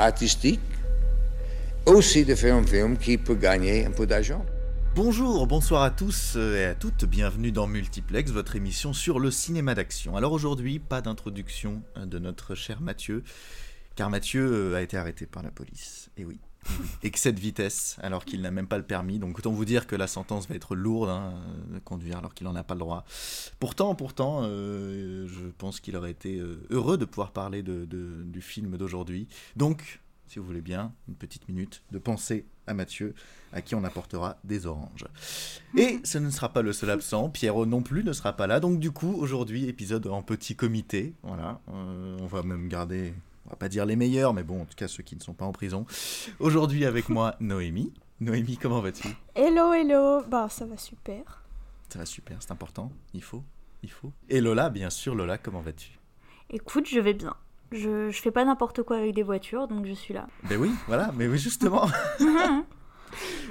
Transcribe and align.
artistique, 0.00 0.60
aussi 1.84 2.24
de 2.24 2.34
faire 2.34 2.54
un 2.54 2.66
film 2.66 2.96
qui 2.96 3.18
peut 3.18 3.34
gagner 3.34 3.84
un 3.84 3.90
peu 3.90 4.06
d'argent. 4.06 4.44
Bonjour, 4.94 5.46
bonsoir 5.46 5.82
à 5.82 5.90
tous 5.90 6.36
et 6.36 6.64
à 6.64 6.74
toutes, 6.74 7.04
bienvenue 7.04 7.52
dans 7.52 7.66
Multiplex, 7.66 8.30
votre 8.30 8.56
émission 8.56 8.92
sur 8.92 9.20
le 9.20 9.30
cinéma 9.30 9.74
d'action. 9.74 10.16
Alors 10.16 10.32
aujourd'hui, 10.32 10.78
pas 10.78 11.02
d'introduction 11.02 11.82
de 11.96 12.18
notre 12.18 12.54
cher 12.54 12.80
Mathieu, 12.80 13.22
car 13.94 14.10
Mathieu 14.10 14.74
a 14.74 14.82
été 14.82 14.96
arrêté 14.96 15.26
par 15.26 15.42
la 15.42 15.50
police. 15.50 16.10
Et 16.16 16.24
oui, 16.24 16.40
excès 17.02 17.32
de 17.32 17.40
vitesse 17.40 17.96
alors 18.02 18.24
qu'il 18.24 18.42
n'a 18.42 18.50
même 18.50 18.66
pas 18.66 18.78
le 18.78 18.84
permis. 18.84 19.18
Donc 19.18 19.38
autant 19.38 19.52
vous 19.52 19.64
dire 19.64 19.86
que 19.86 19.96
la 19.96 20.06
sentence 20.06 20.48
va 20.48 20.54
être 20.54 20.74
lourde 20.74 21.10
hein, 21.10 21.34
conduire 21.84 22.18
alors 22.18 22.34
qu'il 22.34 22.46
n'en 22.46 22.56
a 22.56 22.62
pas 22.62 22.74
le 22.74 22.80
droit. 22.80 23.04
Pourtant, 23.58 23.94
pourtant, 23.94 24.40
euh, 24.42 25.26
je 25.28 25.46
pense 25.58 25.80
qu'il 25.80 25.96
aurait 25.96 26.10
été 26.10 26.38
euh, 26.38 26.66
heureux 26.70 26.98
de 26.98 27.04
pouvoir 27.04 27.32
parler 27.32 27.62
de, 27.62 27.86
du 27.86 28.42
film 28.42 28.76
d'aujourd'hui. 28.76 29.28
Donc, 29.56 30.00
si 30.26 30.38
vous 30.38 30.44
voulez 30.44 30.60
bien, 30.60 30.92
une 31.08 31.16
petite 31.16 31.48
minute 31.48 31.82
de 31.90 31.98
penser 31.98 32.46
à 32.68 32.74
Mathieu, 32.74 33.14
à 33.52 33.62
qui 33.62 33.74
on 33.74 33.82
apportera 33.82 34.38
des 34.44 34.66
oranges. 34.66 35.06
Et 35.76 35.98
ce 36.04 36.18
ne 36.18 36.30
sera 36.30 36.52
pas 36.52 36.62
le 36.62 36.72
seul 36.72 36.90
absent, 36.90 37.28
Pierrot 37.30 37.66
non 37.66 37.82
plus 37.82 38.04
ne 38.04 38.12
sera 38.12 38.34
pas 38.34 38.46
là. 38.46 38.60
Donc 38.60 38.78
du 38.78 38.92
coup, 38.92 39.12
aujourd'hui, 39.18 39.66
épisode 39.66 40.06
en 40.06 40.22
petit 40.22 40.54
comité. 40.54 41.14
Voilà, 41.24 41.60
Euh, 41.68 42.16
on 42.20 42.26
va 42.26 42.44
même 42.44 42.68
garder, 42.68 43.12
on 43.50 43.54
va 43.54 43.56
pas 43.56 43.68
dire 43.68 43.84
les 43.84 43.96
meilleurs, 43.96 44.32
mais 44.32 44.44
bon, 44.44 44.62
en 44.62 44.64
tout 44.64 44.76
cas 44.76 44.86
ceux 44.88 45.02
qui 45.02 45.16
ne 45.16 45.20
sont 45.20 45.34
pas 45.34 45.44
en 45.44 45.50
prison. 45.52 45.84
Aujourd'hui 46.38 46.84
avec 46.84 47.08
moi, 47.08 47.34
Noémie. 47.40 47.92
Noémie, 48.20 48.56
comment 48.56 48.80
vas-tu? 48.80 49.08
Hello, 49.34 49.72
hello. 49.72 50.22
Bah, 50.28 50.48
ça 50.48 50.66
va 50.66 50.76
super. 50.76 51.42
Ça 51.88 51.98
va 51.98 52.06
super, 52.06 52.36
c'est 52.40 52.52
important, 52.52 52.92
il 53.14 53.22
faut, 53.22 53.42
il 53.82 53.90
faut. 53.90 54.12
Et 54.28 54.40
Lola, 54.40 54.70
bien 54.70 54.90
sûr, 54.90 55.14
Lola, 55.16 55.36
comment 55.38 55.60
vas-tu? 55.60 55.98
Écoute, 56.50 56.86
je 56.88 57.00
vais 57.00 57.14
bien. 57.14 57.34
Je, 57.72 58.10
je 58.10 58.20
fais 58.20 58.30
pas 58.30 58.44
n'importe 58.44 58.82
quoi 58.84 58.98
avec 58.98 59.14
des 59.14 59.22
voitures, 59.24 59.66
donc 59.68 59.86
je 59.86 59.92
suis 59.92 60.14
là. 60.14 60.28
Ben 60.48 60.56
oui, 60.60 60.70
voilà, 60.86 61.10
mais 61.16 61.26
oui, 61.26 61.38
justement. 61.38 61.88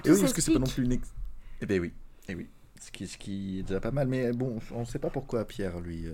Et 0.06 0.12
oui, 0.12 0.20
parce 0.22 0.32
que 0.34 0.42
c'est 0.42 0.54
pas 0.54 0.60
non 0.60 0.68
plus 0.68 0.86
une. 0.86 0.94
ex- 0.94 1.14
Eh 1.62 1.66
ben 1.66 1.82
oui, 1.82 1.94
eh 2.30 2.36
oui. 2.36 2.48
Ce 2.80 2.92
qui, 2.92 3.08
ce 3.08 3.18
qui 3.18 3.60
est 3.60 3.64
déjà 3.64 3.80
pas 3.82 3.92
mal, 3.92 4.08
mais 4.08 4.32
bon, 4.32 4.60
on 4.74 4.80
ne 4.82 4.86
sait 4.86 5.00
pas 5.00 5.10
pourquoi 5.10 5.46
Pierre, 5.46 5.80
lui, 5.82 6.06
euh, 6.08 6.14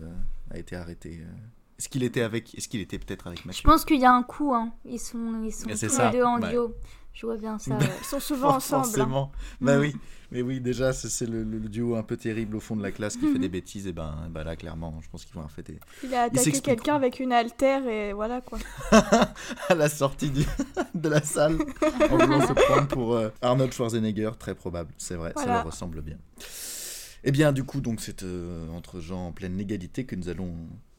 a 0.49 0.57
été 0.57 0.75
arrêté. 0.75 1.19
euh. 1.21 1.31
Est-ce 1.77 1.89
qu'il 1.89 2.03
était 2.03 2.21
avec. 2.21 2.55
Est-ce 2.55 2.67
qu'il 2.69 2.79
était 2.81 2.99
peut-être 2.99 3.27
avec 3.27 3.41
Je 3.41 3.47
Mathieu 3.47 3.63
pense 3.63 3.83
qu'il 3.85 3.99
y 3.99 4.05
a 4.05 4.11
un 4.13 4.23
coup, 4.23 4.53
hein. 4.53 4.71
Ils 4.85 4.99
sont, 4.99 5.43
ils 5.43 5.51
sont 5.53 5.67
tous 5.69 5.89
ça, 5.89 6.11
les 6.11 6.17
deux 6.19 6.23
en 6.23 6.39
duo. 6.39 6.73
Je 7.13 7.25
vois 7.25 7.37
bien 7.37 7.57
ça. 7.57 7.75
Ouais. 7.77 7.85
Ils 8.01 8.05
sont 8.05 8.19
souvent 8.19 8.49
ensemble. 8.55 8.81
hein. 8.85 8.89
Forcément. 8.91 9.31
Bah 9.61 9.77
Mm. 9.77 9.81
oui, 9.81 9.95
mais 10.31 10.41
oui, 10.41 10.59
déjà, 10.59 10.91
c'est 10.91 11.25
le, 11.25 11.43
le 11.43 11.59
duo 11.61 11.95
un 11.95 12.03
peu 12.03 12.17
terrible 12.17 12.57
au 12.57 12.59
fond 12.59 12.75
de 12.75 12.83
la 12.83 12.91
classe 12.91 13.15
qui 13.15 13.31
fait 13.31 13.39
des 13.39 13.47
bêtises, 13.59 13.87
et 13.87 13.93
ben, 13.93 14.27
bah 14.31 14.43
là, 14.43 14.55
clairement, 14.57 14.99
je 15.01 15.09
pense 15.09 15.23
qu'ils 15.23 15.35
vont 15.35 15.43
en 15.43 15.47
fait 15.47 15.63
des- 15.63 15.79
Il 16.03 16.13
a 16.13 16.23
attaqué 16.23 16.59
quelqu'un 16.61 16.95
avec 16.95 17.19
une 17.21 17.31
haltère 17.31 17.85
et 17.87 18.11
voilà 18.11 18.41
quoi. 18.41 18.57
à 19.69 19.75
la 19.75 19.87
sortie 19.89 20.29
du- 20.29 20.45
de 20.93 21.09
la 21.09 21.21
salle 21.21 21.57
en 22.09 22.17
voulant 22.17 22.45
se 22.47 22.53
prendre 22.53 22.87
pour 22.87 23.15
euh, 23.15 23.29
Arnold 23.41 23.71
Schwarzenegger, 23.73 24.31
très 24.37 24.55
probable, 24.55 24.93
c'est 24.97 25.15
vrai, 25.15 25.31
ça 25.37 25.45
leur 25.45 25.65
ressemble 25.65 26.01
bien. 26.01 26.17
Eh 27.23 27.31
bien, 27.31 27.51
du 27.53 27.63
coup, 27.63 27.81
donc 27.81 28.01
c'est 28.01 28.23
euh, 28.23 28.69
entre 28.69 28.99
gens 28.99 29.27
en 29.27 29.31
pleine 29.31 29.57
légalité 29.57 30.05
que 30.05 30.15
nous 30.15 30.29
allons 30.29 30.53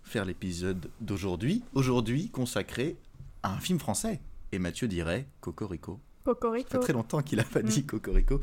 faire 0.06 0.24
l'épisode 0.24 0.88
d'aujourd'hui. 1.00 1.62
Aujourd'hui, 1.74 2.30
consacré 2.30 2.96
à 3.42 3.52
un 3.52 3.58
film 3.58 3.78
français. 3.78 4.20
Et 4.52 4.58
Mathieu 4.58 4.88
dirait 4.88 5.26
Cocorico. 5.40 6.00
Ça 6.24 6.32
Cocorico. 6.32 6.68
fait 6.70 6.78
très 6.78 6.92
longtemps 6.92 7.20
qu'il 7.22 7.38
n'a 7.38 7.44
pas 7.44 7.62
dit 7.62 7.84
Cocorico. 7.84 8.40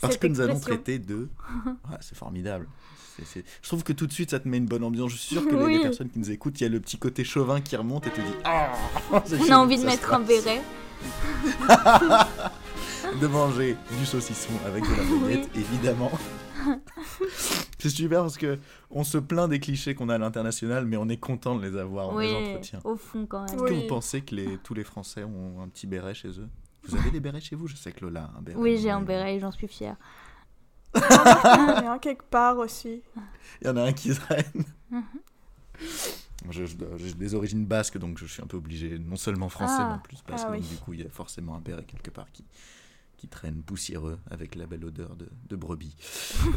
Parce 0.00 0.12
Cette 0.14 0.22
que 0.22 0.26
nous 0.28 0.40
allons 0.40 0.60
traiter 0.60 0.98
de. 0.98 1.28
Ouais, 1.66 1.96
c'est 2.00 2.16
formidable. 2.16 2.68
Je 3.34 3.40
trouve 3.68 3.82
que 3.82 3.94
tout 3.94 4.06
de 4.06 4.12
suite, 4.12 4.30
ça 4.30 4.40
te 4.40 4.46
met 4.46 4.58
une 4.58 4.66
bonne 4.66 4.84
ambiance. 4.84 5.10
Je 5.10 5.16
suis 5.16 5.34
sûr 5.36 5.48
que 5.48 5.54
les- 5.66 5.80
personnes 5.80 6.10
qui 6.10 6.18
nous 6.18 6.30
écoutent, 6.30 6.60
il 6.60 6.64
y 6.64 6.66
a 6.66 6.70
le 6.70 6.80
petit 6.80 6.98
côté 6.98 7.24
chauvin 7.24 7.62
qui 7.62 7.74
remonte 7.76 8.06
et 8.06 8.10
te 8.10 8.20
dit 8.20 8.26
Ah 8.44 8.72
On 9.10 9.50
a 9.52 9.56
envie 9.56 9.76
de 9.76 9.80
ça 9.82 9.86
mettre 9.86 10.12
un 10.12 10.20
béret. 10.20 10.60
de 13.20 13.26
manger 13.26 13.76
du 13.98 14.06
saucisson 14.06 14.52
avec 14.66 14.82
de 14.84 14.90
la 14.90 15.26
baguette, 15.28 15.50
évidemment. 15.56 16.10
C'est 17.78 17.90
super 17.90 18.22
parce 18.22 18.38
que 18.38 18.58
on 18.90 19.04
se 19.04 19.18
plaint 19.18 19.48
des 19.48 19.60
clichés 19.60 19.94
qu'on 19.94 20.08
a 20.08 20.14
à 20.14 20.18
l'international, 20.18 20.86
mais 20.86 20.96
on 20.96 21.08
est 21.08 21.18
content 21.18 21.56
de 21.56 21.66
les 21.66 21.76
avoir 21.78 22.10
dans 22.12 22.18
les 22.18 22.32
entretiens. 22.32 22.80
au 22.84 22.96
fond 22.96 23.26
quand 23.26 23.44
même. 23.44 23.54
Est-ce 23.54 23.62
que 23.64 23.74
vous 23.74 23.86
pensez 23.86 24.22
que 24.22 24.34
les, 24.34 24.58
tous 24.58 24.74
les 24.74 24.82
Français 24.84 25.22
ont 25.24 25.60
un 25.62 25.68
petit 25.68 25.86
béret 25.86 26.14
chez 26.14 26.28
eux? 26.40 26.48
Vous 26.88 26.96
avez 26.96 27.10
des 27.10 27.20
bérets 27.20 27.40
chez 27.40 27.54
vous? 27.56 27.66
Je 27.68 27.76
sais 27.76 27.92
que 27.92 28.00
Lola 28.04 28.30
a 28.34 28.38
un 28.38 28.42
béret. 28.42 28.58
Oui, 28.58 28.78
j'ai 28.78 28.90
un 28.90 29.02
béret 29.02 29.36
et 29.36 29.40
j'en 29.40 29.52
suis 29.52 29.68
fière. 29.68 29.96
Il 30.94 31.00
y 31.00 31.04
en 31.04 31.88
a 31.88 31.92
un 31.92 31.98
quelque 31.98 32.24
part 32.24 32.56
aussi. 32.58 33.02
Il 33.60 33.66
y 33.66 33.70
en 33.70 33.76
a 33.76 33.82
un 33.82 33.92
qui 33.92 34.14
traîne. 34.14 34.64
Mhm. 34.90 35.02
J'ai 36.50 37.14
des 37.14 37.34
origines 37.34 37.66
basques, 37.66 37.98
donc 37.98 38.18
je 38.18 38.26
suis 38.26 38.42
un 38.42 38.46
peu 38.46 38.56
obligé, 38.56 38.98
non 38.98 39.16
seulement 39.16 39.48
français, 39.48 39.74
Ah. 39.78 39.86
mais 39.88 39.94
en 39.96 39.98
plus 39.98 40.22
basque. 40.26 40.46
Ah 40.48 40.52
donc 40.52 40.60
oui. 40.62 40.66
du 40.68 40.76
coup, 40.76 40.92
il 40.94 41.00
y 41.02 41.06
a 41.06 41.10
forcément 41.10 41.56
un 41.56 41.60
béret 41.60 41.84
quelque 41.84 42.10
part 42.10 42.30
qui, 42.32 42.44
qui 43.16 43.28
traîne 43.28 43.62
poussiéreux 43.62 44.18
avec 44.30 44.54
la 44.54 44.66
belle 44.66 44.84
odeur 44.84 45.16
de, 45.16 45.28
de 45.48 45.56
brebis. 45.56 45.96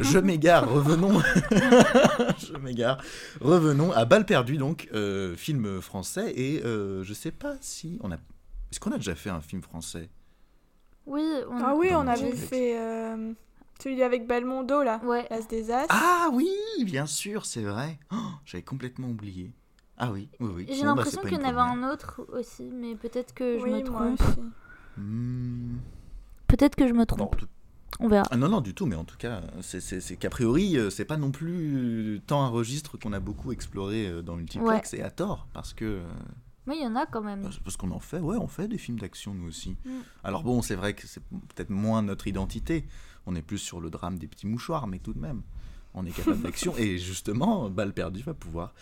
Je 0.00 0.18
m'égare, 0.18 0.70
revenons. 0.70 1.20
je 2.38 2.56
m'égare. 2.58 3.02
Revenons 3.40 3.92
à 3.92 4.04
Balle 4.04 4.26
perdue, 4.26 4.56
donc, 4.56 4.88
euh, 4.92 5.34
film 5.36 5.80
français. 5.80 6.32
Et 6.36 6.62
euh, 6.64 7.02
je 7.02 7.14
sais 7.14 7.30
pas 7.32 7.54
si 7.60 7.98
on 8.02 8.10
a. 8.12 8.16
Est-ce 8.16 8.78
qu'on 8.80 8.92
a 8.92 8.96
déjà 8.96 9.14
fait 9.14 9.30
un 9.30 9.40
film 9.40 9.62
français? 9.62 10.10
Oui, 11.06 11.22
on... 11.48 11.58
Ah 11.64 11.74
oui, 11.74 11.90
Dans 11.90 12.04
on 12.04 12.08
avait 12.08 12.36
fait 12.36 12.78
euh, 12.78 13.32
celui 13.82 14.02
avec 14.02 14.26
Belmondo 14.28 14.82
là. 14.82 15.00
Ouais. 15.04 15.26
L'As 15.30 15.48
des 15.48 15.70
As. 15.70 15.86
Ah 15.88 16.28
oui, 16.32 16.50
bien 16.84 17.06
sûr, 17.06 17.46
c'est 17.46 17.62
vrai. 17.62 17.98
Oh, 18.12 18.16
J'avais 18.44 18.62
complètement 18.62 19.08
oublié. 19.08 19.52
Ah 19.96 20.10
oui, 20.12 20.28
oui, 20.40 20.50
oui. 20.54 20.66
J'ai 20.68 20.76
Bon, 20.76 20.80
bah, 20.80 20.86
l'impression 20.96 21.22
pas 21.22 21.28
qu'il 21.28 21.38
y 21.38 21.40
en 21.40 21.48
avait 21.48 21.58
un 21.58 21.90
autre 21.90 22.22
aussi, 22.32 22.70
mais 22.72 22.94
peut-être 22.94 23.34
que 23.34 23.58
je 23.58 23.64
oui, 23.64 23.82
me 23.82 23.90
moi 23.90 24.00
trompe. 24.16 24.20
aussi. 24.20 24.40
Hmm. 24.96 25.76
Peut-être 26.50 26.76
que 26.76 26.86
je 26.86 26.92
me 26.92 26.98
Non, 27.00 27.04
trompe. 27.06 27.36
tout- 27.36 27.46
On 27.98 28.08
verra. 28.08 28.26
Ah 28.30 28.36
non, 28.36 28.48
non, 28.48 28.60
du 28.60 28.72
tout, 28.74 28.86
mais 28.86 28.96
en 28.96 29.04
tout 29.04 29.16
cas, 29.18 29.42
c'est- 29.60 30.16
qu'a 30.18 30.30
priori, 30.30 30.76
euh, 30.78 30.90
c'est 30.90 31.04
pas 31.04 31.16
non 31.16 31.30
plus 31.32 32.16
euh, 32.16 32.20
tant 32.26 32.42
un 32.44 32.48
registre 32.48 32.96
qu'on 32.98 33.12
a 33.12 33.20
beaucoup 33.20 33.52
exploré 33.52 34.06
euh, 34.08 34.22
dans 34.22 34.36
Multiplex, 34.36 34.94
et 34.94 35.02
à 35.02 35.10
tort, 35.10 35.48
parce 35.52 35.74
que. 35.74 35.84
euh, 35.84 36.02
Mais 36.66 36.76
il 36.76 36.82
y 36.82 36.86
en 36.86 36.94
a 36.96 37.04
quand 37.06 37.20
même. 37.22 37.48
parce 37.64 37.76
qu'on 37.76 37.90
en 37.90 37.98
fait, 37.98 38.20
ouais, 38.20 38.36
on 38.36 38.46
fait 38.46 38.68
des 38.68 38.78
films 38.78 38.98
d'action 38.98 39.34
nous 39.34 39.46
aussi. 39.48 39.76
Mm. 39.84 39.90
Alors 40.24 40.44
bon, 40.44 40.62
c'est 40.62 40.76
vrai 40.76 40.94
que 40.94 41.06
c'est 41.06 41.22
peut-être 41.54 41.70
moins 41.70 42.00
notre 42.02 42.26
identité, 42.26 42.86
on 43.26 43.34
est 43.34 43.42
plus 43.42 43.58
sur 43.58 43.80
le 43.80 43.90
drame 43.90 44.18
des 44.18 44.28
petits 44.28 44.46
mouchoirs, 44.46 44.86
mais 44.86 44.98
tout 44.98 45.12
de 45.12 45.18
même, 45.20 45.42
on 45.94 46.06
est 46.06 46.10
capable 46.10 46.42
d'action, 46.42 46.76
et 46.76 46.98
justement, 46.98 47.68
Balle 47.68 47.92
perdue 47.92 48.22
va 48.22 48.34
pouvoir 48.34 48.74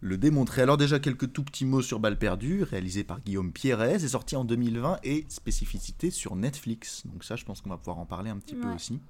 le 0.00 0.18
démontrer. 0.18 0.62
Alors 0.62 0.76
déjà, 0.76 0.98
quelques 0.98 1.32
tout 1.32 1.44
petits 1.44 1.64
mots 1.64 1.82
sur 1.82 1.98
Balle 1.98 2.18
perdue, 2.18 2.62
réalisé 2.62 3.04
par 3.04 3.20
Guillaume 3.20 3.52
Pierret, 3.52 3.98
c'est 3.98 4.08
sorti 4.08 4.36
en 4.36 4.44
2020, 4.44 5.00
et 5.04 5.24
spécificité 5.28 6.10
sur 6.10 6.36
Netflix, 6.36 7.02
donc 7.06 7.24
ça, 7.24 7.36
je 7.36 7.44
pense 7.44 7.60
qu'on 7.60 7.70
va 7.70 7.78
pouvoir 7.78 7.98
en 7.98 8.06
parler 8.06 8.30
un 8.30 8.38
petit 8.38 8.54
peu 8.54 8.68
aussi. 8.68 9.00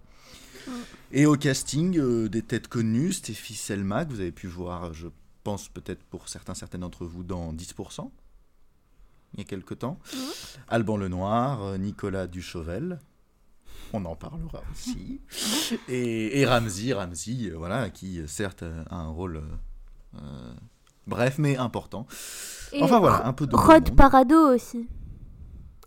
Et 1.12 1.26
au 1.26 1.37
casting, 1.37 1.98
euh, 1.98 2.28
des 2.28 2.42
têtes 2.42 2.69
connues, 2.69 3.12
Stéphie 3.12 3.54
Selma, 3.54 4.04
que 4.04 4.10
vous 4.10 4.21
avez 4.21 4.32
pu 4.32 4.47
voir, 4.47 4.94
je 4.94 5.09
pense 5.42 5.69
peut-être 5.69 6.03
pour 6.04 6.28
certains, 6.28 6.54
certaines 6.54 6.81
d'entre 6.81 7.04
vous, 7.04 7.22
dans 7.22 7.53
10%, 7.53 8.10
il 9.34 9.41
y 9.41 9.42
a 9.42 9.44
quelque 9.44 9.75
temps. 9.75 9.98
Alban 10.69 10.97
Lenoir, 10.97 11.62
euh, 11.62 11.76
Nicolas 11.76 12.27
Duchauvel, 12.27 12.98
on 13.95 14.05
en 14.05 14.17
parlera 14.17 14.63
aussi. 14.73 15.21
et, 15.89 16.41
et 16.41 16.47
Ramsey, 16.47 16.93
Ramsey, 16.93 17.51
euh, 17.51 17.55
voilà, 17.57 17.91
qui 17.91 18.21
euh, 18.21 18.27
certes 18.27 18.63
euh, 18.63 18.85
a 18.91 18.97
un 18.97 19.09
rôle, 19.09 19.43
euh, 20.17 20.55
bref, 21.07 21.37
mais 21.39 21.57
important. 21.57 22.07
Et 22.73 22.83
Enfin 22.83 22.99
voilà, 22.99 23.27
un 23.27 23.33
peu 23.33 23.47
de 23.47 23.55
Rod. 23.57 23.95
Parado 23.95 24.55
aussi. 24.55 24.89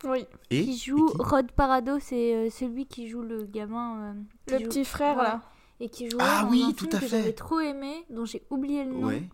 Oui. 0.04 0.24
Et, 0.50 0.64
Qui 0.64 0.78
joue 0.78 1.08
et 1.08 1.12
qui 1.12 1.22
Rod 1.22 1.50
Parado, 1.52 1.98
c'est 2.00 2.50
celui 2.50 2.86
qui 2.86 3.08
joue 3.08 3.22
le 3.22 3.44
gamin. 3.44 3.96
euh, 4.00 4.12
Le 4.52 4.58
joue- 4.60 4.64
petit 4.68 4.84
frère 4.84 5.16
là. 5.16 5.42
Et 5.80 5.88
qui 5.88 6.08
jouait 6.10 6.20
Ah 6.22 6.42
dans 6.44 6.50
oui, 6.50 6.64
un 6.68 6.72
tout 6.72 6.84
film 6.86 6.96
à 6.96 6.98
que 7.00 7.06
fait. 7.06 7.18
j'avais 7.18 7.32
trop 7.32 7.60
aimé, 7.60 8.04
dont 8.10 8.24
j'ai 8.24 8.42
oublié 8.50 8.84
le 8.84 8.92
nom. 8.92 9.06
Ouais, 9.06 9.28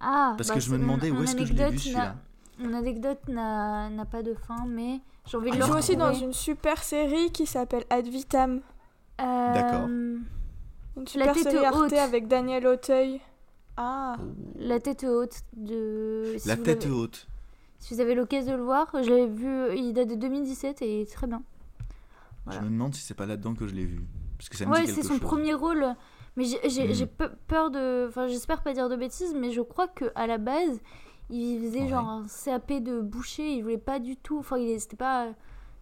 Ah, 0.00 0.34
parce 0.36 0.48
bah, 0.48 0.54
que 0.54 0.60
je 0.60 0.70
me 0.72 0.78
demandais 0.78 1.10
où 1.10 1.22
est-ce 1.22 1.34
que 1.36 1.44
je 1.44 1.52
l'ai 1.52 1.58
vu 1.58 1.62
anecdote 1.62 1.80
celui-là. 1.80 2.16
n'a- 2.58 2.68
Mon 2.68 2.74
anecdote 2.76 3.18
n'a 3.28 4.04
pas 4.10 4.22
de 4.22 4.34
fin, 4.34 4.64
mais 4.66 5.00
j'ai 5.26 5.36
envie 5.36 5.50
de 5.50 5.56
Il 5.56 5.60
le 5.60 5.66
joue 5.66 5.74
aussi 5.76 5.96
dans 5.96 6.12
une 6.12 6.32
super 6.32 6.82
série 6.82 7.30
qui 7.32 7.46
s'appelle 7.46 7.84
Ad 7.90 8.06
Vitam. 8.06 8.60
Euh, 9.20 9.54
D'accord. 9.54 9.86
Une 9.88 11.06
super 11.06 11.32
tête 11.34 11.42
série 11.50 11.64
Arte 11.64 11.76
haute. 11.76 11.92
avec 11.94 12.28
Daniel 12.28 12.66
Auteuil. 12.66 13.20
Ah. 13.76 14.16
La 14.56 14.78
tête 14.80 15.04
haute 15.04 15.40
de. 15.56 16.34
si 16.38 16.46
La 16.48 16.56
tête 16.56 16.84
l'avez- 16.84 16.94
haute. 16.94 17.26
Si 17.78 17.92
vous 17.94 18.00
avez 18.00 18.14
l'occasion 18.14 18.52
de 18.52 18.56
le 18.58 18.62
voir, 18.64 18.86
je 19.02 19.10
l'avais 19.10 19.26
vu, 19.26 19.76
il 19.76 19.92
date 19.92 20.08
de 20.08 20.14
2017 20.14 20.80
et 20.82 20.98
il 20.98 21.02
est 21.02 21.12
très 21.12 21.26
bien. 21.26 21.42
Voilà. 22.46 22.60
Je 22.60 22.64
me 22.66 22.70
demande 22.70 22.94
si 22.94 23.02
c'est 23.02 23.14
pas 23.14 23.26
là-dedans 23.26 23.54
que 23.54 23.66
je 23.66 23.74
l'ai 23.74 23.84
vu. 23.84 24.00
Parce 24.38 24.48
que 24.48 24.56
ça 24.56 24.64
me 24.66 24.70
Ouais, 24.72 24.86
c'est 24.86 25.02
son 25.02 25.14
chose. 25.14 25.20
premier 25.20 25.54
rôle. 25.54 25.84
Mais 26.36 26.44
j'ai- 26.44 27.06
pe- 27.06 27.30
peur 27.46 27.70
de. 27.70 28.06
Enfin, 28.08 28.26
j'espère 28.28 28.62
pas 28.62 28.72
dire 28.72 28.88
de 28.88 28.96
bêtises, 28.96 29.34
mais 29.34 29.50
je 29.52 29.60
crois 29.60 29.86
que 29.88 30.06
à 30.14 30.26
la 30.26 30.38
base, 30.38 30.80
il 31.36 31.60
faisait 31.66 31.82
Ouais. 31.82 31.88
genre 31.88 32.08
un 32.08 32.26
CAP 32.44 32.72
de 32.82 33.00
boucher. 33.00 33.54
Il 33.56 33.62
voulait 33.62 33.78
pas 33.78 33.98
du 33.98 34.16
tout. 34.16 34.38
Enfin, 34.38 34.56
c'était 34.78 34.96
pas. 34.96 35.28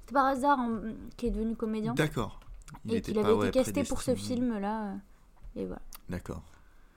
C'était 0.00 0.14
par 0.14 0.26
hasard 0.26 0.58
hein, 0.58 0.80
qu'il 1.16 1.28
est 1.28 1.32
devenu 1.32 1.54
comédien. 1.56 1.94
D'accord. 1.94 2.40
Il 2.86 2.94
Et 2.94 3.00
qu'il 3.02 3.18
avait 3.18 3.48
été 3.48 3.50
casté 3.50 3.84
pour 3.84 4.02
ce 4.02 4.14
film-là. 4.14 4.94
Et 5.56 5.64
voilà. 5.66 5.82
D'accord. 6.08 6.42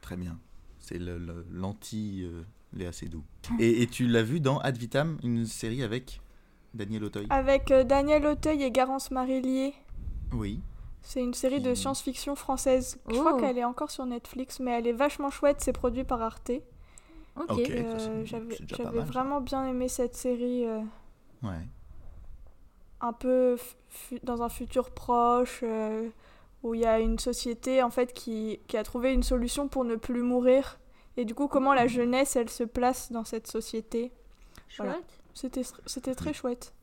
Très 0.02 0.16
bien. 0.18 0.40
C'est 0.80 0.98
le- 0.98 1.18
le- 1.18 1.46
l'anti 1.52 2.24
euh, 2.24 2.44
Léa 2.74 2.92
Seydoux. 2.92 3.24
Et, 3.60 3.82
et 3.82 3.88
tu 3.88 4.08
l'as 4.08 4.24
vu 4.24 4.40
dans 4.40 4.60
Ad 4.60 4.78
Vitam, 4.78 5.18
une 5.24 5.46
série 5.46 5.84
avec 5.84 6.22
Daniel 6.74 7.04
Auteuil? 7.04 7.28
Avec 7.30 7.72
euh, 7.72 7.84
Daniel 7.84 8.26
Auteuil 8.26 8.64
et 8.64 8.72
Garance 8.72 9.12
Marillier. 9.12 9.74
Oui. 10.34 10.62
C'est 11.02 11.22
une 11.22 11.34
série 11.34 11.62
de 11.62 11.74
science-fiction 11.76 12.36
française. 12.36 12.98
Je 13.10 13.16
Oh. 13.16 13.20
crois 13.20 13.40
qu'elle 13.40 13.58
est 13.58 13.64
encore 13.64 13.92
sur 13.92 14.06
Netflix, 14.06 14.60
mais 14.60 14.72
elle 14.72 14.88
est 14.88 14.94
vachement 14.94 15.30
chouette. 15.30 15.58
C'est 15.60 15.74
produit 15.74 16.04
par 16.04 16.22
Arte. 16.22 16.52
Ok. 17.36 17.60
Euh, 17.70 18.26
J'avais 18.26 19.00
vraiment 19.02 19.42
bien 19.42 19.68
aimé 19.68 19.88
cette 19.90 20.16
série. 20.16 20.66
euh, 20.66 20.82
Ouais. 21.44 21.60
un 23.02 23.14
peu 23.14 23.58
dans 24.24 24.42
un 24.42 24.50
futur 24.50 24.90
proche 24.92 25.60
euh, 25.64 26.10
où 26.64 26.74
il 26.74 26.82
y 26.82 26.86
a 26.86 27.00
une 27.00 27.20
société 27.20 27.84
en 27.84 27.90
fait 27.92 28.14
qui, 28.14 28.60
qui 28.68 28.78
a 28.78 28.84
trouvé 28.84 29.14
une 29.14 29.22
solution 29.22 29.68
pour 29.68 29.84
ne 29.86 29.96
plus 29.96 30.22
mourir 30.24 30.80
et 31.18 31.26
du 31.26 31.36
coup 31.36 31.48
comment 31.48 31.74
la 31.74 31.86
jeunesse 31.88 32.36
elle 32.36 32.50
se 32.50 32.64
place 32.64 33.12
dans 33.12 33.24
cette 33.26 33.48
société? 33.48 34.12
Chouette. 34.70 34.88
voilà. 34.88 35.02
c'était 35.36 35.62
c'était 35.86 36.16
très 36.16 36.34
chouette 36.34 36.74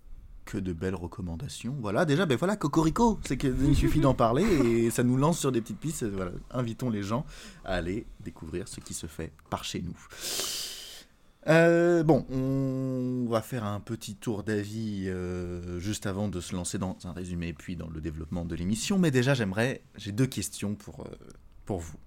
Que 0.44 0.58
de 0.58 0.72
belles 0.72 0.94
recommandations. 0.94 1.76
Voilà, 1.80 2.04
déjà, 2.04 2.26
ben 2.26 2.36
voilà, 2.36 2.56
Cocorico. 2.56 3.18
C'est 3.24 3.36
qu'il 3.36 3.76
suffit 3.76 4.00
d'en 4.00 4.14
parler 4.14 4.44
et 4.44 4.90
ça 4.90 5.02
nous 5.02 5.16
lance 5.16 5.38
sur 5.38 5.52
des 5.52 5.60
petites 5.60 5.78
pistes. 5.78 6.04
Voilà, 6.04 6.32
invitons 6.50 6.90
les 6.90 7.02
gens 7.02 7.24
à 7.64 7.74
aller 7.74 8.06
découvrir 8.20 8.68
ce 8.68 8.80
qui 8.80 8.92
se 8.92 9.06
fait 9.06 9.32
par 9.50 9.64
chez 9.64 9.80
nous. 9.82 9.96
Euh, 11.48 12.04
bon, 12.04 12.24
on 12.30 13.28
va 13.28 13.42
faire 13.42 13.64
un 13.64 13.80
petit 13.80 14.14
tour 14.14 14.44
d'avis 14.44 15.08
euh, 15.08 15.80
juste 15.80 16.06
avant 16.06 16.28
de 16.28 16.40
se 16.40 16.54
lancer 16.54 16.78
dans 16.78 16.96
un 17.04 17.12
résumé 17.12 17.52
puis 17.52 17.74
dans 17.74 17.88
le 17.88 18.00
développement 18.00 18.44
de 18.44 18.54
l'émission. 18.54 18.98
Mais 18.98 19.10
déjà, 19.10 19.34
j'aimerais, 19.34 19.82
j'ai 19.96 20.12
deux 20.12 20.26
questions 20.26 20.74
pour, 20.74 21.00
euh, 21.00 21.10
pour 21.64 21.80
vous. 21.80 21.98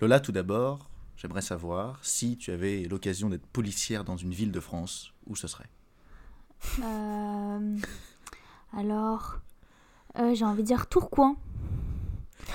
Lola, 0.00 0.20
tout 0.20 0.32
d'abord, 0.32 0.90
j'aimerais 1.16 1.42
savoir 1.42 1.98
si 2.02 2.36
tu 2.36 2.50
avais 2.50 2.84
l'occasion 2.84 3.28
d'être 3.30 3.46
policière 3.46 4.04
dans 4.04 4.16
une 4.16 4.32
ville 4.32 4.50
de 4.50 4.60
France, 4.60 5.12
où 5.26 5.36
ce 5.36 5.46
serait? 5.46 5.68
Euh, 6.82 7.76
alors. 8.76 9.36
euh, 10.18 10.34
J'ai 10.34 10.44
envie 10.44 10.62
de 10.62 10.66
dire 10.66 10.86
Tourcoing. 10.86 11.36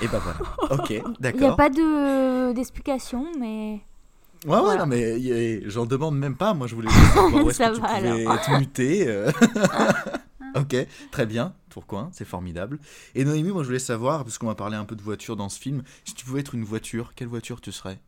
Et 0.02 0.08
ben 0.08 0.20
voilà. 0.20 0.40
Ok, 0.82 0.90
Il 0.92 0.96
n'y 0.96 1.02
a 1.02 1.14
d'accord. 1.20 1.56
pas 1.56 1.70
de 1.70 2.54
d'explication, 2.54 3.28
mais. 3.40 3.82
Ouais, 4.46 4.52
ouais, 4.56 4.60
Voilà. 4.62 4.82
non, 4.82 4.86
mais 4.88 5.20
y 5.20 5.70
j'en 5.70 5.86
demande 5.86 6.18
même 6.18 6.36
pas. 6.36 6.54
Moi, 6.54 6.68
je 6.68 6.76
voulais 6.76 6.90
juste 6.90 7.14
savoir 7.14 7.34
où 7.46 7.50
est-ce 7.50 7.60
que 7.60 7.76
tu 7.76 7.82
va, 7.82 7.88
pouvais 7.96 8.10
alors. 8.22 8.34
être 8.36 8.58
muté. 8.60 9.06
euh. 9.08 9.32
ok, 10.56 10.76
très 11.12 11.26
bien. 11.26 11.54
Tourcoing, 11.70 12.10
c'est 12.14 12.26
formidable. 12.26 12.80
Et 13.16 13.26
Noémie, 13.26 13.52
moi, 13.52 13.62
je 13.64 13.68
voulais 13.68 13.80
savoir, 13.80 14.24
parce 14.24 14.38
qu'on 14.38 14.48
va 14.48 14.56
parler 14.56 14.76
un 14.78 14.86
peu 14.86 14.96
de 14.96 15.02
voiture 15.04 15.36
dans 15.36 15.50
ce 15.50 15.60
film, 15.60 15.84
si 16.06 16.14
tu 16.16 16.26
pouvais 16.26 16.40
être 16.40 16.56
une 16.56 16.64
voiture, 16.64 17.14
quelle 17.16 17.28
voiture 17.28 17.60
tu 17.62 17.72
serais? 17.72 18.00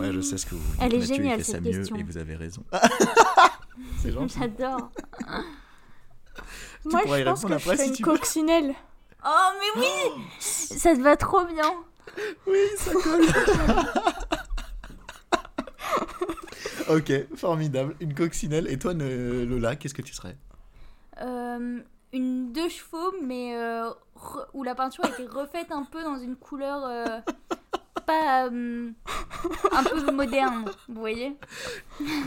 Ouais, 0.00 0.12
je 0.12 0.20
sais 0.20 0.38
ce 0.38 0.46
que 0.46 0.54
vous 0.54 0.62
dites. 0.72 0.80
Elle 0.80 0.94
est 0.94 0.98
Mathieu, 1.00 1.14
géniale, 1.16 1.44
cette 1.44 1.60
mieux, 1.62 1.70
question. 1.72 1.96
et 1.96 2.02
vous 2.04 2.16
avez 2.16 2.36
raison. 2.36 2.62
C'est 4.00 4.12
gentil. 4.12 4.38
J'adore. 4.38 4.90
moi 6.84 7.00
je 7.06 7.22
pense 7.24 7.44
que 7.44 7.58
je 7.58 7.76
si 7.76 7.88
une 7.88 7.96
coccinelle 8.04 8.74
Oh, 9.26 9.50
mais 9.58 9.80
oui 9.80 10.22
Ça 10.40 10.94
te 10.94 11.00
va 11.00 11.16
trop 11.16 11.44
bien. 11.46 11.72
Oui, 12.46 12.58
ça 12.76 12.92
colle. 12.92 13.24
ok, 16.96 17.36
formidable. 17.36 17.96
Une 18.00 18.14
coccinelle. 18.14 18.68
Et 18.70 18.78
toi, 18.78 18.92
Lola, 18.94 19.76
qu'est-ce 19.76 19.94
que 19.94 20.02
tu 20.02 20.12
serais? 20.12 20.36
Euh, 21.22 21.80
une 22.12 22.52
deux 22.52 22.68
chevaux, 22.68 23.12
mais 23.22 23.56
euh, 23.56 23.88
re- 24.16 24.46
où 24.52 24.62
la 24.62 24.74
peinture 24.74 25.04
a 25.04 25.08
été 25.08 25.26
refaite 25.26 25.72
un 25.72 25.84
peu 25.84 26.02
dans 26.02 26.18
une 26.18 26.36
couleur 26.36 26.84
euh, 26.84 27.20
pas 28.06 28.46
euh, 28.46 28.90
un 29.72 29.82
peu 29.84 30.12
moderne, 30.12 30.64
vous 30.88 31.00
voyez. 31.00 31.36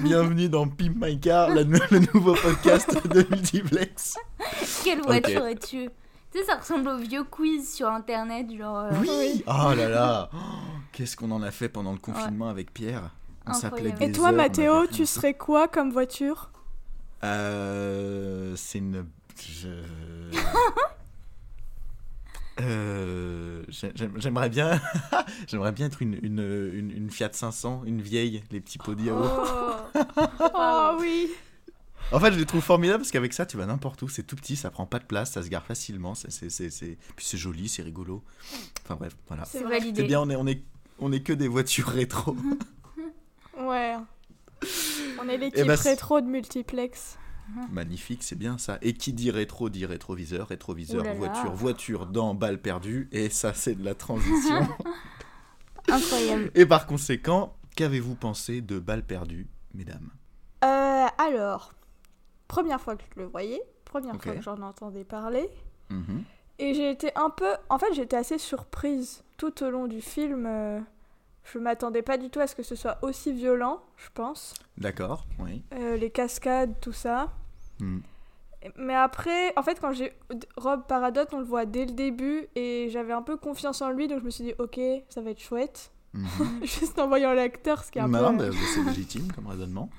Bienvenue 0.01 0.50
dans 0.50 0.68
Pimp 0.68 0.95
My 0.95 1.19
Car, 1.19 1.50
la 1.50 1.63
le 1.63 2.13
nouveau 2.13 2.33
podcast 2.35 3.07
de 3.09 3.25
Multiplex. 3.29 4.15
Quelle 4.83 5.01
voiture 5.01 5.45
es-tu? 5.45 5.89
Tu 6.31 6.39
sais, 6.39 6.45
ça 6.45 6.56
ressemble 6.57 6.89
au 6.89 6.97
vieux 6.97 7.24
quiz 7.24 7.74
sur 7.74 7.89
internet, 7.89 8.47
genre. 8.57 8.77
euh, 8.79 8.91
Oui. 9.01 9.44
Oh 9.47 9.74
là 9.75 9.89
là. 9.89 10.29
Oh, 10.33 10.38
Qu'est-ce 10.91 11.15
qu'on 11.15 11.31
en 11.31 11.41
a 11.41 11.51
fait 11.51 11.69
pendant 11.69 11.91
le 11.94 12.00
confinement 12.00 12.50
avec 12.50 12.74
Pierre? 12.74 13.12
On 13.45 13.53
s'appelait 13.53 13.94
et 14.01 14.12
toi 14.12 14.29
heures, 14.29 14.35
Mathéo 14.35 14.88
tu 14.88 15.06
serais 15.06 15.33
quoi 15.35 15.68
comme 15.68 15.91
voiture? 15.91 16.51
Euh... 17.24 18.53
C'est 18.57 18.79
une... 18.79 19.06
je- 19.39 19.69
Euh, 22.59 23.63
j'ai- 23.69 23.92
j'aime- 23.95 24.13
J'aimerais 24.18 24.50
bien, 24.50 24.81
j'aimerais 25.48 25.71
bien 25.71 25.86
être 25.88 26.01
une, 26.01 26.18
une, 26.24 26.39
une, 26.74 26.92
une 26.92 27.09
Fiat 27.12 27.30
500, 27.31 27.83
une 27.86 28.01
vieille, 28.01 28.44
les 28.51 28.59
petits 28.62 28.77
pots. 28.77 28.95
Oh. 29.12 30.00
oh 30.56 30.98
oui 31.00 31.30
En 32.12 32.19
fait, 32.19 32.31
je 32.33 32.39
les 32.39 32.45
trouve 32.45 32.62
formidables 32.63 33.00
parce 33.00 33.12
qu'avec 33.12 33.33
ça, 33.33 33.45
tu 33.45 33.57
vas 33.57 33.65
n'importe 33.65 34.01
où, 34.01 34.09
c'est 34.09 34.24
tout 34.24 34.36
petit, 34.36 34.56
ça 34.56 34.71
prend 34.71 34.86
pas 34.86 35.00
de 35.00 35.06
place, 35.06 35.31
ça 35.33 35.44
se 35.44 35.50
gare 35.50 35.63
facilement, 35.65 36.15
c'est, 36.15 36.31
c'est, 36.31 36.69
puis 37.15 37.25
c'est 37.25 37.38
joli, 37.38 37.69
c'est 37.69 37.83
rigolo. 37.83 38.24
Enfin 38.83 38.95
bref, 38.95 39.15
voilà. 39.27 39.45
C'est 39.45 39.60
vrai. 39.60 39.75
C'est 39.75 39.80
validé. 39.80 40.03
bien, 40.03 40.21
on 40.21 40.30
est, 40.30 40.36
on 40.36 40.48
est, 40.48 40.63
on 41.00 41.12
est 41.12 41.21
que 41.21 41.33
des 41.33 41.48
voitures 41.48 41.88
rétro. 41.89 42.36
ouais 43.60 43.95
on 45.21 45.30
est 45.30 45.36
Eh 45.36 45.38
l'équipe 45.38 45.68
ben, 45.68 45.75
c'est- 45.77 45.89
rétro 45.89 46.19
de 46.21 46.25
multiplex 46.25 47.18
Magnifique, 47.71 48.23
c'est 48.23 48.35
bien 48.38 48.57
ça. 48.57 48.77
Et 48.81 48.94
qui 48.94 49.13
dit 49.13 49.31
rétro 49.31 49.69
dit 49.69 49.85
rétroviseur, 49.85 50.47
rétroviseur, 50.47 51.03
là. 51.03 51.13
voiture, 51.13 51.53
voiture 51.53 52.05
dans 52.05 52.33
balle 52.35 52.61
perdue, 52.61 53.07
et 53.11 53.29
ça, 53.29 53.53
c'est 53.53 53.75
de 53.75 53.83
la 53.85 53.95
transition. 53.95 54.67
Incroyable. 55.89 56.51
et 56.55 56.65
par 56.65 56.85
conséquent, 56.85 57.55
qu'avez-vous 57.75 58.15
pensé 58.15 58.61
de 58.61 58.79
balle 58.79 59.03
perdue, 59.03 59.47
mesdames? 59.73 60.09
Euh, 60.63 61.05
alors, 61.17 61.73
première 62.47 62.81
fois 62.81 62.95
que 62.97 63.03
je 63.15 63.21
le 63.21 63.27
voyais, 63.27 63.61
première 63.85 64.21
fois 64.21 64.33
que 64.35 64.41
j'en 64.41 64.61
entendais 64.61 65.05
parler, 65.05 65.50
Mhm. 65.89 66.24
et 66.60 66.74
j'ai 66.74 66.89
été 66.91 67.12
un 67.15 67.29
peu... 67.29 67.53
En 67.69 67.79
fait, 67.79 67.93
j'étais 67.93 68.17
assez 68.17 68.38
surprise 68.38 69.24
tout 69.38 69.63
au 69.63 69.69
long 69.69 69.88
du 69.88 70.01
film. 70.01 70.45
euh, 70.45 70.79
Je 71.54 71.60
m'attendais 71.60 72.01
pas 72.01 72.18
du 72.18 72.30
tout 72.30 72.39
à 72.39 72.48
ce 72.48 72.56
que 72.56 72.63
ce 72.63 72.75
soit 72.75 72.98
aussi 73.01 73.32
violent, 73.32 73.82
je 73.96 74.08
pense. 74.13 74.54
D'accord, 74.77 75.25
oui. 75.39 75.63
Euh, 75.74 75.96
les 75.96 76.10
cascades, 76.10 76.74
tout 76.82 76.92
ça. 76.92 77.32
Hmm. 77.80 78.00
Mais 78.75 78.96
après, 78.96 79.54
en 79.56 79.63
fait, 79.63 79.80
quand 79.80 79.94
j'ai 79.94 80.13
Rob 80.58 80.84
Paradot, 80.88 81.22
on 81.32 81.39
le 81.39 81.46
voit 81.46 81.66
dès 81.66 81.86
le 81.86 81.94
début, 81.94 82.48
et 82.56 82.89
j'avais 82.89 83.13
un 83.13 83.22
peu 83.22 83.38
confiance 83.38 83.82
en 83.82 83.92
lui, 83.92 84.08
donc 84.08 84.20
je 84.20 84.25
me 84.25 84.30
suis 84.30 84.44
dit, 84.44 84.54
ok, 84.60 84.80
ça 85.10 85.22
va 85.22 85.30
être 85.30 85.39
chouette. 85.42 85.92
Mhm. 86.13 86.27
Juste 86.63 87.00
en 87.00 87.08
voyant 87.08 87.34
l'acteur, 87.34 87.84
ce 87.84 87.92
qui 87.92 88.00
est 88.00 88.01
un 88.01 88.08
Non, 88.08 88.36
peu... 88.38 88.50
bah, 88.50 88.56
c'est 88.74 88.84
légitime 88.84 89.32
comme 89.32 89.48
raisonnement. 89.48 89.89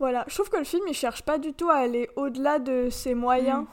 Voilà, 0.00 0.24
je 0.26 0.34
trouve 0.34 0.50
que 0.50 0.56
le 0.56 0.64
film, 0.64 0.82
il 0.88 0.94
cherche 0.94 1.22
pas 1.22 1.38
du 1.38 1.52
tout 1.52 1.70
à 1.70 1.76
aller 1.76 2.10
au-delà 2.16 2.58
de 2.58 2.88
ses 2.90 3.14
moyens. 3.14 3.64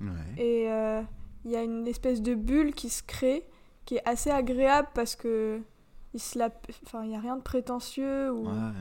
Mm. 0.00 0.08
Ouais. 0.08 0.42
Et 0.42 0.72
euh, 0.72 1.02
il 1.44 1.52
y 1.52 1.56
a 1.56 1.62
une 1.62 1.86
espèce 1.86 2.20
de 2.22 2.34
bulle 2.34 2.74
qui 2.74 2.88
se 2.88 3.02
crée, 3.04 3.44
qui 3.88 3.96
est 3.96 4.06
assez 4.06 4.30
agréable 4.30 4.88
parce 4.92 5.16
que 5.16 5.62
il 6.12 6.20
se 6.20 6.38
la... 6.38 6.50
enfin, 6.84 7.04
il 7.04 7.10
y 7.10 7.16
a 7.16 7.20
rien 7.20 7.36
de 7.36 7.40
prétentieux 7.42 8.30
ou 8.30 8.46
Ouais, 8.46 8.52
ouais. 8.52 8.72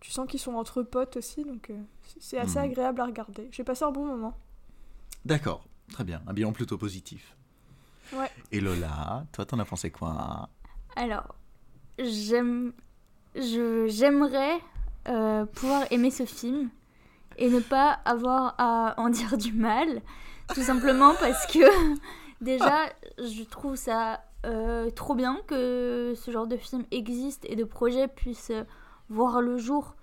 tu 0.00 0.10
sens 0.10 0.26
qu'ils 0.28 0.40
sont 0.40 0.54
entre 0.54 0.82
potes 0.82 1.16
aussi, 1.18 1.44
donc 1.44 1.70
euh, 1.70 1.80
c'est- 2.18 2.36
assez 2.38 2.58
Mhm. 2.58 2.64
agréable 2.64 3.00
à 3.00 3.04
regarder. 3.06 3.48
J'ai 3.52 3.62
passé 3.62 3.84
un 3.84 3.92
bon 3.92 4.04
moment. 4.04 4.36
D'accord, 5.24 5.64
très 5.92 6.02
bien. 6.02 6.20
Un 6.26 6.32
bilan 6.32 6.50
plutôt 6.52 6.76
positif. 6.78 7.36
Ouais. 8.12 8.28
Et 8.50 8.58
Lola, 8.60 9.24
toi, 9.30 9.46
t'en 9.46 9.60
as 9.60 9.64
pensé 9.64 9.92
quoi? 9.92 10.48
Alors, 10.96 11.36
j'aime, 12.00 12.72
je, 13.36 13.86
j'aimerais 13.88 14.58
euh, 15.08 15.46
pouvoir 15.46 15.84
aimer 15.92 16.10
ce 16.10 16.26
film 16.26 16.70
et 17.38 17.48
ne 17.48 17.60
pas 17.60 17.92
avoir 18.04 18.56
à 18.58 18.94
en 18.98 19.08
dire 19.18 19.38
du 19.38 19.52
mal, 19.52 20.02
tout 20.54 20.62
simplement 20.62 21.14
parce 21.20 21.46
que 21.46 21.60
déjà, 22.42 22.86
je 23.18 23.42
trouve 23.44 23.76
ça 23.76 24.22
euh, 24.44 24.90
trop 24.90 25.14
bien 25.14 25.38
que 25.46 26.12
ce 26.16 26.30
genre 26.30 26.46
de 26.46 26.56
film 26.56 26.84
existe 26.90 27.44
et 27.48 27.56
de 27.56 27.64
projet 27.64 28.08
puisse 28.08 28.50
euh, 28.50 28.64
voir 29.08 29.40
le 29.40 29.56
jour 29.56 29.94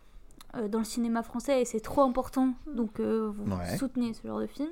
euh, 0.55 0.67
dans 0.67 0.79
le 0.79 0.85
cinéma 0.85 1.21
français 1.23 1.61
et 1.61 1.65
c'est 1.65 1.79
trop 1.81 2.01
important. 2.01 2.53
Donc, 2.73 2.99
euh, 2.99 3.31
vous 3.35 3.51
Ouais. 3.55 3.77
soutenez 3.77 4.13
ce 4.13 4.27
genre 4.27 4.39
de 4.39 4.47
film. 4.47 4.69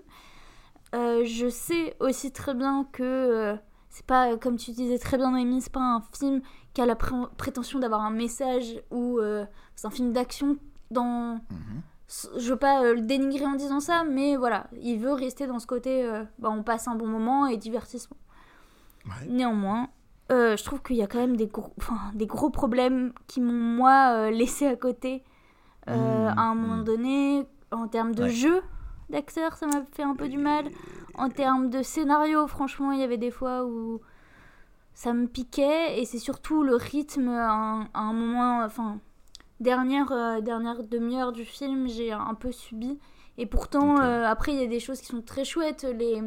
Je 0.94 1.50
sais 1.52 1.96
aussi 2.00 2.32
très 2.32 2.54
bien 2.54 2.88
que 2.92 3.56
c'est 3.90 4.06
pas, 4.06 4.38
comme 4.38 4.58
tu 4.58 4.72
disais 4.72 4.98
très 4.98 5.18
bien, 5.18 5.32
Noémie, 5.32 5.62
c'est 5.62 5.72
pas 5.72 5.80
un 5.98 6.02
film 6.18 6.42
qui 6.74 6.82
a 6.82 6.86
la 6.86 6.96
pré- 6.96 7.16
prétention 7.38 7.80
d'avoir 7.80 8.02
un 8.02 8.10
message 8.12 8.82
ou 8.92 9.20
c'est 9.76 9.86
un 9.88 9.92
film 9.92 10.14
d'action 10.14 10.58
dans. 10.92 11.40
Mhm. 11.52 11.82
Je 12.10 12.50
veux 12.50 12.58
pas 12.58 12.84
euh, 12.84 12.94
le 12.96 13.02
dénigrer 13.02 13.46
en 13.46 13.56
disant 13.56 13.80
ça, 13.82 14.04
mais 14.06 14.38
voilà, 14.38 14.68
il 14.82 14.98
veut 15.00 15.12
rester 15.14 15.46
dans 15.46 15.60
ce 15.60 15.68
côté, 15.68 16.06
euh, 16.06 16.24
bah, 16.40 16.50
on 16.50 16.64
passe 16.64 16.88
un 16.88 16.96
bon 16.96 17.08
moment 17.08 17.48
et 17.48 17.58
divertissement. 17.58 18.18
Ouais. 19.06 19.28
Néanmoins, 19.30 19.90
euh, 20.32 20.56
je 20.56 20.64
trouve 20.64 20.82
qu'il 20.82 20.96
y 20.96 21.04
a 21.04 21.08
quand 21.08 21.20
même 21.20 21.36
des 21.36 21.48
gros, 21.48 21.74
enfin, 21.78 21.98
des 22.14 22.26
gros 22.28 22.50
problèmes 22.50 23.14
qui 23.28 23.42
m'ont, 23.42 23.52
moi, 23.54 24.12
euh, 24.14 24.32
laissé 24.32 24.68
à 24.68 24.76
côté 24.76 25.24
Mmh, 25.88 25.92
à 25.92 26.42
un 26.42 26.54
moment 26.56 26.82
mmh. 26.82 26.84
donné. 26.84 27.48
En 27.72 27.88
termes 27.88 28.14
de 28.14 28.24
Ouais. 28.24 28.30
jeu 28.30 28.62
d'acteurs, 29.10 29.56
ça 29.56 29.68
m'a 29.68 29.84
fait 29.94 30.04
un 30.04 30.16
peu 30.16 30.28
du 30.28 30.38
mal. 30.38 30.66
En 31.16 31.30
termes 31.30 31.70
de 31.70 31.82
scénario, 31.82 32.46
franchement, 32.48 32.92
il 32.92 33.00
y 33.00 33.04
avait 33.04 33.18
des 33.18 33.32
fois 33.32 33.66
où 33.66 34.02
ça 34.94 35.14
me 35.14 35.28
piquait. 35.28 35.98
Et 36.02 36.06
c'est 36.06 36.20
surtout 36.20 36.64
le 36.64 36.76
rythme 36.76 37.30
à 37.30 37.52
un, 37.54 37.82
à 37.94 38.02
un 38.02 38.12
moment, 38.12 38.64
enfin, 38.66 39.00
dernière, 39.60 40.12
euh, 40.12 40.42
dernière 40.42 40.84
demi-heure 40.84 41.32
du 41.32 41.46
film, 41.46 41.88
j'ai 41.88 42.12
un 42.12 42.34
peu 42.36 42.52
subi. 42.52 43.00
Et 43.38 43.46
pourtant, 43.46 44.00
euh, 44.00 44.26
après, 44.26 44.54
il 44.54 44.60
y 44.60 44.64
a 44.64 44.68
des 44.68 44.80
choses 44.80 45.00
qui 45.00 45.08
sont 45.08 45.22
très 45.22 45.46
chouettes. 45.46 45.84
Les, 45.84 46.22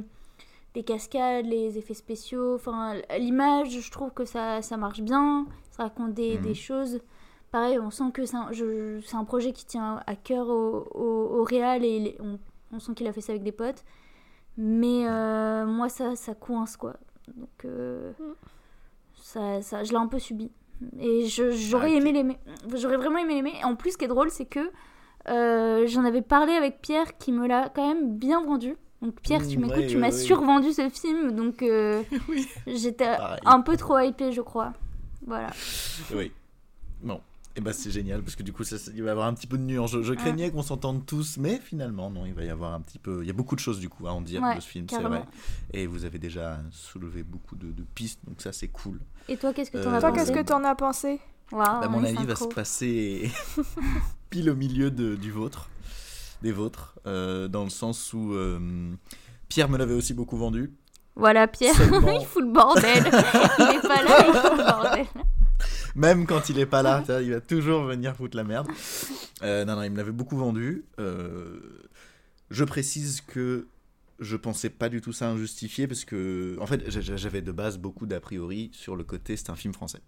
les 0.76 0.82
cascades, 0.84 1.46
les 1.46 1.76
effets 1.78 1.94
spéciaux, 1.94 2.54
enfin, 2.54 2.94
l'image, 3.18 3.70
je 3.80 3.90
trouve 3.90 4.12
que 4.12 4.24
ça, 4.24 4.62
ça 4.62 4.76
marche 4.76 5.00
bien. 5.00 5.46
Ça 5.72 5.84
raconte 5.84 6.14
des, 6.14 6.36
Mhm. 6.36 6.42
des 6.42 6.54
choses. 6.54 7.00
Pareil, 7.50 7.80
on 7.80 7.90
sent 7.90 8.12
que 8.14 8.24
c'est 8.26 8.36
un, 8.36 8.52
je- 8.52 9.00
c'est 9.00 9.16
un 9.16 9.24
projet 9.24 9.52
qui 9.52 9.66
tient 9.66 10.00
à 10.06 10.14
cœur 10.14 10.48
au, 10.48 10.86
au, 10.94 11.40
au 11.40 11.42
réal 11.44 11.84
et 11.84 11.98
les- 11.98 12.16
on, 12.20 12.38
on 12.72 12.78
sent 12.78 12.94
qu'il 12.94 13.08
a 13.08 13.12
fait 13.12 13.20
ça 13.20 13.32
avec 13.32 13.42
des 13.42 13.50
potes. 13.52 13.84
Mais 14.56 15.08
euh, 15.08 15.66
moi, 15.66 15.88
ça, 15.88 16.14
ça 16.14 16.34
coince, 16.34 16.76
quoi. 16.76 16.94
Donc, 17.36 17.64
euh, 17.64 18.12
Mm. 18.20 18.34
ça, 19.14 19.62
ça, 19.62 19.82
je 19.84 19.90
l'ai 19.90 19.96
un 19.98 20.06
peu 20.06 20.18
subi. 20.20 20.50
Et 21.00 21.26
j'aurais 21.26 21.92
Ah, 21.92 21.96
aimé 21.96 22.12
l'aimer. 22.12 22.38
J'aurais 22.74 22.96
vraiment 22.96 23.18
aimé 23.18 23.34
l'aimer. 23.34 23.54
En 23.64 23.76
plus, 23.76 23.92
ce 23.92 23.98
qui 23.98 24.04
est 24.04 24.08
drôle, 24.08 24.30
c'est 24.30 24.46
que 24.46 24.70
euh, 25.28 25.86
j'en 25.86 26.04
avais 26.04 26.22
parlé 26.22 26.52
avec 26.52 26.80
Pierre 26.80 27.18
qui 27.18 27.32
me 27.32 27.46
l'a 27.46 27.68
quand 27.74 27.86
même 27.86 28.16
bien 28.16 28.42
vendu. 28.42 28.76
Donc, 29.02 29.20
Pierre, 29.20 29.46
tu 29.46 29.58
Mm, 29.58 29.60
m'écoutes, 29.62 29.76
ouais, 29.78 29.86
tu 29.86 29.94
ouais, 29.96 30.00
m'as 30.00 30.06
ouais. 30.08 30.12
survendu 30.12 30.72
ce 30.72 30.88
film. 30.88 31.32
Donc, 31.32 31.62
euh, 31.62 32.02
Oui. 32.28 32.46
j'étais 32.66 33.08
un 33.44 33.60
peu 33.60 33.76
trop 33.76 33.98
hypée, 33.98 34.32
je 34.32 34.40
crois. 34.42 34.72
Voilà. 35.26 35.50
Oui. 36.14 36.32
Bon. 37.02 37.20
Et 37.56 37.60
bah 37.60 37.72
c'est 37.72 37.90
génial 37.90 38.22
parce 38.22 38.36
que 38.36 38.44
du 38.44 38.52
coup 38.52 38.62
ça, 38.62 38.78
ça- 38.78 38.92
il 38.94 39.02
va 39.02 39.08
y 39.08 39.10
avoir 39.10 39.26
un 39.26 39.34
petit 39.34 39.48
peu 39.48 39.58
de 39.58 39.64
nuance. 39.64 39.90
Je, 39.90 40.02
je 40.02 40.14
craignais 40.14 40.50
qu'on 40.52 40.62
s'entende 40.62 41.04
tous, 41.04 41.36
mais 41.36 41.58
finalement 41.58 42.08
non, 42.08 42.24
il 42.24 42.32
va 42.32 42.44
y 42.44 42.48
avoir 42.48 42.74
un 42.74 42.80
petit 42.80 42.98
peu. 43.00 43.22
Il 43.22 43.26
y 43.26 43.30
a 43.30 43.32
beaucoup 43.32 43.56
de 43.56 43.60
choses 43.60 43.80
du 43.80 43.88
coup 43.88 44.06
à 44.06 44.12
en 44.12 44.20
dire 44.20 44.40
Ouais, 44.40 44.54
de 44.54 44.60
ce 44.60 44.68
film, 44.68 44.86
c'est 44.88 45.02
vrai. 45.02 45.24
Et 45.72 45.86
vous 45.88 46.04
avez 46.04 46.18
déjà 46.20 46.60
soulevé 46.70 47.24
beaucoup 47.24 47.56
de, 47.56 47.72
de 47.72 47.82
pistes, 47.94 48.20
donc 48.26 48.40
ça 48.40 48.52
c'est 48.52 48.68
cool. 48.68 49.00
Et 49.28 49.36
toi, 49.36 49.52
qu'est-ce 49.52 49.70
que 49.72 49.78
t'en 49.82 49.92
Euh, 49.92 50.00
as 50.00 50.12
qu'est-ce 50.12 50.30
que 50.32 50.42
t'en 50.42 50.62
as 50.62 50.74
pensé? 50.76 51.20
Waouh, 51.50 51.80
Bah, 51.80 51.88
mon 51.88 52.04
avis 52.04 52.24
va 52.24 52.36
se 52.36 52.44
passer 52.44 53.28
pile 54.30 54.48
au 54.50 54.54
milieu 54.54 54.92
de, 54.92 55.16
du 55.16 55.32
vôtre, 55.32 55.68
des 56.42 56.52
vôtres, 56.52 56.94
euh, 57.08 57.48
dans 57.48 57.64
le 57.64 57.70
sens 57.70 58.12
où 58.12 58.32
euh, 58.32 58.92
Pierre 59.48 59.68
me 59.68 59.76
l'avait 59.76 59.94
aussi 59.94 60.14
beaucoup 60.14 60.36
vendu. 60.36 60.72
Voilà, 61.16 61.48
Pierre, 61.48 61.74
Seulement- 61.76 62.20
il 62.20 62.24
fout 62.26 62.44
le 62.44 62.52
bordel. 62.52 63.02
il 63.58 63.64
est 63.76 63.82
pas 63.88 64.02
là, 64.04 64.24
il 64.28 64.32
fout 64.34 64.52
le 64.56 64.64
bordel. 64.64 65.06
Même 65.94 66.26
quand 66.26 66.48
il 66.48 66.58
est 66.58 66.66
pas 66.66 66.82
là, 66.82 67.02
il 67.20 67.32
va 67.32 67.40
toujours 67.40 67.84
venir 67.84 68.16
foutre 68.16 68.36
la 68.36 68.44
merde. 68.44 68.68
Euh, 69.42 69.64
non, 69.64 69.76
non, 69.76 69.82
il 69.82 69.90
me 69.90 69.96
l'avait 69.96 70.12
beaucoup 70.12 70.36
vendu. 70.36 70.84
Euh, 70.98 71.60
je 72.50 72.64
précise 72.64 73.20
que 73.20 73.68
je 74.18 74.36
pensais 74.36 74.70
pas 74.70 74.88
du 74.88 75.00
tout 75.00 75.12
ça 75.12 75.28
injustifié 75.30 75.86
parce 75.86 76.04
que, 76.04 76.56
en 76.60 76.66
fait, 76.66 76.90
j'a- 76.90 77.16
j'avais 77.16 77.42
de 77.42 77.52
base 77.52 77.78
beaucoup 77.78 78.06
d'a 78.06 78.20
priori 78.20 78.70
sur 78.74 78.96
le 78.96 79.04
côté 79.04 79.36
c'est 79.36 79.50
un 79.50 79.56
film 79.56 79.72
français. 79.72 80.00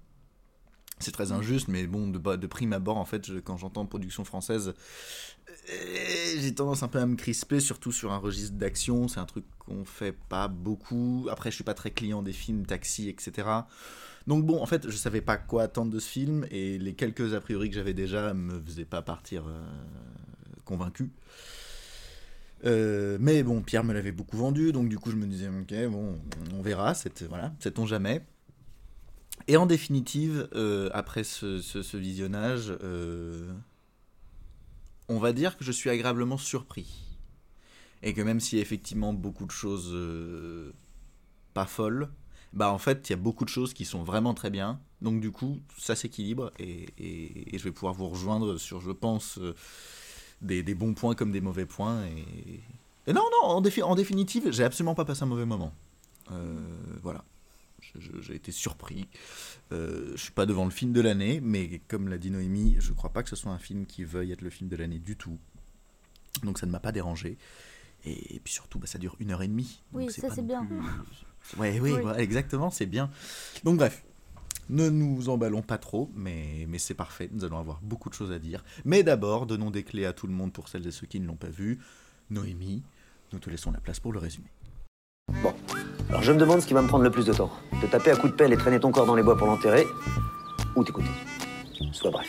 C'est 0.98 1.10
très 1.10 1.32
injuste, 1.32 1.66
mais 1.66 1.86
bon, 1.88 2.06
de, 2.08 2.46
prime 2.46 2.72
abord, 2.72 2.96
en 2.96 3.04
fait, 3.04 3.28
quand 3.42 3.56
j'entends 3.56 3.84
production 3.86 4.24
française, 4.24 4.72
euh, 5.48 6.36
j'ai 6.38 6.54
tendance 6.54 6.84
un 6.84 6.88
peu 6.88 7.00
à 7.00 7.06
me 7.06 7.16
crisper, 7.16 7.58
surtout 7.58 7.90
sur 7.90 8.12
un 8.12 8.18
registre 8.18 8.54
d'action. 8.54 9.08
C'est 9.08 9.18
un 9.18 9.24
truc 9.24 9.44
qu'on 9.58 9.84
fait 9.84 10.12
pas 10.12 10.46
beaucoup. 10.46 11.26
Après, 11.30 11.50
je 11.50 11.56
suis 11.56 11.64
pas 11.64 11.74
très 11.74 11.90
client 11.90 12.22
des 12.22 12.32
films, 12.32 12.66
taxi, 12.66 13.08
etc. 13.08 13.48
Donc 14.26 14.46
bon, 14.46 14.60
en 14.62 14.66
fait, 14.66 14.88
je 14.88 14.96
savais 14.96 15.20
pas 15.20 15.36
quoi 15.36 15.64
attendre 15.64 15.90
de 15.90 15.98
ce 15.98 16.08
film 16.08 16.46
et 16.50 16.78
les 16.78 16.94
quelques 16.94 17.34
a 17.34 17.40
priori 17.40 17.68
que 17.68 17.74
j'avais 17.74 17.94
déjà 17.94 18.34
me 18.34 18.60
faisaient 18.60 18.84
pas 18.84 19.02
partir 19.02 19.46
euh, 19.48 19.62
convaincu. 20.64 21.10
Euh, 22.64 23.18
mais 23.20 23.42
bon, 23.42 23.60
Pierre 23.62 23.82
me 23.82 23.92
l'avait 23.92 24.12
beaucoup 24.12 24.36
vendu, 24.36 24.70
donc 24.72 24.88
du 24.88 24.96
coup 24.98 25.10
je 25.10 25.16
me 25.16 25.26
disais 25.26 25.48
ok, 25.48 25.90
bon, 25.90 26.20
on 26.54 26.62
verra, 26.62 26.94
c'est 26.94 27.22
voilà, 27.22 27.52
sait-on 27.58 27.86
jamais. 27.86 28.24
Et 29.48 29.56
en 29.56 29.66
définitive, 29.66 30.48
euh, 30.54 30.88
après 30.92 31.24
ce, 31.24 31.60
ce- 31.60 31.82
visionnage, 31.96 32.72
on 35.08 35.18
va 35.18 35.32
dire 35.32 35.56
que 35.56 35.64
je 35.64 35.72
suis 35.72 35.90
agréablement 35.90 36.36
surpris. 36.36 37.02
Et 38.04 38.14
que 38.14 38.22
même 38.22 38.40
a 38.40 38.60
effectivement 38.60 39.12
beaucoup 39.12 39.46
de 39.46 39.50
choses 39.50 39.92
pas 41.54 41.66
folles, 41.66 42.08
bah 42.52 42.70
en 42.72 42.78
fait 42.78 43.08
il 43.08 43.12
y 43.12 43.14
a 43.14 43.16
beaucoup 43.16 43.44
de 43.44 43.50
choses 43.50 43.72
qui 43.74 43.84
sont 43.84 44.02
vraiment 44.02 44.34
très 44.34 44.50
bien. 44.50 44.80
Donc 45.00 45.20
du 45.20 45.30
coup 45.30 45.58
ça 45.78 45.96
s'équilibre 45.96 46.52
et, 46.58 46.86
et- 46.98 47.54
et 47.54 47.58
je 47.58 47.64
vais 47.64 47.72
pouvoir 47.72 47.94
vous 47.94 48.08
rejoindre 48.08 48.56
sur, 48.58 48.80
je 48.80 48.90
pense, 48.92 49.38
euh, 49.38 49.54
des, 50.40 50.62
des 50.62 50.74
bons 50.74 50.94
points 50.94 51.14
comme 51.14 51.32
des 51.32 51.40
mauvais 51.40 51.66
points. 51.66 52.04
Et, 52.06 52.60
et 53.06 53.12
non, 53.12 53.22
non, 53.42 53.48
en, 53.48 53.60
défi- 53.62 53.82
en 53.82 53.94
définitive, 53.94 54.50
j'ai 54.52 54.64
absolument 54.64 54.94
pas 54.94 55.04
passé 55.04 55.22
un 55.22 55.26
mauvais 55.26 55.46
moment. 55.46 55.72
Euh, 56.30 56.60
voilà. 57.02 57.24
J'ai 58.20 58.36
été 58.36 58.52
surpris. 58.52 59.08
Euh, 59.72 60.12
je 60.14 60.22
suis 60.22 60.30
pas 60.32 60.46
devant 60.46 60.64
le 60.64 60.70
film 60.70 60.92
de 60.92 61.00
l'année, 61.00 61.40
mais 61.42 61.80
comme 61.88 62.08
l'a 62.08 62.16
dit 62.16 62.30
Noémie, 62.30 62.76
je 62.78 62.92
crois 62.92 63.10
pas 63.10 63.22
que 63.24 63.28
ce 63.28 63.34
soit 63.36 63.50
un 63.50 63.58
film 63.58 63.86
qui 63.86 64.04
veuille 64.04 64.30
être 64.32 64.40
le 64.40 64.50
film 64.50 64.70
de 64.70 64.76
l'année 64.76 65.00
du 65.00 65.16
tout. 65.16 65.36
Donc 66.44 66.58
ça 66.58 66.66
ne 66.66 66.70
m'a 66.70 66.78
pas 66.80 66.92
dérangé. 66.92 67.36
Et, 68.04 68.40
puis 68.42 68.52
surtout, 68.54 68.78
bah, 68.78 68.86
ça 68.86 68.98
dure 68.98 69.16
une 69.20 69.30
heure 69.32 69.42
et 69.42 69.48
demie. 69.48 69.80
Oui, 69.92 70.06
ça, 70.20 70.28
c'est 70.36 70.42
bien. 70.46 70.66
Ouais, 71.58 71.78
oui, 71.80 71.92
Oui. 71.92 72.00
voilà, 72.00 72.20
exactement, 72.20 72.70
c'est 72.70 72.86
bien. 72.86 73.10
Donc 73.64 73.76
bref, 73.78 74.02
ne 74.68 74.88
nous 74.88 75.28
emballons 75.28 75.62
pas 75.62 75.78
trop, 75.78 76.10
mais, 76.14 76.66
mais 76.68 76.78
c'est 76.78 76.94
parfait, 76.94 77.28
nous 77.32 77.44
allons 77.44 77.58
avoir 77.58 77.80
beaucoup 77.82 78.08
de 78.08 78.14
choses 78.14 78.32
à 78.32 78.38
dire. 78.38 78.64
Mais 78.84 79.02
d'abord, 79.02 79.46
donnons 79.46 79.70
des 79.70 79.82
clés 79.82 80.06
à 80.06 80.12
tout 80.12 80.26
le 80.26 80.32
monde 80.32 80.52
pour 80.52 80.68
celles 80.68 80.86
et 80.86 80.90
ceux 80.92 81.06
qui 81.06 81.20
ne 81.20 81.26
l'ont 81.26 81.36
pas 81.36 81.48
vu. 81.50 81.78
Noémie, 82.30 82.82
nous 83.32 83.38
te 83.38 83.50
laissons 83.50 83.70
la 83.72 83.80
place 83.80 84.00
pour 84.00 84.12
le 84.12 84.18
résumé. 84.18 84.46
Bon, 85.42 85.54
alors 86.08 86.22
je 86.22 86.32
me 86.32 86.38
demande 86.38 86.60
ce 86.60 86.66
qui 86.66 86.74
va 86.74 86.82
me 86.82 86.88
prendre 86.88 87.04
le 87.04 87.10
plus 87.10 87.24
de 87.26 87.32
temps. 87.32 87.50
Te 87.80 87.86
taper 87.86 88.10
à 88.10 88.16
coups 88.16 88.32
de 88.32 88.36
pelle 88.36 88.52
et 88.52 88.56
traîner 88.56 88.80
ton 88.80 88.90
corps 88.90 89.06
dans 89.06 89.14
les 89.14 89.22
bois 89.22 89.36
pour 89.36 89.46
l'enterrer, 89.46 89.86
ou 90.76 90.84
t'écouter. 90.84 91.08
Sois 91.92 92.10
bref. 92.10 92.28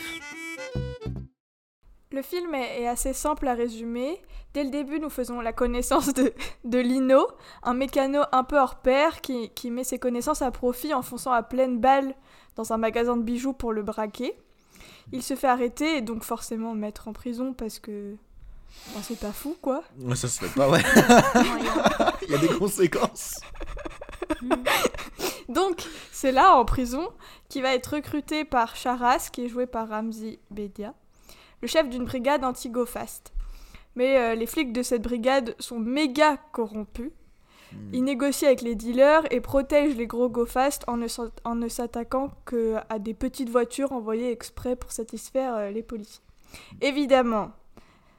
Le 2.14 2.22
film 2.22 2.54
est, 2.54 2.86
assez 2.86 3.12
simple 3.12 3.48
à 3.48 3.54
résumer. 3.54 4.22
Dès 4.52 4.62
le 4.62 4.70
début, 4.70 5.00
nous 5.00 5.10
faisons 5.10 5.40
la 5.40 5.52
connaissance 5.52 6.14
de, 6.14 6.32
de 6.62 6.78
Lino, 6.78 7.26
un 7.64 7.74
mécano 7.74 8.20
un 8.30 8.44
peu 8.44 8.56
hors 8.56 8.76
pair 8.76 9.20
qui, 9.20 9.50
qui 9.50 9.72
met 9.72 9.82
ses 9.82 9.98
connaissances 9.98 10.40
à 10.40 10.52
profit 10.52 10.94
en 10.94 11.02
fonçant 11.02 11.32
à 11.32 11.42
pleine 11.42 11.80
balle 11.80 12.14
dans 12.54 12.72
un 12.72 12.76
magasin 12.76 13.16
de 13.16 13.24
bijoux 13.24 13.52
pour 13.52 13.72
le 13.72 13.82
braquer. 13.82 14.32
Il 15.10 15.24
se 15.24 15.34
fait 15.34 15.48
arrêter 15.48 15.96
et 15.96 16.02
donc 16.02 16.22
forcément 16.22 16.72
mettre 16.74 17.08
en 17.08 17.12
prison 17.12 17.52
parce 17.52 17.80
que 17.80 18.14
ben, 18.94 19.00
c'est 19.02 19.18
pas 19.18 19.32
fou 19.32 19.56
quoi. 19.60 19.82
Ouais, 19.98 20.14
ça 20.14 20.28
se 20.28 20.44
fait 20.44 20.54
pas, 20.54 20.70
ouais. 20.70 20.82
Il 22.22 22.30
y 22.30 22.34
a 22.34 22.38
des 22.38 22.46
conséquences. 22.48 23.40
Donc 25.48 25.84
c'est 26.12 26.32
là 26.32 26.56
en 26.56 26.64
prison 26.64 27.08
qu'il 27.48 27.62
va 27.62 27.74
être 27.74 27.96
recruté 27.96 28.44
par 28.44 28.76
Charas 28.76 29.30
qui 29.32 29.44
est 29.44 29.48
joué 29.48 29.66
par 29.66 29.88
Ramzi 29.88 30.38
Bedia, 30.50 30.94
le 31.64 31.68
chef 31.68 31.88
d'une 31.88 32.04
brigade 32.04 32.44
anti-go-fast. 32.44 33.32
Mais 33.96 34.18
euh, 34.18 34.34
les 34.34 34.44
flics 34.44 34.74
de 34.74 34.82
cette 34.82 35.00
brigade 35.00 35.56
sont 35.58 35.78
méga 35.78 36.36
corrompus. 36.52 37.10
Ils 37.94 38.04
négocient 38.04 38.48
avec 38.48 38.60
les 38.60 38.74
dealers 38.74 39.22
et 39.32 39.40
protègent 39.40 39.96
les 39.96 40.06
gros 40.06 40.28
go-fast 40.28 40.84
en 40.88 40.98
ne, 40.98 41.06
en 41.44 41.54
ne 41.54 41.68
s'attaquant 41.68 42.28
qu'à 42.44 42.98
des 42.98 43.14
petites 43.14 43.48
voitures 43.48 43.92
envoyées 43.92 44.30
exprès 44.30 44.76
pour 44.76 44.92
satisfaire 44.92 45.54
euh, 45.54 45.70
les 45.70 45.82
policiers. 45.82 46.22
Évidemment, 46.82 47.52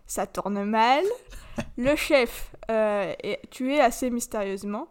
ça 0.07 0.25
tourne 0.25 0.63
mal. 0.63 1.03
Le 1.77 1.95
chef 1.95 2.51
euh, 2.71 3.13
est 3.21 3.47
tué 3.51 3.79
assez 3.79 4.09
mystérieusement. 4.09 4.87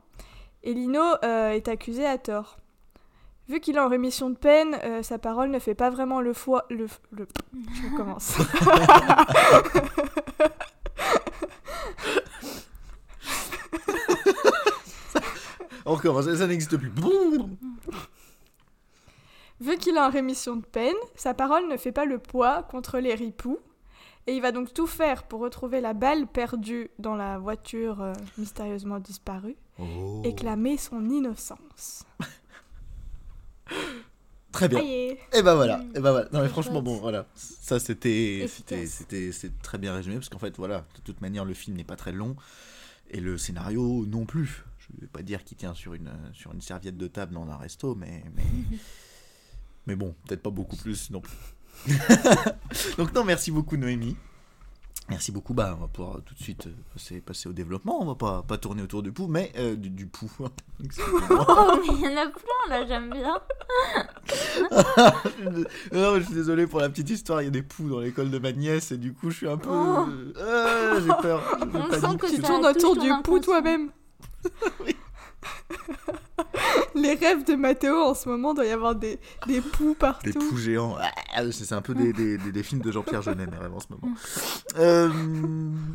Et 0.63 0.75
Lino 0.75 1.03
est 1.23 1.67
accusé 1.67 2.07
à 2.07 2.19
tort. 2.19 2.59
Vu 3.49 3.61
qu'il 3.61 3.77
est 3.77 3.81
en 3.81 3.89
rémission 3.89 4.31
de 4.31 4.37
peine, 4.37 4.79
euh, 4.85 5.03
sa 5.03 5.19
parole 5.19 5.51
ne 5.51 5.59
fait 5.59 5.75
pas 5.75 5.91
vraiment 5.91 6.23
le 6.23 6.33
foi... 6.33 6.65
Le, 6.71 6.87
le... 7.11 7.29
Je 7.75 7.91
recommence. 7.91 8.39
On 15.87 15.95
recommence, 15.95 16.33
ça 16.35 16.47
n'existe 16.47 16.79
plus. 16.79 16.91
Vu 19.61 19.77
qu'il 19.77 19.97
est 19.97 20.01
en 20.01 20.09
rémission 20.09 20.57
de 20.57 20.65
peine, 20.65 20.97
sa 21.15 21.35
parole 21.35 21.69
ne 21.69 21.77
fait 21.77 21.93
pas 21.93 22.07
le 22.07 22.19
poids 22.19 22.63
contre 22.63 22.99
les 22.99 23.15
ripoux. 23.15 23.59
Et 24.27 24.35
il 24.35 24.41
va 24.41 24.53
donc 24.53 24.73
tout 24.73 24.87
faire 24.87 25.25
pour 25.25 25.41
retrouver 25.41 25.83
la 25.83 25.93
balle 25.93 26.27
perdue 26.27 26.91
dans 26.99 27.15
la 27.15 27.37
voiture 27.39 28.01
euh, 28.01 28.15
mystérieusement 28.39 28.99
disparue. 28.99 29.57
Oh. 29.79 30.23
et 30.25 30.35
clamer 30.35 30.77
son 30.77 31.11
innocence. 31.11 32.05
Très 34.55 34.69
bien. 34.69 34.79
Aïe. 34.79 35.19
Et 35.33 35.43
ben 35.43 35.57
voilà, 35.57 35.83
et 35.97 36.01
ben 36.01 36.13
voilà. 36.13 36.29
Non 36.33 36.41
mais 36.41 36.49
franchement 36.49 36.81
bon 36.81 36.97
voilà, 37.01 37.27
ça 37.35 37.81
c'était 37.81 38.47
c'était 38.49 38.87
c'était 38.87 39.33
c'est 39.33 39.61
très 39.63 39.79
bien 39.79 39.93
résumé 39.93 40.15
parce 40.15 40.29
qu'en 40.29 40.39
fait 40.39 40.57
voilà, 40.57 40.87
de 40.95 41.01
toute 41.03 41.21
manière 41.21 41.45
le 41.45 41.55
film 41.55 41.77
n'est 41.77 41.83
pas 41.83 41.97
très 41.97 42.13
long 42.13 42.37
et 43.11 43.19
le 43.19 43.37
scénario 43.37 44.07
non 44.07 44.27
plus. 44.27 44.65
Je 44.79 45.01
vais 45.01 45.09
pas 45.09 45.23
dire 45.23 45.43
qu'il 45.43 45.57
tient 45.57 45.75
sur 45.75 45.95
une 45.95 46.13
sur 46.35 46.53
une 46.53 46.61
serviette 46.61 46.97
de 46.97 47.09
table 47.09 47.35
dans 47.35 47.49
un 47.49 47.57
resto 47.57 47.97
mais 47.97 48.23
mais 48.37 48.45
mais 49.89 49.97
bon, 49.97 50.15
peut-être 50.29 50.43
pas 50.43 50.51
beaucoup 50.51 50.77
plus 50.77 51.11
non 51.11 51.21
plus. 51.21 51.35
Donc 52.97 53.13
non, 53.13 53.25
merci 53.25 53.51
beaucoup 53.51 53.77
Noémie. 53.77 54.17
Merci 55.11 55.33
beaucoup. 55.33 55.53
Bah, 55.53 55.75
on 55.77 55.83
va 55.83 55.87
pouvoir 55.89 56.17
tout 56.25 56.33
de 56.35 56.39
suite 56.43 56.67
euh, 56.67 56.71
passer, 56.95 57.21
passer 57.21 57.49
au 57.49 57.53
développement. 57.53 58.01
On 58.01 58.07
va 58.07 58.15
pas, 58.15 58.43
pas 58.43 58.57
tourner 58.57 58.83
autour 58.83 59.03
du 59.03 59.13
pouls, 59.13 59.27
mais 59.29 59.53
euh, 59.59 59.77
du, 59.77 59.91
du 59.91 60.07
pouls. 60.07 60.31
Oh, 61.31 61.79
mais 61.81 61.95
il 61.95 62.01
y 62.01 62.07
en 62.09 62.17
a 62.17 62.27
plein 62.27 62.69
là, 62.71 62.87
j'aime 62.87 63.11
bien. 63.11 63.39
non, 65.93 66.15
mais 66.15 66.21
je 66.21 66.25
suis 66.25 66.35
désolé 66.35 66.67
pour 66.67 66.81
la 66.81 66.89
petite 66.89 67.11
histoire. 67.11 67.43
Il 67.43 67.45
y 67.45 67.49
a 67.49 67.51
des 67.51 67.63
poux 67.63 67.89
dans 67.89 68.01
l'école 68.01 68.31
de 68.31 68.39
ma 68.39 68.53
nièce 68.53 68.93
et 68.93 68.97
du 68.97 69.13
coup, 69.13 69.31
je 69.31 69.37
suis 69.37 69.49
un 69.49 69.59
peu. 69.59 69.69
Oh. 69.71 70.07
Euh, 70.39 71.01
J'ai 71.03 71.13
peur. 71.23 71.43
je 71.61 71.65
On 71.65 71.69
panique. 71.69 71.95
sent 71.95 72.17
que 72.19 72.35
Tu 72.37 72.43
tournes 72.43 72.67
autour 72.67 72.97
du 72.97 73.11
pouls 73.23 73.41
toi-même. 73.41 73.91
Les 76.95 77.15
rêves 77.15 77.45
de 77.45 77.55
Mathéo 77.55 77.97
en 77.97 78.15
ce 78.15 78.29
moment, 78.29 78.55
doit 78.55 78.67
y 78.67 78.71
avoir 78.71 78.95
des, 78.95 79.19
des 79.47 79.61
poux 79.61 79.95
partout. 79.95 80.31
Des 80.31 80.33
poux 80.33 80.57
géants. 80.57 80.97
Ah, 81.35 81.43
C'est 81.51 81.73
un 81.75 81.83
peu 81.83 81.95
des, 81.95 82.13
des, 82.13 82.63
films 82.63 82.83
de 82.83 82.93
Jean-Pierre 82.93 83.23
Jeunet, 83.23 83.47
mais 83.51 83.57
vraiment 83.57 83.77
en 83.77 83.81
ce 83.81 83.87
moment. 83.91 84.15
Euh, 84.77 85.09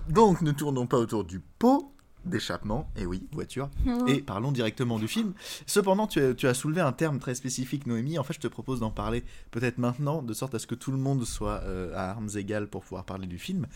donc, 0.08 0.42
ne 0.42 0.54
tournons 0.54 0.88
pas 0.88 0.98
autour 0.98 1.26
du 1.26 1.42
pot 1.42 1.92
d'échappement. 2.24 2.90
Et 2.96 3.06
oui, 3.06 3.28
voiture. 3.34 3.70
Et 4.08 4.22
parlons 4.22 4.54
directement 4.54 5.00
du 5.00 5.08
film. 5.08 5.34
Cependant, 5.66 6.08
tu 6.08 6.22
as, 6.22 6.34
tu 6.34 6.48
as 6.48 6.54
soulevé 6.54 6.80
un 6.82 6.94
terme 6.94 7.20
très 7.20 7.36
spécifique, 7.36 7.88
Noémie. 7.88 8.18
En 8.18 8.24
fait, 8.24 8.34
je 8.34 8.40
te 8.40 8.48
propose 8.48 8.80
d'en 8.80 8.92
parler 8.92 9.24
peut-être 9.52 9.78
maintenant, 9.78 10.22
de 10.22 10.34
sorte 10.34 10.56
à 10.56 10.60
ce 10.60 10.68
que 10.68 10.76
tout 10.76 10.92
le 10.92 10.98
monde 10.98 11.26
soit 11.26 11.62
euh, 11.64 11.94
à 11.96 12.12
armes 12.12 12.30
égales 12.36 12.68
pour 12.68 12.84
pouvoir 12.84 13.04
parler 13.04 13.28
du 13.28 13.38
film. 13.38 13.68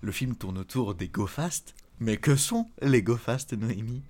Le 0.00 0.12
film 0.12 0.36
tourne 0.36 0.58
autour 0.58 0.94
des 0.94 1.08
Go 1.08 1.26
Fast. 1.26 1.74
Mais 2.00 2.16
que 2.16 2.36
sont 2.36 2.68
les 2.82 3.02
Go 3.02 3.16
Fast, 3.16 3.52
Noémie? 3.52 4.02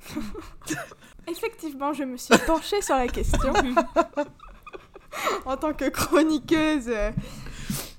Effectivement, 1.28 1.92
je 1.92 2.04
me 2.04 2.16
suis 2.16 2.36
penchée 2.46 2.82
sur 2.82 2.96
la 2.96 3.08
question 3.08 3.52
en 5.44 5.56
tant 5.56 5.72
que 5.72 5.88
chroniqueuse 5.88 6.88
euh, 6.88 7.10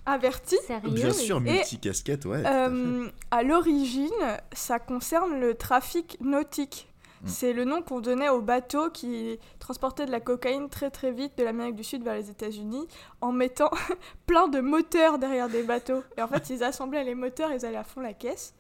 avertie. 0.06 0.58
Sérieux 0.66 0.90
Bien 0.90 1.12
sûr, 1.12 1.38
Et, 1.38 1.52
multi-casquette, 1.52 2.26
ouais. 2.26 2.44
Euh, 2.46 3.08
à 3.30 3.44
l'origine, 3.44 4.10
ça 4.54 4.80
concerne 4.80 5.40
le 5.40 5.56
trafic 5.56 6.18
nautique. 6.22 6.91
Mm. 7.24 7.28
C'est 7.28 7.54
le 7.54 7.66
nom 7.66 7.82
qu'on 7.82 8.00
donnait 8.00 8.30
aux 8.30 8.42
bateaux 8.42 8.90
qui 8.90 9.40
transportaient 9.60 10.06
de 10.06 10.12
la 10.12 10.20
cocaïne 10.20 10.70
très 10.70 10.90
très 10.90 11.12
vite 11.12 11.38
de 11.38 11.44
l'Amérique 11.44 11.76
du 11.76 11.84
Sud 11.84 12.04
vers 12.04 12.16
les 12.16 12.30
États-Unis 12.30 12.88
en 13.22 13.32
mettant 13.32 13.72
plein 14.26 14.48
de 14.48 14.60
moteurs 14.60 15.20
derrière 15.20 15.50
des 15.50 15.64
bateaux. 15.64 16.04
Et 16.18 16.22
en 16.22 16.28
fait, 16.28 16.50
ils 16.50 16.64
assemblaient 16.64 17.04
les 17.04 17.16
moteurs, 17.16 17.52
ils 17.52 17.66
allaient 17.66 17.78
à 17.78 17.84
fond 17.84 18.02
la 18.02 18.14
caisse. 18.14 18.54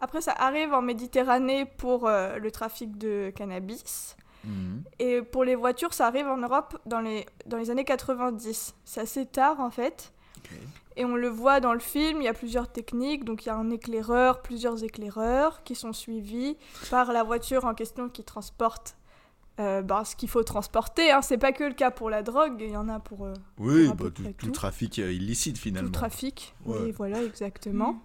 Après, 0.00 0.20
ça 0.20 0.32
arrive 0.32 0.72
en 0.72 0.82
Méditerranée 0.82 1.64
pour 1.64 2.06
euh, 2.06 2.38
le 2.38 2.50
trafic 2.50 2.96
de 2.96 3.32
cannabis. 3.34 4.16
Mhm. 4.44 4.84
Et 4.98 5.22
pour 5.22 5.44
les 5.44 5.54
voitures, 5.54 5.92
ça 5.92 6.06
arrive 6.06 6.26
en 6.26 6.36
Europe 6.36 6.78
dans 6.86 7.00
les, 7.00 7.26
dans 7.46 7.58
les 7.58 7.70
années 7.70 7.84
90. 7.84 8.74
C'est 8.84 9.00
assez 9.00 9.26
tard 9.26 9.60
en 9.60 9.70
fait. 9.70 10.12
Et 10.96 11.04
on 11.04 11.14
le 11.14 11.28
voit 11.28 11.60
dans 11.60 11.72
le 11.74 11.78
film, 11.78 12.22
il 12.22 12.24
y 12.24 12.28
a 12.28 12.32
plusieurs 12.34 12.70
techniques. 12.72 13.24
Donc 13.24 13.44
il 13.44 13.48
y 13.48 13.50
a 13.50 13.56
un 13.56 13.70
éclaireur, 13.70 14.40
plusieurs 14.42 14.82
éclaireurs 14.82 15.62
qui 15.62 15.74
sont 15.74 15.92
suivis 15.92 16.56
par 16.90 17.12
la 17.12 17.22
voiture 17.22 17.64
en 17.66 17.74
question 17.74 18.08
qui 18.08 18.24
transporte 18.24 18.96
euh, 19.60 19.82
ben, 19.82 20.04
ce 20.04 20.16
qu'il 20.16 20.28
faut 20.28 20.42
transporter. 20.42 21.10
Hein. 21.10 21.22
C'est 21.22 21.38
pas 21.38 21.52
que 21.52 21.64
le 21.64 21.74
cas 21.74 21.90
pour 21.90 22.08
la 22.10 22.22
drogue, 22.22 22.56
il 22.60 22.70
y 22.70 22.76
en 22.76 22.88
a 22.88 22.98
pour 23.00 23.26
euh, 23.26 23.34
Oui, 23.58 23.88
bah, 23.88 24.06
tout, 24.14 24.22
tout 24.22 24.32
tout. 24.38 24.50
trafic 24.52 24.98
euh, 24.98 25.12
illicite 25.12 25.56
tout 25.56 25.62
finalement. 25.62 25.88
le 25.88 25.92
trafic. 25.92 26.54
Ouais. 26.64 26.78
Oui, 26.84 26.90
voilà, 26.92 27.22
exactement. 27.22 27.96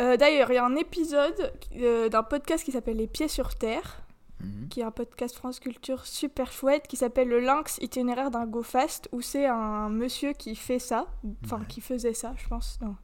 Euh, 0.00 0.16
D'ailleurs, 0.16 0.50
il 0.50 0.54
y 0.54 0.58
a 0.58 0.64
un 0.64 0.74
épisode 0.76 1.52
euh, 1.76 2.08
d'un 2.08 2.22
podcast 2.22 2.64
qui 2.64 2.72
s'appelle 2.72 2.96
Les 2.96 3.06
Pieds 3.06 3.28
sur 3.28 3.54
Terre 3.54 4.01
Mhm. 4.42 4.68
qui 4.68 4.80
est 4.80 4.84
un 4.84 4.90
podcast 4.90 5.36
France 5.36 5.60
Culture 5.60 6.04
super 6.06 6.50
chouette 6.52 6.86
qui 6.88 6.96
s'appelle 6.96 7.28
le 7.28 7.40
Lynx 7.40 7.78
itinéraire 7.80 8.30
d'un 8.30 8.46
go 8.46 8.62
fast 8.62 9.08
où 9.12 9.20
c'est 9.20 9.46
un 9.46 9.88
monsieur 9.88 10.32
qui 10.32 10.54
fait 10.56 10.78
ça, 10.78 11.06
enfin 11.44 11.58
Ouais. 11.60 11.66
qui 11.68 11.80
faisait 11.80 12.14
ça, 12.14 12.34
je 12.36 12.48
pense, 12.48 12.78
non, 12.82 12.96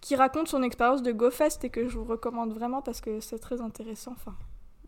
qui 0.00 0.16
raconte 0.16 0.48
son 0.48 0.62
expérience 0.62 1.02
de 1.02 1.12
go 1.12 1.30
fast 1.30 1.64
et 1.64 1.70
que 1.70 1.88
je 1.88 1.98
vous 1.98 2.04
recommande 2.04 2.52
vraiment 2.52 2.80
parce 2.82 3.00
que 3.00 3.20
c'est 3.20 3.38
très 3.38 3.60
intéressant. 3.60 4.12
Enfin, 4.16 4.34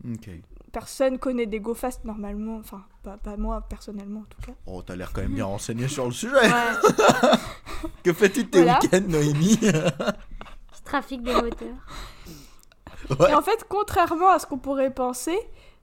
Ok. 0.05 0.29
personne 0.71 1.17
connaît 1.17 1.45
des 1.47 1.59
go 1.59 1.73
fast 1.73 2.05
normalement, 2.05 2.57
enfin 2.57 2.83
pas, 3.03 3.17
pas 3.17 3.35
moi 3.35 3.61
personnellement 3.67 4.19
en 4.21 4.25
tout 4.29 4.41
cas. 4.45 4.53
Oh, 4.67 4.81
t'as 4.81 4.95
l'air 4.95 5.11
quand 5.11 5.21
même 5.21 5.33
bien 5.33 5.45
renseigné 5.55 5.87
sur 5.87 6.05
le 6.05 6.11
sujet. 6.11 6.35
Ouais. 6.35 6.49
Que 8.03 8.11
fais-tu 8.13 8.43
de 8.45 8.49
tes 8.49 8.63
Voilà. 8.63 8.79
week-ends, 8.81 9.03
Noémie? 9.07 9.59
Trafic 10.83 11.21
des 11.21 11.33
moteurs. 11.33 11.75
Ouais. 13.19 13.31
Et 13.31 13.33
en 13.35 13.41
fait, 13.41 13.65
contrairement 13.69 14.29
à 14.29 14.39
ce 14.39 14.45
qu'on 14.47 14.57
pourrait 14.57 14.93
penser, 14.93 15.37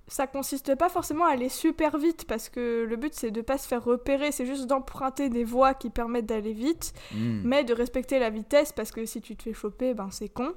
ça 0.06 0.26
consiste 0.26 0.74
pas 0.74 0.88
forcément 0.88 1.24
à 1.24 1.30
aller 1.30 1.48
super 1.48 1.96
vite 1.96 2.26
parce 2.26 2.48
que 2.50 2.84
le 2.88 2.96
but 2.96 3.14
c'est 3.14 3.30
de 3.30 3.40
pas 3.40 3.56
se 3.58 3.66
faire 3.66 3.82
repérer, 3.82 4.32
c'est 4.32 4.44
juste 4.46 4.66
d'emprunter 4.66 5.30
des 5.30 5.44
voies 5.44 5.72
qui 5.74 5.88
permettent 5.90 6.26
d'aller 6.26 6.52
vite. 6.52 6.92
Hmm. 7.14 7.40
mais 7.44 7.64
de 7.64 7.72
respecter 7.72 8.18
la 8.18 8.30
vitesse 8.30 8.72
parce 8.72 8.90
que 8.90 9.06
si 9.06 9.20
tu 9.22 9.34
te 9.36 9.42
fais 9.44 9.54
choper, 9.54 9.94
ben 9.94 10.10
c'est 10.10 10.28
con. 10.28 10.52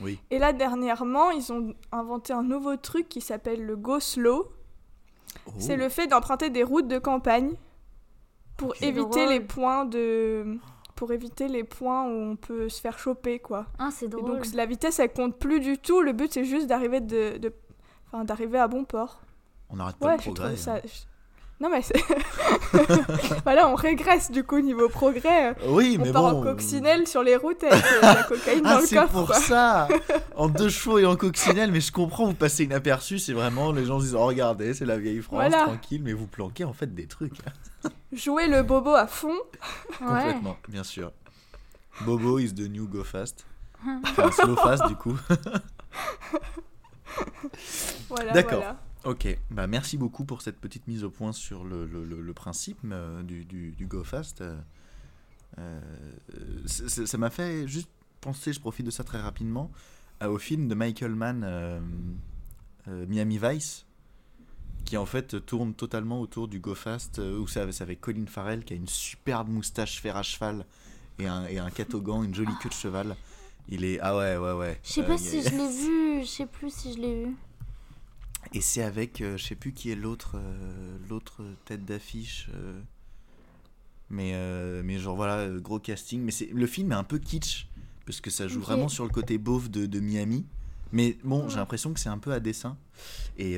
Oui. 0.00 0.18
Et 0.30 0.38
là, 0.38 0.52
dernièrement, 0.52 1.30
ils 1.30 1.52
ont 1.52 1.74
inventé 1.92 2.32
un 2.32 2.42
nouveau 2.42 2.76
truc 2.76 3.08
qui 3.08 3.20
s'appelle 3.20 3.64
le 3.66 3.76
go 3.76 4.00
slow. 4.00 4.48
Oh. 5.46 5.50
C'est 5.58 5.76
le 5.76 5.88
fait 5.88 6.06
d'emprunter 6.06 6.48
des 6.50 6.62
routes 6.62 6.88
de 6.88 6.98
campagne 6.98 7.52
pour 8.56 8.74
éviter 8.82 9.26
les 9.26 9.40
points 9.40 9.84
de 9.84 10.58
pour 10.96 11.12
éviter 11.12 11.48
les 11.48 11.64
points 11.64 12.04
où 12.04 12.10
on 12.32 12.36
peut 12.36 12.68
se 12.68 12.78
faire 12.80 12.98
choper 12.98 13.38
quoi. 13.38 13.66
Ah, 13.78 13.88
c'est 13.90 14.06
Et 14.06 14.08
drôle. 14.08 14.24
donc 14.26 14.46
la 14.54 14.66
vitesse 14.66 14.98
elle 14.98 15.12
compte 15.12 15.38
plus 15.38 15.60
du 15.60 15.78
tout, 15.78 16.02
le 16.02 16.12
but 16.12 16.30
c'est 16.32 16.44
juste 16.44 16.66
d'arriver 16.66 17.00
de, 17.00 17.38
de- 17.38 17.52
enfin, 18.12 18.24
d'arriver 18.24 18.58
à 18.58 18.68
bon 18.68 18.84
port. 18.84 19.20
On 19.70 19.76
n'arrête 19.76 19.96
pas 19.96 20.06
Ouais, 20.08 20.16
le 20.16 20.22
je 20.22 20.30
progrès. 20.30 20.56
ça 20.56 20.74
hein. 20.76 20.80
Non 21.60 21.68
mais 21.68 21.82
c'est 21.82 22.02
voilà, 23.44 23.68
on 23.68 23.74
régresse 23.74 24.30
du 24.30 24.42
coup 24.44 24.60
niveau 24.60 24.88
progrès. 24.88 25.54
Oui, 25.68 25.98
On 26.00 26.04
mais 26.04 26.10
part 26.12 26.22
bon. 26.32 26.40
en 26.40 26.42
coccinelle 26.42 27.06
sur 27.06 27.22
les 27.22 27.36
routes 27.36 27.62
avec 27.62 27.84
euh, 27.84 28.00
la 28.00 28.22
cocaïne 28.22 28.62
Ah, 28.64 28.74
dans 28.76 28.80
le 28.80 28.86
c'est 28.86 28.96
coffre. 28.96 29.12
pour 29.12 29.26
quoi. 29.26 29.36
ça 29.38 29.86
En 30.36 30.48
deux 30.48 30.70
chevaux 30.70 30.98
et 30.98 31.04
en 31.04 31.16
coccinelle, 31.16 31.70
mais 31.70 31.82
je 31.82 31.92
comprends, 31.92 32.24
vous 32.24 32.32
passez 32.34 32.64
inaperçu, 32.64 33.18
c'est 33.18 33.34
vraiment, 33.34 33.72
les 33.72 33.84
gens 33.84 33.98
se 33.98 34.04
disent, 34.06 34.14
oh 34.14 34.24
regardez, 34.24 34.72
c'est 34.72 34.86
la 34.86 34.96
vieille 34.96 35.20
France, 35.20 35.36
Voilà. 35.50 35.64
tranquille, 35.64 36.00
mais 36.02 36.14
vous 36.14 36.26
planquez 36.26 36.64
en 36.64 36.72
fait 36.72 36.94
des 36.94 37.06
trucs. 37.06 37.36
Jouer 38.10 38.46
le 38.48 38.62
bobo 38.62 38.94
à 38.94 39.06
fond. 39.06 39.36
Ouais. 40.00 40.06
Complètement, 40.06 40.56
bien 40.66 40.82
sûr. 40.82 41.12
Bobo 42.06 42.38
is 42.38 42.54
the 42.54 42.70
new 42.70 42.88
go 42.88 43.04
fast. 43.04 43.44
Enfin, 44.04 44.30
slow 44.30 44.56
fast 44.56 44.86
du 44.88 44.94
coup. 44.96 45.14
Voilà, 48.08 48.32
D'accord. 48.32 48.58
voilà. 48.60 48.80
Ok, 49.04 49.34
bah 49.50 49.66
merci 49.66 49.96
beaucoup 49.96 50.26
pour 50.26 50.42
cette 50.42 50.60
petite 50.60 50.86
mise 50.86 51.04
au 51.04 51.10
point 51.10 51.32
sur 51.32 51.64
le, 51.64 52.32
principe 52.34 52.78
euh, 52.84 53.22
du, 53.22 53.44
du, 53.44 53.86
Go 53.86 54.04
Fast. 54.04 54.42
Euh, 54.42 54.60
euh, 55.58 55.80
ça 56.66 57.16
m'a 57.16 57.30
fait 57.30 57.66
juste 57.66 57.88
penser, 58.20 58.52
je 58.52 58.60
profite 58.60 58.84
de 58.84 58.90
ça 58.90 59.02
très 59.02 59.18
rapidement, 59.18 59.70
au 60.22 60.36
film 60.36 60.68
de 60.68 60.74
Michael 60.74 61.14
Mann, 61.14 61.82
Miami 62.86 63.38
Vice, 63.38 63.86
qui 64.84 64.98
en 64.98 65.06
fait 65.06 65.46
tourne 65.46 65.72
totalement 65.72 66.20
autour 66.20 66.46
du 66.46 66.60
Go 66.60 66.74
Fast, 66.74 67.18
où 67.18 67.48
c'est 67.48 67.80
avec 67.80 68.02
Colin 68.02 68.26
Farrell 68.26 68.64
qui 68.64 68.74
a 68.74 68.76
une 68.76 68.88
superbe 68.88 69.48
moustache 69.48 70.02
fer 70.02 70.14
à 70.18 70.22
cheval 70.22 70.66
et 71.18 71.26
un, 71.26 71.46
et 71.46 71.58
un 71.58 71.70
catogan, 71.70 72.22
une 72.22 72.34
jolie 72.34 72.52
queue 72.60 72.68
de 72.68 72.74
cheval. 72.74 73.16
Il 73.68 73.84
est... 73.84 73.98
Ah 74.00 74.16
ouais, 74.16 74.36
ouais, 74.36 74.52
ouais. 74.52 74.80
Je 74.82 74.92
sais 74.92 75.04
pas 75.04 75.18
si 75.18 75.42
je 75.42 75.50
l'ai 75.50 75.68
vu, 75.68 76.22
je 76.22 76.26
sais 76.26 76.46
plus 76.46 76.74
si 76.74 76.92
je 76.94 76.98
l'ai 76.98 77.24
vu. 77.24 77.36
Et 78.52 78.60
c'est 78.60 78.82
avec, 78.82 79.20
euh, 79.20 79.36
je 79.36 79.44
sais 79.44 79.54
plus 79.54 79.72
qui 79.72 79.90
est 79.90 79.94
l'autre, 79.94 80.32
euh, 80.34 80.98
l'autre 81.08 81.42
tête 81.66 81.84
d'affiche. 81.84 82.48
euh, 82.54 82.80
mais, 84.08 84.32
euh, 84.34 84.82
mais 84.84 84.98
genre 84.98 85.14
voilà, 85.14 85.48
gros 85.60 85.78
casting. 85.78 86.22
Mais 86.22 86.32
c'est 86.32 86.46
le 86.52 86.66
film 86.66 86.90
est 86.90 86.96
un 86.96 87.04
peu 87.04 87.18
kitsch 87.18 87.68
parce 88.06 88.20
que 88.20 88.30
ça 88.30 88.48
joue 88.48 88.60
vraiment 88.60 88.88
sur 88.88 89.04
le 89.04 89.10
côté 89.10 89.38
beauf 89.38 89.70
de, 89.70 89.86
de 89.86 90.00
Miami. 90.00 90.46
Mais 90.92 91.16
bon, 91.22 91.48
j'ai 91.48 91.56
l'impression 91.56 91.92
que 91.92 92.00
c'est 92.00 92.08
un 92.08 92.18
peu 92.18 92.32
à 92.32 92.40
dessin. 92.40 92.76
Et, 93.38 93.56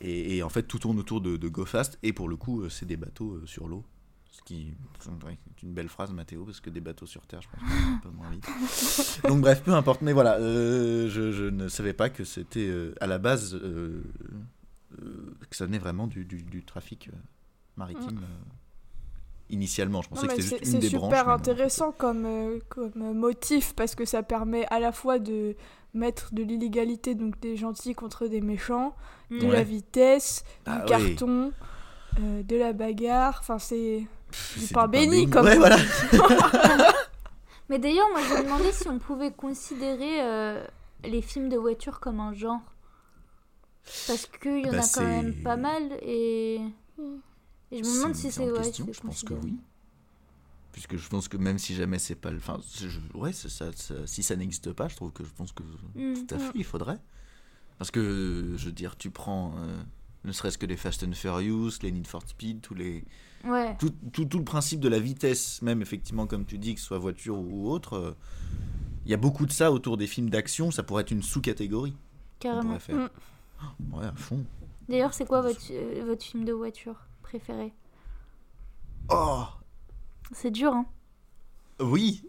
et, 0.00 0.36
et 0.36 0.42
en 0.44 0.48
fait, 0.48 0.62
tout 0.62 0.78
tourne 0.78 1.00
autour 1.00 1.20
de, 1.20 1.36
de 1.36 1.48
Go 1.48 1.64
Fast. 1.64 1.98
Et 2.04 2.12
pour 2.12 2.28
le 2.28 2.36
coup, 2.36 2.68
c'est 2.68 2.86
des 2.86 2.96
bateaux 2.96 3.44
sur 3.44 3.66
l'eau. 3.66 3.82
Ce 4.32 4.40
qui 4.42 4.68
est 4.68 5.62
une 5.62 5.74
belle 5.74 5.88
phrase, 5.90 6.10
Mathéo, 6.10 6.44
parce 6.46 6.58
que 6.60 6.70
des 6.70 6.80
bateaux 6.80 7.04
sur 7.06 7.26
Terre, 7.26 7.42
je 7.42 7.48
pense 7.48 7.60
que 7.60 7.66
c'est 7.68 7.92
un 7.94 7.98
peu 8.02 8.08
moins 8.08 8.30
vite. 8.30 8.46
Donc 9.28 9.42
bref, 9.42 9.62
peu 9.62 9.74
importe. 9.74 10.00
Mais 10.00 10.14
voilà, 10.14 10.36
euh, 10.38 11.06
je, 11.10 11.30
je 11.32 11.44
ne 11.44 11.68
savais 11.68 11.92
pas 11.92 12.08
que 12.08 12.24
c'était 12.24 12.66
euh, 12.66 12.94
à 13.00 13.06
la 13.06 13.18
base 13.18 13.54
euh, 13.54 14.02
que 15.50 15.54
ça 15.56 15.66
venait 15.66 15.78
vraiment 15.78 16.06
du, 16.06 16.24
du- 16.24 16.42
du 16.42 16.64
trafic 16.64 17.10
maritime 17.76 18.20
euh, 18.22 18.54
initialement. 19.50 20.00
Je 20.00 20.08
Non, 20.08 20.14
pensais 20.14 20.28
que 20.28 20.32
c'était 20.42 20.48
c'est 20.48 20.58
juste 20.64 20.74
une 20.76 20.80
c'est 20.80 20.88
des 20.90 20.96
branches. 20.96 21.10
super 21.12 21.26
mais 21.26 21.32
non. 21.32 21.38
intéressant 21.38 21.92
comme, 21.92 22.58
comme 22.70 23.12
motif 23.12 23.74
parce 23.74 23.94
que 23.94 24.06
ça 24.06 24.22
permet 24.22 24.64
à 24.70 24.80
la 24.80 24.92
fois 24.92 25.18
de 25.18 25.56
mettre 25.92 26.34
de 26.34 26.42
l'illégalité, 26.42 27.14
donc 27.14 27.38
des 27.40 27.56
gentils 27.58 27.94
contre 27.94 28.26
des 28.28 28.40
méchants, 28.40 28.96
de 29.30 29.36
Ouais. 29.44 29.52
la 29.52 29.62
vitesse, 29.62 30.42
Ah 30.64 30.76
du 30.76 30.82
oui. 30.84 30.88
carton, 31.16 31.52
de 32.18 32.56
la 32.56 32.72
bagarre, 32.72 33.36
enfin 33.40 33.58
c'est 33.58 34.06
du 34.56 34.66
pain 34.68 34.88
béni 34.88 35.28
comme 35.28 35.44
Ouais, 35.46 35.56
voilà. 35.56 35.76
Mais 37.68 37.78
d'ailleurs, 37.78 38.08
moi 38.10 38.20
je 38.28 38.34
me 38.34 38.42
demandais 38.44 38.72
si 38.72 38.88
on 38.88 38.98
pouvait 38.98 39.32
considérer 39.32 40.20
euh, 40.22 40.64
les 41.04 41.22
films 41.22 41.48
de 41.48 41.56
voiture 41.56 42.00
comme 42.00 42.20
un 42.20 42.34
genre. 42.34 42.60
Parce 44.06 44.26
qu'il 44.26 44.64
y 44.64 44.68
en 44.68 44.72
Bah, 44.72 44.78
a 44.82 44.88
quand 44.94 45.04
même 45.06 45.42
pas 45.42 45.56
mal 45.56 45.82
et. 46.02 46.60
Et 47.70 47.82
je 47.82 47.88
me 47.88 47.96
demande 47.98 48.14
C'est 48.14 48.30
si 48.30 48.32
c'est. 48.32 48.50
Ouais, 48.50 48.70
je 48.72 49.00
pense 49.00 49.22
que 49.24 49.34
oui. 49.34 49.56
Puisque 50.72 50.96
je 50.96 51.08
pense 51.08 51.28
que 51.28 51.36
même 51.36 51.58
si 51.58 51.74
jamais 51.74 51.98
c'est 51.98 52.14
pas 52.14 52.30
le. 52.30 52.36
Enfin, 52.38 52.58
je- 52.78 53.18
ouais, 53.18 53.32
c'est 53.32 53.48
ça, 53.48 53.70
ça- 53.74 54.06
si 54.06 54.22
ça 54.22 54.36
n'existe 54.36 54.72
pas, 54.72 54.88
je 54.88 54.96
trouve 54.96 55.12
que 55.12 55.24
je 55.24 55.30
pense 55.30 55.52
que 55.52 55.62
Mm. 55.94 56.26
tout 56.26 56.34
à 56.34 56.38
fait, 56.38 56.52
il 56.54 56.64
faudrait. 56.64 56.98
Parce 57.78 57.90
que, 57.90 58.52
je 58.56 58.66
veux 58.66 58.72
dire, 58.72 58.96
tu 58.96 59.10
prends. 59.10 59.54
euh, 59.58 59.82
ne 60.24 60.32
serait-ce 60.32 60.58
que 60.58 60.66
les 60.66 60.76
Fast 60.76 61.02
and 61.04 61.12
Furious, 61.12 61.72
les 61.82 61.90
Need 61.92 62.06
for 62.06 62.22
Speed, 62.26 62.60
tous 62.60 62.74
les. 62.74 63.04
Ouais. 63.44 63.76
Tout, 63.78 63.92
tout, 64.12 64.24
tout 64.24 64.38
le 64.38 64.44
principe 64.44 64.80
de 64.80 64.88
la 64.88 65.00
vitesse, 65.00 65.60
même 65.62 65.82
effectivement, 65.82 66.26
comme 66.26 66.44
tu 66.44 66.58
dis, 66.58 66.74
que 66.74 66.80
ce 66.80 66.86
soit 66.86 66.98
voiture 66.98 67.38
ou 67.38 67.70
autre, 67.70 67.94
euh, 67.94 68.16
il 69.04 69.10
y 69.10 69.14
a 69.14 69.16
beaucoup 69.16 69.46
de 69.46 69.52
ça 69.52 69.72
autour 69.72 69.96
des 69.96 70.06
films 70.06 70.30
d'action, 70.30 70.70
ça 70.70 70.84
pourrait 70.84 71.02
être 71.02 71.10
une 71.10 71.22
sous-catégorie. 71.24 71.96
Carrément. 72.38 72.78
faire. 72.78 73.10
Ouais, 73.92 74.04
à 74.06 74.12
fond. 74.12 74.44
D'ailleurs, 74.88 75.12
c'est 75.14 75.26
quoi 75.26 75.40
votre, 75.40 75.60
euh, 75.72 76.04
votre 76.06 76.24
film 76.24 76.44
de 76.44 76.52
voiture 76.52 76.96
préféré? 77.22 77.72
Oh 79.08 79.44
C'est 80.32 80.50
dur, 80.50 80.72
hein 80.72 80.86
Oui 81.80 82.24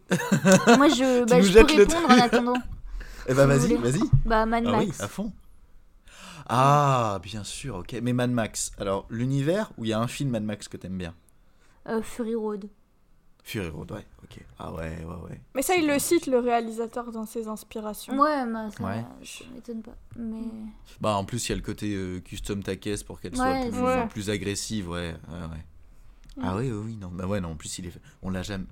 Moi, 0.78 0.90
je, 0.90 1.26
bah, 1.30 1.42
je 1.42 1.54
peux 1.60 1.76
répondre 1.76 2.10
en 2.10 2.20
attendant. 2.20 2.54
Eh 3.28 3.34
ben 3.34 3.60
Si 3.60 3.76
vous 3.76 3.82
vas-y, 3.82 3.92
vas-y. 3.98 4.10
Bah, 4.26 4.46
Mad 4.46 4.64
Ah 4.68 4.72
Max. 4.72 4.86
oui, 4.86 4.94
à 5.00 5.08
fond. 5.08 5.32
Ah, 6.48 7.20
bien 7.22 7.44
sûr, 7.44 7.76
ok. 7.76 7.96
Mais 8.02 8.14
Mad 8.14 8.32
Max, 8.32 8.72
alors 8.78 9.06
l'univers 9.10 9.72
où 9.78 9.86
il 9.86 9.90
y 9.90 9.94
a 9.94 10.00
un 10.00 10.08
film 10.08 10.32
Mad 10.32 10.44
Max 10.44 10.68
que 10.68 10.78
t'aimes 10.78 10.98
bien? 10.98 11.14
Euh, 11.88 12.02
Fury 12.02 12.36
Road. 12.36 12.70
Fury 13.44 13.68
Road, 13.70 13.92
ouais, 13.92 14.06
ok. 14.24 14.40
Ah 14.58 14.72
ouais, 14.74 14.98
ouais, 15.06 15.30
ouais. 15.30 15.42
Mais 15.56 15.62
ça, 15.62 15.76
il 15.76 15.86
le 15.86 16.00
cite, 16.00 16.28
le 16.28 16.40
réalisateur, 16.40 17.12
dans 17.12 17.26
ses 17.26 17.48
inspirations. 17.48 18.18
Ouais, 18.18 18.46
bah, 18.46 18.70
ça, 18.72 18.84
Ouais. 18.84 19.04
ça 19.26 19.44
m'étonne 19.54 19.82
pas. 19.82 19.96
Mais. 20.16 20.48
Bah 21.02 21.16
en 21.16 21.26
plus 21.26 21.48
il 21.48 21.50
y 21.50 21.54
a 21.54 21.56
le 21.58 21.62
côté 21.62 21.94
euh, 21.94 22.20
custom 22.22 22.64
ta 22.64 22.76
caisse 22.78 23.04
pour 23.04 23.20
qu'elle 23.20 23.36
soit 23.36 23.56
plus, 23.70 24.08
plus 24.10 24.30
agressive, 24.30 24.90
ouais, 24.90 25.14
ouais, 25.30 25.40
ouais. 25.52 25.66
Ah 26.42 26.56
oui, 26.56 26.72
oui, 26.72 26.96
non, 26.96 27.10
bah 27.10 27.28
ouais, 27.28 27.42
non, 27.42 27.52
en 27.52 27.56
plus 27.56 27.78
il 27.80 27.86
est 27.88 27.92
fait. 27.92 28.02
On 28.22 28.30
l'a 28.30 28.44
jamais. 28.44 28.66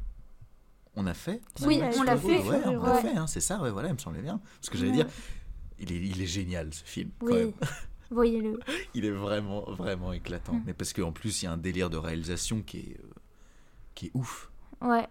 On 0.96 1.06
a 1.08 1.14
fait 1.14 1.42
Oui, 1.62 1.82
on 1.98 2.04
l'a 2.04 2.18
Fury 2.18 2.42
fait, 2.42 2.50
Ouais, 2.50 2.66
on 2.68 2.84
l'a 2.84 2.94
fait, 3.02 3.16
hein, 3.16 3.28
c'est 3.28 3.40
ça, 3.42 3.62
ouais, 3.62 3.72
voilà, 3.72 3.90
il 3.90 3.94
me 3.94 3.98
semblait 4.00 4.22
bien. 4.22 4.40
Parce 4.60 4.70
que 4.70 4.78
j'allais 4.78 4.92
Ouais. 4.92 4.96
dire, 4.98 5.08
il 5.82 5.92
est, 5.92 5.98
il 5.98 6.22
est 6.22 6.26
génial 6.28 6.74
ce 6.74 6.84
film. 6.84 7.10
quand 7.20 7.26
Oui. 7.28 7.34
même. 7.36 7.54
Voyez-le. 8.12 8.60
Il 8.94 9.06
est 9.06 9.12
vraiment, 9.12 9.62
vraiment 9.72 10.12
éclatant. 10.12 10.54
Mm. 10.56 10.64
Mais 10.66 10.74
parce 10.74 10.92
qu'en 10.92 11.14
plus 11.14 11.42
il 11.42 11.46
y 11.46 11.48
a 11.48 11.52
un 11.54 11.58
délire 11.58 11.90
de 11.90 11.96
réalisation 11.96 12.62
qui 12.62 12.78
est, 12.80 12.98
euh, 13.00 13.08
qui 13.96 14.08
est 14.08 14.12
ouf. 14.14 14.50
Ouais. 14.82 15.08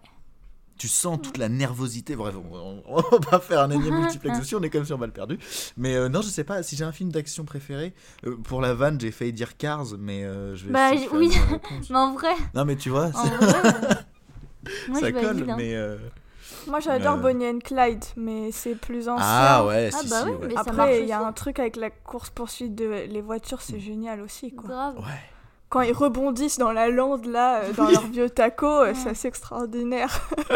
tu 0.77 0.87
sens 0.89 1.19
toute 1.23 1.39
la 1.39 1.49
nervosité. 1.49 2.15
Bref, 2.15 2.35
on, 2.37 2.55
on- 2.55 2.83
on 2.87 3.01
va 3.01 3.19
pas 3.21 3.39
faire 3.41 3.61
un 3.61 3.71
énième 3.71 3.95
multiplex 4.01 4.39
dessus, 4.41 4.55
on 4.57 4.63
est 4.63 4.69
comme 4.71 4.85
si 4.85 4.93
on 4.93 4.99
mal 4.99 5.13
perdu. 5.13 5.39
Mais 5.79 5.95
euh, 5.95 6.09
non, 6.11 6.21
je 6.21 6.29
sais 6.29 6.45
pas 6.45 6.63
si 6.63 6.77
j'ai 6.77 6.85
un 6.85 6.93
film 6.93 7.11
d'action 7.11 7.45
préféré. 7.47 7.95
Euh, 8.27 8.37
pour 8.37 8.61
la 8.61 8.75
vanne, 8.75 9.01
j'ai 9.01 9.11
failli 9.13 9.33
dire 9.33 9.57
Cars, 9.57 9.87
mais 9.99 10.23
je 10.23 10.67
vais 10.67 10.71
Bah, 10.73 10.91
oui. 11.13 11.31
Mais 11.89 11.97
en 11.97 12.13
vrai, 12.13 12.35
Non, 12.55 12.65
mais 12.67 12.77
tu 12.77 12.91
vois, 12.91 13.07
en 13.07 13.13
c'est- 13.25 13.31
vrai, 13.37 14.05
moi 14.91 15.01
ça 15.01 15.13
colle, 15.13 15.47
mais. 15.57 15.75
Moi, 16.67 16.81
j'adore 16.81 17.15
Euh. 17.15 17.21
Bonnie 17.21 17.47
and 17.49 17.59
Clyde, 17.65 18.05
mais 18.17 18.51
c'est 18.53 18.75
plus 18.75 19.09
ancien. 19.09 19.25
Ah 19.27 19.65
ouais, 19.67 19.91
Ah 19.93 19.99
si, 19.99 20.09
bah 20.09 20.23
si, 20.23 20.29
ouais. 20.31 20.39
mais 20.49 20.55
Après, 20.57 21.01
il 21.03 21.09
y 21.09 21.13
a 21.13 21.19
aussi. 21.21 21.29
un 21.29 21.33
truc 21.33 21.59
avec 21.59 21.77
la 21.77 21.91
course-poursuite 21.91 22.75
de 22.75 23.07
les 23.09 23.21
voitures, 23.21 23.61
c'est 23.63 23.81
génial 23.81 24.21
aussi, 24.21 24.53
quoi. 24.55 24.69
Grave. 24.69 24.97
Ouais. 24.99 25.21
Quand 25.69 25.83
ils 25.83 25.93
rebondissent 25.93 26.59
dans 26.59 26.73
la 26.73 26.89
lande, 26.89 27.27
là, 27.27 27.61
euh, 27.63 27.73
dans 27.75 27.89
leur 27.89 28.07
vieux 28.09 28.29
taco, 28.29 28.67
euh, 28.67 28.93
c'est 28.95 29.11
assez 29.11 29.29
extraordinaire. 29.29 30.29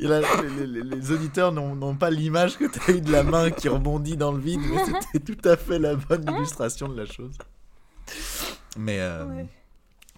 Et 0.00 0.06
là, 0.06 0.20
les, 0.42 0.66
les- 0.66 0.82
les 0.82 1.10
auditeurs 1.12 1.52
n'ont 1.52 1.74
n'ont 1.74 1.94
pas 1.94 2.10
l'image 2.10 2.56
que 2.56 2.64
tu 2.64 2.78
as 2.90 2.94
eu 2.94 3.00
de 3.02 3.12
la 3.12 3.22
main 3.22 3.50
qui 3.50 3.68
rebondit 3.68 4.16
dans 4.16 4.32
le 4.32 4.38
vide, 4.38 4.60
mais 4.70 4.78
c'était 5.12 5.34
tout 5.34 5.48
à 5.48 5.56
fait 5.56 5.78
la 5.78 5.94
bonne 5.96 6.24
illustration 6.34 6.88
de 6.88 6.96
la 6.96 7.04
chose. 7.06 7.36
Mais, 8.78 9.00
euh, 9.00 9.24
Ouais. 9.26 9.46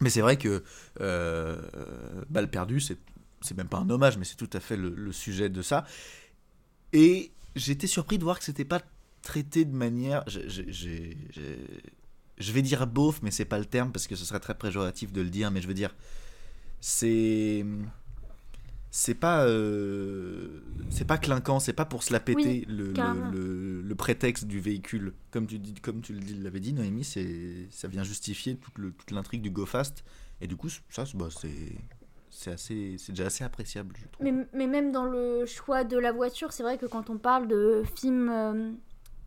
mais 0.00 0.10
c'est 0.10 0.20
vrai 0.20 0.36
que 0.36 0.62
euh, 1.00 1.56
Balle 2.30 2.48
perdue, 2.50 2.80
c'est 2.80 2.98
c'est 3.42 3.56
même 3.56 3.68
pas 3.68 3.78
un 3.78 3.90
hommage, 3.90 4.18
mais 4.18 4.24
c'est 4.24 4.36
tout 4.36 4.50
à 4.52 4.60
fait 4.60 4.76
le, 4.76 4.90
le 4.94 5.12
sujet 5.12 5.48
de 5.48 5.62
ça. 5.62 5.84
Et 6.92 7.32
j'étais 7.56 7.86
surpris 7.86 8.18
de 8.18 8.24
voir 8.24 8.38
que 8.38 8.44
c'était 8.44 8.64
pas 8.64 8.80
traité 9.22 9.64
de 9.64 9.74
manière. 9.74 10.24
Je 10.26 10.40
vais 12.52 12.62
dire 12.62 12.86
beauf, 12.86 13.20
mais 13.22 13.30
c'est 13.30 13.44
pas 13.44 13.58
le 13.58 13.64
terme 13.66 13.92
parce 13.92 14.06
que 14.06 14.16
ce 14.16 14.24
serait 14.24 14.40
très 14.40 14.54
péjoratif 14.56 15.12
de 15.12 15.20
le 15.22 15.30
dire, 15.30 15.50
mais 15.50 15.60
je 15.62 15.68
veux 15.68 15.74
dire. 15.74 15.94
C'est 16.80 17.64
c'est 18.90 19.14
pas 19.14 19.46
euh, 19.46 20.60
c'est 20.90 21.06
pas 21.06 21.16
clinquant 21.16 21.60
c'est 21.60 21.72
pas 21.72 21.86
pour 21.86 22.02
se 22.02 22.12
la 22.12 22.20
péter 22.20 22.66
le, 22.68 22.88
le, 22.88 22.92
carrément. 22.92 23.30
le- 23.30 23.80
le 23.80 23.94
prétexte 23.94 24.44
du 24.44 24.60
véhicule 24.60 25.14
comme 25.30 25.46
tu 25.46 25.58
dis 25.58 25.72
comme 25.74 26.02
tu 26.02 26.12
l'avais 26.12 26.60
dit 26.60 26.74
Noémie 26.74 27.04
ça 27.04 27.88
vient 27.88 28.04
justifier 28.04 28.56
toute, 28.56 29.10
l'intrigue 29.10 29.40
du 29.40 29.50
go 29.50 29.64
fast 29.64 30.04
et 30.42 30.46
du 30.46 30.56
coup 30.56 30.68
ça 30.90 31.06
c'est- 31.06 31.16
bah, 31.16 31.28
c'est 31.40 31.48
c'est 32.34 32.50
assez 32.52 32.96
c'est 32.98 33.12
déjà 33.12 33.26
assez 33.26 33.44
appréciable 33.44 33.94
je 34.00 34.08
trouve 34.08 34.24
Mais, 34.24 34.46
mais 34.54 34.66
même 34.66 34.90
dans 34.90 35.04
le 35.04 35.44
choix 35.46 35.84
de 35.84 35.98
la 35.98 36.12
voiture, 36.12 36.52
c'est 36.52 36.62
vrai 36.62 36.78
que 36.78 36.86
quand 36.86 37.10
on 37.10 37.18
parle 37.18 37.46
de 37.46 37.82
films 37.96 38.30
euh, 38.30 38.70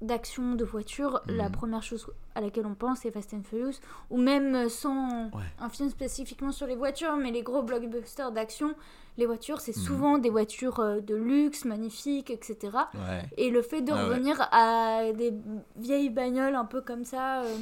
d'action 0.01 0.55
de 0.55 0.65
voiture, 0.65 1.21
la 1.27 1.45
Mhm. 1.49 1.51
première 1.51 1.83
chose 1.83 2.07
à 2.33 2.41
laquelle 2.41 2.65
on 2.65 2.73
pense 2.75 2.99
c'est 2.99 3.11
Fast 3.11 3.33
and 3.33 3.43
Furious, 3.43 3.75
ou 4.09 4.17
même 4.17 4.67
sans 4.69 5.25
Ouais. 5.25 5.43
un 5.59 5.69
film 5.69 5.89
spécifiquement 5.89 6.51
sur 6.51 6.67
les 6.67 6.75
voitures, 6.75 7.15
mais 7.15 7.31
les 7.31 7.43
gros 7.43 7.61
blockbusters 7.63 8.31
d'action, 8.31 8.73
les 9.17 9.25
voitures 9.27 9.61
c'est 9.61 9.75
Mhm. 9.77 9.83
souvent 9.83 10.17
des 10.17 10.29
voitures 10.31 10.79
euh, 10.79 10.99
de 10.99 11.15
luxe, 11.15 11.63
magnifiques, 11.65 12.29
etc. 12.31 12.57
ouais 12.95 13.21
Et 13.37 13.51
le 13.51 13.61
fait 13.61 13.81
de 13.81 13.91
Ah 13.91 13.95
ouais. 13.95 14.01
revenir 14.15 14.47
à 14.51 15.11
des 15.13 15.33
vieilles 15.77 16.09
bagnoles 16.09 16.55
un 16.55 16.65
peu 16.65 16.81
comme 16.81 17.05
ça, 17.05 17.43
euh, 17.43 17.55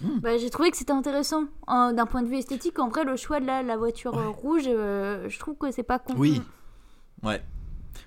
Mm. 0.00 0.18
bah, 0.20 0.38
j'ai 0.38 0.50
trouvé 0.50 0.70
que 0.70 0.76
c'était 0.76 0.92
intéressant. 0.92 1.44
En- 1.66 1.92
D'un 1.92 2.06
point 2.06 2.22
de 2.22 2.28
vue 2.28 2.36
esthétique, 2.38 2.78
en 2.78 2.88
vrai, 2.88 3.04
le 3.04 3.16
choix 3.16 3.40
de 3.40 3.46
la, 3.46 3.62
la 3.62 3.76
voiture 3.76 4.16
euh, 4.16 4.28
rouge, 4.28 4.64
euh, 4.66 5.28
je 5.28 5.38
trouve 5.38 5.56
que 5.56 5.70
c'est 5.70 5.82
pas 5.82 5.98
con. 5.98 6.14
Oui. 6.16 6.40
Ouais. 7.22 7.42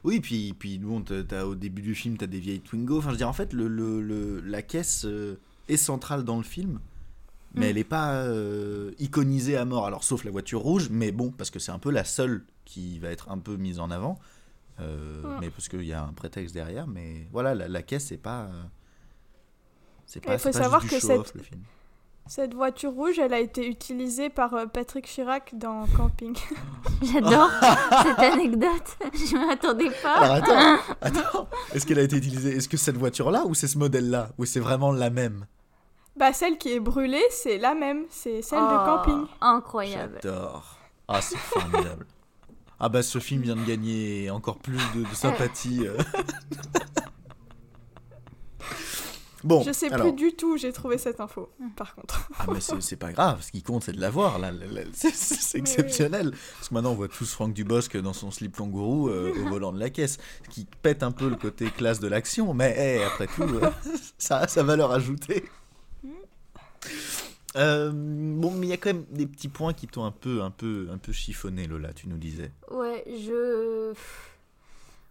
Oui, 0.06 0.22
puis, 0.22 0.54
puis 0.58 0.80
bon, 0.80 1.02
t'as- 1.02 1.24
t'as- 1.24 1.46
au 1.46 1.54
début 1.56 1.82
du 1.82 1.94
film, 1.96 2.18
t'as 2.18 2.28
des 2.28 2.40
vieilles 2.40 2.62
Twingo. 2.62 2.98
Enfin, 3.00 3.10
je 3.10 3.14
veux 3.14 3.18
dire, 3.18 3.28
en 3.30 3.34
fait, 3.34 3.52
le, 3.52 3.68
le- 3.68 4.02
le- 4.02 4.40
la 4.40 4.62
caisse 4.62 5.04
euh, 5.06 5.36
est 5.68 5.76
centrale 5.78 6.24
dans 6.24 6.38
le 6.38 6.44
film, 6.44 6.80
mais 7.54 7.66
Mm. 7.66 7.70
elle 7.70 7.76
n'est 7.76 7.84
pas 7.84 8.14
euh, 8.24 8.92
iconisée 9.00 9.58
à 9.58 9.66
mort. 9.66 9.86
Alors, 9.86 10.04
sauf 10.06 10.24
la 10.24 10.32
voiture 10.32 10.62
rouge, 10.62 10.88
mais 10.90 11.12
bon, 11.12 11.32
parce 11.32 11.50
que 11.50 11.60
c'est 11.60 11.74
un 11.74 11.80
peu 11.80 11.92
la 11.92 12.06
seule 12.06 12.46
qui 12.64 13.00
va 13.00 13.10
être 13.10 13.30
un 13.30 13.38
peu 13.38 13.58
mise 13.58 13.80
en 13.82 13.92
avant. 13.92 14.18
Euh, 14.80 15.22
Mm. 15.24 15.38
Mais 15.42 15.50
parce 15.50 15.68
qu'il 15.68 15.84
y 15.84 15.92
a 15.94 16.04
un 16.04 16.14
prétexte 16.14 16.54
derrière, 16.56 16.88
mais 16.88 17.28
voilà, 17.34 17.54
la, 17.54 17.68
la 17.68 17.82
caisse, 17.84 18.06
c'est 18.06 18.18
pas. 18.18 18.50
C'est 20.06 20.24
pas, 20.24 20.34
Il 20.34 20.40
faut 20.40 20.52
savoir 20.52 20.82
que 20.88 21.00
cette- 21.00 21.36
le 21.36 21.42
film. 21.44 21.62
Cette 22.34 22.54
voiture 22.54 22.94
rouge, 22.94 23.20
elle 23.20 23.34
a 23.34 23.42
été 23.42 23.68
utilisée 23.68 24.30
par 24.30 24.54
euh, 24.54 24.66
Patrick 24.66 25.06
Chirac 25.06 25.52
dans 25.52 25.86
Camping. 25.98 26.34
J'adore 27.02 27.50
cette 28.04 28.20
anecdote. 28.20 28.98
Je 29.14 29.36
m'attendais 29.36 29.92
pas. 30.02 30.14
Alors 30.14 30.36
attends, 30.36 30.82
attends. 31.02 31.48
Est-ce 31.74 31.86
qu'elle 31.86 32.00
a 32.00 32.04
été 32.04 32.16
utilisée? 32.16 32.56
Est-ce 32.56 32.70
que 32.70 32.78
cette 32.78 32.96
voiture-là 32.96 33.44
ou 33.46 33.54
c'est 33.54 33.68
ce 33.68 33.78
modèle-là? 33.78 34.30
Ou 34.38 34.46
c'est 34.46 34.62
vraiment 34.62 34.94
la 34.94 35.10
même? 35.10 35.46
Bah, 36.16 36.32
celle 36.32 36.58
qui 36.58 36.72
est 36.72 36.80
brûlée, 36.80 37.22
c'est 37.32 37.58
la 37.58 37.76
même, 37.76 38.06
c'est 38.10 38.42
celle 38.42 38.60
Oh, 38.62 38.72
de 38.72 38.86
Camping. 38.86 39.28
Incroyable. 39.42 40.20
J'adore. 40.24 40.78
Ah, 41.10 41.22
c'est 41.22 41.36
formidable. 41.36 42.06
Ah 42.80 42.88
bah 42.88 43.04
ce 43.04 43.20
film 43.20 43.42
vient 43.42 43.58
de 43.58 43.66
gagner 43.66 44.30
encore 44.32 44.58
plus 44.58 44.80
de, 44.96 45.02
de 45.04 45.16
sympathie. 45.16 45.86
Bon, 49.44 49.62
Je 49.64 49.72
sais 49.72 49.92
alors, 49.92 50.08
plus 50.08 50.14
du 50.16 50.34
tout, 50.36 50.58
j'ai 50.58 50.72
trouvé 50.72 50.98
cette 50.98 51.20
info, 51.20 51.50
Mm. 51.60 51.70
par 51.72 51.96
contre. 51.96 52.30
ah 52.40 52.46
mais 52.52 52.60
c'est 52.60 52.96
pas 52.96 53.12
grave, 53.12 53.42
ce 53.42 53.52
qui 53.52 53.62
compte 53.64 53.84
c'est 53.84 53.92
de 53.94 54.02
l'avoir 54.02 54.40
là, 54.40 54.52
c'est- 54.94 55.08
oui. 55.56 55.60
exceptionnel. 55.62 56.32
Parce 56.58 56.70
que 56.70 56.74
maintenant 56.74 56.92
on 56.92 56.96
voit 56.96 57.08
tous 57.08 57.32
Franck 57.32 57.54
Dubosc 57.54 57.96
dans 57.98 58.14
son 58.14 58.32
slip 58.32 58.56
kangourou 58.58 59.10
euh, 59.10 59.34
au 59.46 59.50
volant 59.50 59.72
de 59.74 59.80
la 59.80 59.90
caisse, 59.90 60.18
ce 60.46 60.50
qui 60.50 60.66
pète 60.82 61.04
un 61.04 61.12
peu 61.12 61.30
le 61.30 61.36
côté 61.36 61.70
classe 61.70 62.00
de 62.00 62.08
l'action, 62.08 62.54
mais 62.54 62.72
hey, 62.78 63.04
après 63.04 63.28
tout, 63.28 63.44
euh, 63.44 63.70
ça 64.18 64.38
a 64.40 64.48
sa 64.48 64.64
valeur 64.64 64.92
ajoutée. 64.92 65.44
Euh, 67.58 67.92
bon, 67.94 68.52
mais 68.52 68.68
il 68.68 68.70
y 68.70 68.74
a 68.74 68.78
quand 68.78 68.94
même 68.94 69.06
des 69.12 69.26
petits 69.28 69.50
points 69.50 69.74
qui 69.74 69.86
t'ont 69.88 70.06
un 70.06 70.12
peu, 70.12 70.42
un 70.42 70.52
peu, 70.52 70.88
un 70.92 70.98
peu 70.98 71.12
chiffonné, 71.12 71.68
Lola. 71.68 71.92
Tu 71.94 72.08
nous 72.08 72.18
disais. 72.18 72.52
Ouais, 72.72 73.04
je. 73.08 73.94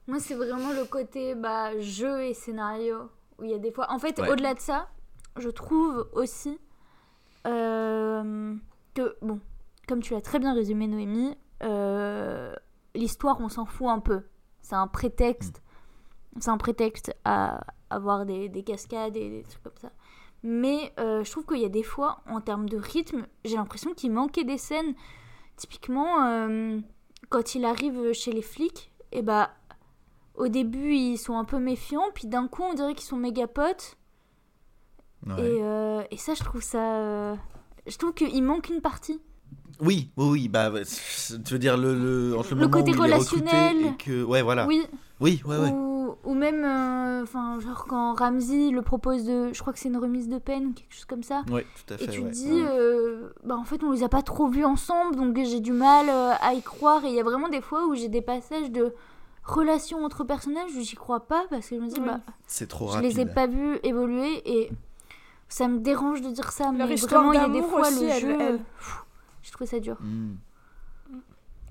Moi, 0.08 0.18
c'est 0.20 0.34
vraiment 0.34 0.72
le 0.72 0.84
côté 0.86 1.34
bah, 1.34 1.78
jeu 1.80 2.22
et 2.24 2.34
scénario. 2.34 3.10
Où 3.40 3.44
il 3.44 3.50
y 3.50 3.54
a 3.54 3.58
des 3.58 3.72
fois. 3.72 3.90
En 3.90 3.98
fait, 3.98 4.18
Ouais. 4.20 4.28
au-delà 4.30 4.54
de 4.54 4.60
ça, 4.60 4.88
je 5.36 5.48
trouve 5.48 6.08
aussi 6.12 6.58
euh, 7.46 8.54
que. 8.94 9.16
Bon. 9.22 9.40
comme 9.88 10.02
tu 10.02 10.14
l'as 10.14 10.20
très 10.20 10.38
bien 10.38 10.54
résumé, 10.54 10.86
Noémie, 10.86 11.36
euh, 11.62 12.54
l'histoire, 12.94 13.40
on 13.40 13.48
s'en 13.48 13.64
fout 13.64 13.88
un 13.88 13.98
peu. 13.98 14.22
C'est 14.62 14.76
un 14.76 14.86
prétexte. 14.86 15.62
C'est 16.38 16.50
un 16.50 16.58
prétexte 16.58 17.12
à 17.24 17.60
avoir 17.88 18.24
des, 18.24 18.48
des 18.48 18.62
cascades 18.62 19.16
et 19.16 19.30
des 19.30 19.42
trucs 19.42 19.62
comme 19.64 19.78
ça. 19.80 19.90
Mais 20.42 20.92
euh, 21.00 21.24
je 21.24 21.30
trouve 21.30 21.44
qu'il 21.44 21.58
y 21.58 21.64
a 21.64 21.68
des 21.70 21.82
fois, 21.82 22.20
en 22.26 22.40
termes 22.40 22.68
de 22.68 22.76
rythme, 22.76 23.26
j'ai 23.44 23.56
l'impression 23.56 23.94
qu'il 23.94 24.12
manquait 24.12 24.44
des 24.44 24.58
scènes. 24.58 24.94
Typiquement, 25.56 26.16
quand 27.28 27.54
il 27.54 27.64
arrive 27.66 28.12
chez 28.12 28.32
les 28.32 28.40
flics, 28.42 28.90
et 29.12 29.20
bah, 29.22 29.50
au 30.40 30.48
début, 30.48 30.94
ils 30.94 31.16
sont 31.18 31.36
un 31.38 31.44
peu 31.44 31.58
méfiants, 31.58 32.08
puis 32.14 32.26
d'un 32.26 32.48
coup, 32.48 32.62
on 32.62 32.74
dirait 32.74 32.94
qu'ils 32.94 33.06
sont 33.08 33.16
méga 33.16 33.46
potes. 33.46 33.96
Ouais. 35.26 35.34
Et, 35.38 35.58
euh, 35.62 36.02
et 36.10 36.16
ça, 36.16 36.34
je 36.34 36.42
trouve 36.42 36.62
ça. 36.62 36.96
euh, 36.96 37.34
Je 37.86 37.96
trouve 37.98 38.14
qu'il 38.14 38.42
manque 38.42 38.68
une 38.70 38.80
partie. 38.80 39.20
Oui, 39.80 40.10
oui, 40.16 40.26
oui, 40.30 40.48
bah, 40.48 40.70
tu 41.44 41.52
veux 41.54 41.58
dire 41.58 41.76
le, 41.78 41.94
le, 41.94 42.36
entre 42.38 42.54
le, 42.54 42.60
Le 42.62 42.68
côté 42.68 42.90
où 42.92 43.04
il 43.04 43.10
est 43.10 43.14
recruté 43.14 43.46
relationnel. 43.46 43.86
et 43.86 43.96
que, 43.96 44.22
ouais, 44.24 44.42
voilà. 44.42 44.66
Oui, 44.66 44.86
Oui, 45.20 45.40
ouais, 45.46 45.56
ouais. 45.56 45.70
Ou, 45.70 46.14
ou 46.24 46.34
même, 46.34 46.64
euh, 46.64 47.22
enfin, 47.22 47.58
genre 47.60 47.86
quand 47.88 48.14
Ramsey 48.14 48.70
le 48.70 48.82
propose 48.82 49.24
de. 49.24 49.50
Je 49.54 49.60
crois 49.60 49.72
que 49.72 49.78
c'est 49.78 49.88
une 49.88 49.96
remise 49.96 50.28
de 50.28 50.38
peine, 50.38 50.74
quelque 50.74 50.92
chose 50.94 51.04
comme 51.06 51.22
ça. 51.22 51.44
Ouais, 51.50 51.64
tout 51.86 51.94
à 51.94 51.96
fait. 51.98 52.04
Et 52.04 52.08
tu 52.08 52.20
ouais. 52.20 52.28
te 52.28 52.34
dis, 52.34 52.50
euh, 52.50 53.30
bah 53.44 53.56
en 53.56 53.64
fait, 53.64 53.82
on 53.84 53.90
les 53.92 54.02
a 54.02 54.08
pas 54.10 54.22
trop 54.22 54.48
vus 54.48 54.64
ensemble, 54.64 55.16
donc 55.16 55.34
j'ai 55.44 55.60
du 55.60 55.72
mal 55.72 56.08
à 56.10 56.52
y 56.54 56.60
croire. 56.62 57.04
Et 57.04 57.08
il 57.08 57.14
y 57.14 57.20
a 57.20 57.24
vraiment 57.24 57.48
des 57.48 57.60
fois 57.62 57.86
où 57.86 57.94
j'ai 57.94 58.08
des 58.08 58.22
passages 58.22 58.70
de 58.70 58.92
relations 59.42 60.04
entre 60.04 60.24
personnages 60.24 60.70
j'y 60.78 60.94
crois 60.96 61.20
pas 61.26 61.44
parce 61.50 61.68
que 61.68 61.76
je 61.76 61.80
me 61.80 61.88
dis, 61.88 61.98
Oui. 62.00 62.06
bah, 62.06 62.20
C'est 62.46 62.68
trop 62.68 62.88
je 62.88 62.92
rapide. 62.94 63.10
les 63.16 63.20
ai 63.20 63.26
pas 63.26 63.46
vus 63.46 63.78
évoluer 63.82 64.42
et 64.44 64.70
ça 65.48 65.66
me 65.68 65.78
dérange 65.78 66.20
de 66.20 66.30
dire 66.30 66.52
ça, 66.52 66.64
Leur 66.72 66.88
mais 66.88 66.94
vraiment, 66.94 67.32
il 67.32 67.40
y 67.40 67.42
a 67.44 67.48
des 67.48 67.62
fois 67.62 67.80
aussi, 67.80 68.04
le 68.04 68.10
elle- 68.10 68.20
jeu. 68.20 68.36
elle- 68.40 68.58
pff, 68.58 69.04
J'ai 69.42 69.50
trouvé 69.52 69.66
ça 69.66 69.80
dur. 69.80 69.96
Hmm. 70.00 70.34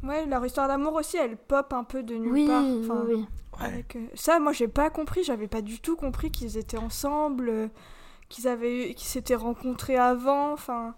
Ouais, 0.03 0.25
leur 0.25 0.45
histoire 0.45 0.67
d'amour 0.67 0.93
aussi, 0.95 1.17
elle 1.17 1.35
pop 1.37 1.73
un 1.73 1.83
peu 1.83 2.03
de 2.03 2.15
nulle 2.15 2.31
Oui, 2.31 2.47
part. 2.47 2.63
oui, 2.63 2.81
Enfin, 2.83 3.03
oui. 3.07 3.25
Ouais. 3.59 3.65
avec, 3.65 3.95
euh, 3.97 4.05
Ça, 4.15 4.39
moi, 4.39 4.53
j'ai 4.53 4.67
pas 4.69 4.89
compris. 4.89 5.23
J'avais 5.23 5.47
pas 5.49 5.61
du 5.61 5.81
tout 5.81 5.95
compris 5.97 6.31
qu'ils 6.31 6.57
étaient 6.57 6.77
ensemble, 6.77 7.49
euh, 7.49 7.67
qu'ils 8.29 8.47
avaient, 8.47 8.91
eu- 8.91 8.93
qu'ils 8.93 9.07
s'étaient 9.07 9.35
rencontrés 9.35 9.97
avant. 9.97 10.53
Enfin, 10.53 10.95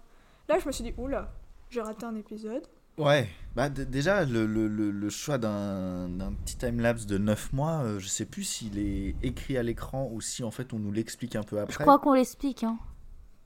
là, 0.48 0.58
je 0.60 0.66
me 0.66 0.72
suis 0.72 0.84
dit, 0.84 0.94
oula, 0.98 1.32
j'ai 1.68 1.80
raté 1.82 2.06
un 2.06 2.14
épisode. 2.14 2.62
Ouais, 2.96 3.28
bah 3.54 3.68
déjà 3.68 4.24
le, 4.24 4.46
le, 4.46 4.66
le, 4.68 5.10
choix 5.10 5.36
d'un 5.38 6.32
petit 6.44 6.56
timelapse 6.56 7.04
de 7.06 7.18
9 7.18 7.52
mois, 7.52 7.82
euh, 7.82 7.98
je 7.98 8.06
sais 8.08 8.24
plus 8.24 8.44
s'il 8.44 8.78
est 8.78 9.14
écrit 9.22 9.58
à 9.58 9.62
l'écran 9.62 10.08
ou 10.10 10.20
si 10.22 10.42
en 10.42 10.50
fait 10.50 10.72
on 10.72 10.78
nous 10.78 10.92
l'explique 10.92 11.36
un 11.36 11.42
peu 11.42 11.56
Je 11.56 11.62
après. 11.62 11.84
crois 11.84 11.98
qu'on 11.98 12.14
l'explique. 12.14 12.64
Hein. 12.64 12.78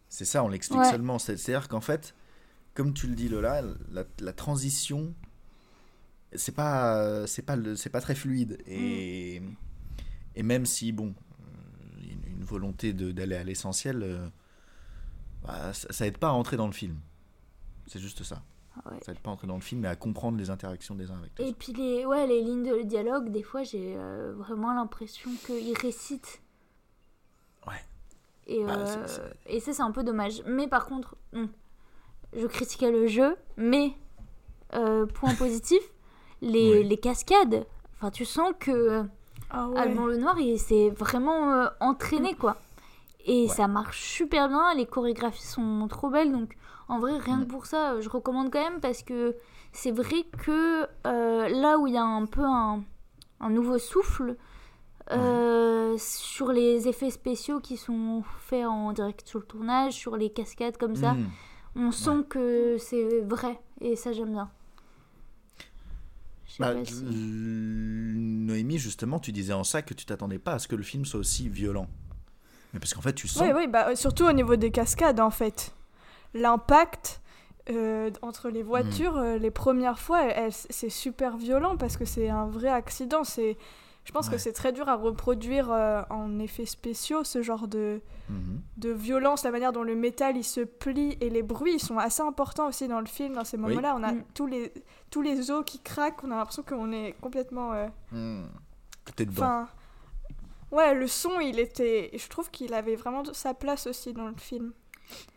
C'est 0.08 0.24
ça, 0.24 0.44
on 0.44 0.48
l'explique 0.48 0.78
Ouais. 0.80 0.90
seulement. 0.90 1.18
C'est- 1.18 1.36
C'est-à-dire 1.36 1.68
qu'en 1.68 1.80
fait, 1.80 2.14
comme 2.74 2.94
tu 2.94 3.08
le 3.08 3.14
dis 3.16 3.28
Lola, 3.28 3.62
la, 3.90 4.04
la 4.20 4.32
transition, 4.32 5.12
c'est 6.34 6.54
pas, 6.54 7.26
c'est 7.26 7.42
pas, 7.42 7.56
c'est 7.74 7.90
pas 7.90 8.00
très 8.00 8.14
fluide. 8.14 8.58
Et, 8.66 9.42
et 10.36 10.42
même 10.44 10.66
si, 10.66 10.92
bon, 10.92 11.14
euh, 11.40 12.00
une, 12.28 12.36
une 12.38 12.44
volonté 12.44 12.92
d'aller 12.92 13.34
à 13.36 13.42
l'essentiel, 13.42 14.02
euh, 14.04 14.28
bah, 15.44 15.72
ça, 15.72 15.88
ça 15.92 16.06
aide 16.06 16.18
pas 16.18 16.28
à 16.28 16.32
entrer 16.32 16.56
dans 16.56 16.66
le 16.66 16.72
film. 16.72 16.96
C'est 17.88 17.98
juste 18.00 18.22
ça. 18.22 18.42
Ouais. 18.84 18.98
Ça 19.02 19.12
aide 19.12 19.18
pas 19.20 19.30
à 19.30 19.32
entrer 19.34 19.46
dans 19.46 19.54
le 19.54 19.60
film, 19.60 19.80
mais 19.80 19.88
à 19.88 19.96
comprendre 19.96 20.36
les 20.38 20.50
interactions 20.50 20.94
des 20.94 21.10
uns 21.10 21.16
avec 21.18 21.32
les 21.38 21.44
Et 21.44 21.48
autres. 21.48 21.58
puis 21.58 21.72
les, 21.72 22.04
ouais, 22.06 22.26
les 22.26 22.42
lignes 22.42 22.62
de 22.62 22.82
dialogue, 22.82 23.30
des 23.30 23.42
fois, 23.42 23.62
j'ai 23.62 23.94
euh, 23.96 24.34
vraiment 24.36 24.72
l'impression 24.74 25.30
qu'ils 25.46 25.76
récitent. 25.78 26.40
Ouais. 27.66 27.74
Et, 28.46 28.62
Bah, 28.64 28.76
euh, 28.78 28.86
c'est- 29.06 29.14
c'est- 29.14 29.54
et 29.56 29.60
ça, 29.60 29.72
c'est 29.72 29.82
un 29.82 29.90
peu 29.90 30.04
dommage. 30.04 30.42
Mais 30.46 30.68
par 30.68 30.86
contre, 30.86 31.16
bon, 31.32 31.48
je 32.36 32.46
critiquais 32.46 32.90
le 32.92 33.06
jeu, 33.06 33.36
mais 33.56 33.92
euh, 34.74 35.06
point 35.06 35.34
positif, 35.38 35.80
les, 36.42 36.80
Oui. 36.80 36.84
les 36.84 36.96
cascades. 36.98 37.66
Enfin, 37.94 38.10
tu 38.10 38.24
sens 38.24 38.52
que 38.58 39.04
Ah 39.50 39.68
Alban 39.76 40.06
Lenoir, 40.06 40.38
il 40.38 40.58
s'est 40.58 40.90
vraiment 40.90 41.52
euh, 41.54 41.66
entraîné, 41.80 42.34
quoi. 42.34 42.56
Et 43.24 43.42
Ouais. 43.44 43.48
ça 43.48 43.68
marche 43.68 44.02
super 44.02 44.48
bien, 44.48 44.74
les 44.74 44.86
chorégraphies 44.86 45.46
sont 45.46 45.86
trop 45.88 46.10
belles, 46.10 46.30
donc 46.32 46.56
en 46.88 46.98
vrai, 46.98 47.18
rien 47.18 47.40
que 47.40 47.46
pour 47.46 47.66
ça, 47.66 47.92
euh, 47.94 48.00
je 48.00 48.08
recommande 48.08 48.50
quand 48.52 48.62
même 48.62 48.80
parce 48.80 49.02
que 49.02 49.36
c'est 49.72 49.90
vrai 49.90 50.24
que 50.44 50.86
euh, 51.06 51.48
là 51.48 51.78
où 51.78 51.86
il 51.86 51.94
y 51.94 51.98
a 51.98 52.04
un 52.04 52.26
peu 52.26 52.44
un, 52.44 52.82
un 53.40 53.50
nouveau 53.50 53.78
souffle, 53.78 54.36
euh, 55.12 55.96
sur 55.98 56.50
les 56.52 56.88
effets 56.88 57.10
spéciaux 57.10 57.60
qui 57.60 57.76
sont 57.76 58.22
faits 58.40 58.66
en 58.66 58.92
direct 58.92 59.26
sur 59.28 59.38
le 59.38 59.44
tournage, 59.46 59.92
sur 59.94 60.16
les 60.16 60.30
cascades 60.30 60.76
comme 60.78 60.96
ça, 60.96 61.12
Hmm. 61.14 61.26
on 61.76 61.92
sent 61.92 62.24
que 62.28 62.76
c'est 62.78 63.20
vrai, 63.20 63.60
et 63.80 63.94
ça 63.96 64.12
j'aime 64.12 64.32
bien. 64.32 64.50
Je 66.46 66.52
sais 66.52 66.56
Bah, 66.62 66.74
pas 66.74 66.84
si- 66.84 67.04
Noémie, 67.04 68.78
justement, 68.78 69.18
tu 69.18 69.32
disais 69.32 69.52
en 69.52 69.64
ça 69.64 69.82
que 69.82 69.94
tu 69.94 70.06
t'attendais 70.06 70.38
pas 70.38 70.52
à 70.54 70.58
ce 70.58 70.68
que 70.68 70.76
le 70.76 70.82
film 70.82 71.04
soit 71.04 71.20
aussi 71.20 71.48
violent. 71.48 71.86
Mais 72.72 72.80
parce 72.80 72.94
qu'en 72.94 73.00
fait, 73.00 73.12
tu 73.12 73.28
sens. 73.28 73.42
Oui, 73.42 73.50
oui, 73.54 73.66
bah, 73.68 73.94
surtout 73.96 74.24
au 74.24 74.32
niveau 74.32 74.56
des 74.56 74.70
cascades, 74.70 75.20
en 75.20 75.30
fait. 75.30 75.72
L'impact 76.36 77.20
euh, 77.70 78.10
entre 78.22 78.48
les 78.48 78.62
voitures, 78.62 79.16
euh, 79.16 79.38
les 79.38 79.50
premières 79.50 79.98
fois, 79.98 80.20
c'est 80.50 80.88
super 80.90 81.36
violent 81.36 81.76
parce 81.76 81.96
que 81.96 82.04
c'est 82.04 82.28
un 82.28 82.46
vrai 82.46 82.68
accident. 82.68 83.24
C'est, 83.24 83.56
je 84.04 84.12
pense 84.12 84.26
Ouais. 84.28 84.34
que 84.34 84.38
c'est 84.38 84.52
très 84.52 84.72
dur 84.72 84.88
à 84.88 84.94
reproduire 84.94 85.72
euh, 85.72 86.02
en 86.10 86.38
effets 86.38 86.66
spéciaux, 86.66 87.24
ce 87.24 87.42
genre 87.42 87.66
de, 87.66 88.00
Mhm. 88.28 88.60
de 88.76 88.90
violence, 88.90 89.42
la 89.44 89.50
manière 89.50 89.72
dont 89.72 89.82
le 89.82 89.96
métal 89.96 90.36
il 90.36 90.44
se 90.44 90.60
plie 90.60 91.16
et 91.20 91.28
les 91.30 91.42
bruits 91.42 91.74
ils 91.74 91.80
sont 91.80 91.98
assez 91.98 92.22
importants 92.22 92.68
aussi 92.68 92.86
dans 92.86 93.00
le 93.00 93.06
film. 93.06 93.34
Dans 93.34 93.44
ces 93.44 93.56
moments-là, 93.56 93.94
on 93.98 94.02
a 94.04 94.12
Mm. 94.12 94.24
tous, 94.34 94.46
les, 94.46 94.72
tous 95.10 95.22
les 95.22 95.50
os 95.50 95.64
qui 95.64 95.80
craquent, 95.80 96.22
on 96.22 96.30
a 96.30 96.36
l'impression 96.36 96.62
qu'on 96.62 96.92
est 96.92 97.14
complètement. 97.20 97.72
euh, 97.72 97.88
Hmm. 98.12 98.46
T'es 99.16 99.24
dedans. 99.26 99.42
Enfin. 99.42 99.68
Ouais, 100.72 100.94
le 100.94 101.06
son, 101.06 101.38
il 101.40 101.58
était. 101.60 102.10
Je 102.16 102.28
trouve 102.28 102.50
qu'il 102.50 102.74
avait 102.74 102.96
vraiment 102.96 103.22
sa 103.32 103.54
place 103.54 103.86
aussi 103.86 104.12
dans 104.12 104.26
le 104.26 104.34
film. 104.36 104.72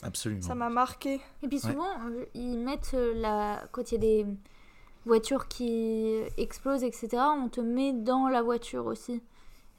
Absolument. 0.03 0.41
Ça 0.41 0.55
m'a 0.55 0.69
marqué. 0.69 1.21
Et 1.43 1.47
puis 1.47 1.59
souvent, 1.59 1.89
euh, 2.07 2.25
ils 2.33 2.57
mettent 2.57 2.91
euh, 2.93 3.13
la... 3.15 3.63
quand 3.71 3.91
il 3.91 3.95
y 3.95 3.97
a 3.97 4.01
des 4.01 4.25
voitures 5.05 5.47
qui 5.47 6.21
explosent, 6.37 6.83
etc., 6.83 7.09
on 7.37 7.49
te 7.49 7.61
met 7.61 7.93
dans 7.93 8.27
la 8.27 8.41
voiture 8.41 8.85
aussi. 8.85 9.21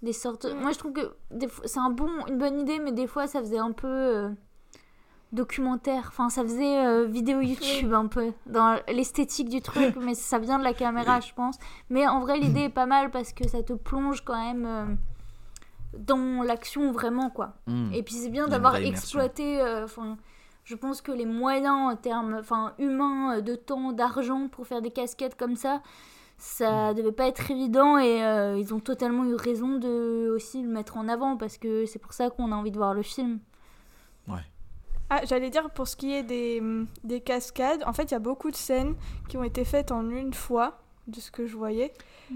Des 0.03 0.13
sortes... 0.13 0.47
Mm. 0.47 0.61
Moi, 0.61 0.73
je 0.73 0.79
trouve 0.79 0.93
que 0.93 1.15
des 1.31 1.49
c'est 1.65 1.81
un 1.81 1.91
bon... 1.91 2.11
une 2.29 2.39
bonne 2.39 2.61
idée, 2.61 2.79
mais 2.79 2.93
des 2.93 3.07
fois, 3.07 3.27
ça 3.27 3.41
faisait 3.41 3.59
un 3.59 3.73
peu 3.73 3.87
euh, 3.87 4.31
documentaire. 5.33 6.07
Enfin, 6.09 6.29
ça 6.29 6.43
faisait 6.43 6.85
euh, 6.85 7.07
vidéo 7.07 7.41
YouTube 7.41 7.93
un 7.93 8.07
peu, 8.07 8.33
dans 8.47 8.79
l'esthétique 8.89 9.49
du 9.49 9.61
truc, 9.61 9.97
mais 10.01 10.15
ça 10.15 10.39
vient 10.39 10.59
de 10.59 10.65
la 10.65 10.75
caméra, 10.75 11.21
je 11.21 11.33
pense. 11.35 11.57
Mais 11.89 12.07
en 12.07 12.21
vrai, 12.21 12.39
l'idée 12.39 12.63
est 12.63 12.69
pas 12.69 12.87
mal 12.87 13.11
parce 13.11 13.33
que 13.33 13.47
ça 13.49 13.63
te 13.63 13.73
plonge 13.73 14.25
quand 14.25 14.39
même 14.39 14.67
euh, 14.67 14.85
dans 15.97 16.43
l'action 16.43 16.93
vraiment, 16.93 17.31
quoi. 17.31 17.55
Hmm. 17.67 17.93
Et 17.93 18.03
puis 18.03 18.15
c'est 18.15 18.31
bien 18.31 18.49
d'avoir 18.49 18.77
exploité. 18.77 19.61
euh, 19.61 19.85
Enfin, 19.85 20.17
je 20.65 20.75
pense 20.75 21.03
que 21.03 21.13
les 21.13 21.27
moyens 21.27 21.93
en 21.93 21.97
termes, 21.97 22.37
enfin, 22.39 22.75
humains, 22.79 23.39
euh, 23.39 23.41
de 23.41 23.55
temps, 23.55 23.93
d'argent 23.93 24.49
pour 24.49 24.67
faire 24.67 24.83
des 24.83 24.91
casquettes 24.91 25.37
comme 25.37 25.57
ça, 25.57 25.83
ça 26.39 26.95
devait 26.95 27.13
pas 27.13 27.27
être 27.27 27.51
évident 27.51 27.99
et 27.99 28.25
euh, 28.25 28.59
ils 28.59 28.73
ont 28.73 28.81
totalement 28.81 29.25
eu 29.25 29.35
raison 29.35 29.79
de 29.79 30.33
aussi 30.35 30.63
le 30.63 30.69
mettre 30.69 30.97
en 30.97 31.07
avant 31.09 31.37
parce 31.37 31.59
que 31.59 31.85
c'est 31.85 31.99
pour 31.99 32.15
ça 32.15 32.31
qu'on 32.31 32.51
a 32.53 32.55
envie 32.55 32.71
de 32.71 32.79
voir 32.79 32.95
le 32.95 33.03
film. 33.03 33.41
Ah, 35.11 35.21
j'allais 35.25 35.51
dire 35.51 35.69
pour 35.71 35.89
ce 35.89 35.97
qui 35.97 36.15
est 36.15 36.23
des, 36.23 36.63
des 37.03 37.21
cascades, 37.21 37.83
en 37.85 37.93
fait, 37.93 38.05
il 38.05 38.13
y 38.13 38.15
a 38.15 38.21
beaucoup 38.21 38.51
de 38.51 38.57
scènes 38.57 38.95
qui 39.29 39.37
ont 39.37 39.43
été 39.43 39.65
faites 39.65 39.91
en 39.91 40.09
une 40.09 40.33
fois, 40.33 40.79
de 41.09 41.19
ce 41.19 41.33
que 41.33 41.47
je 41.47 41.57
voyais, 41.57 41.93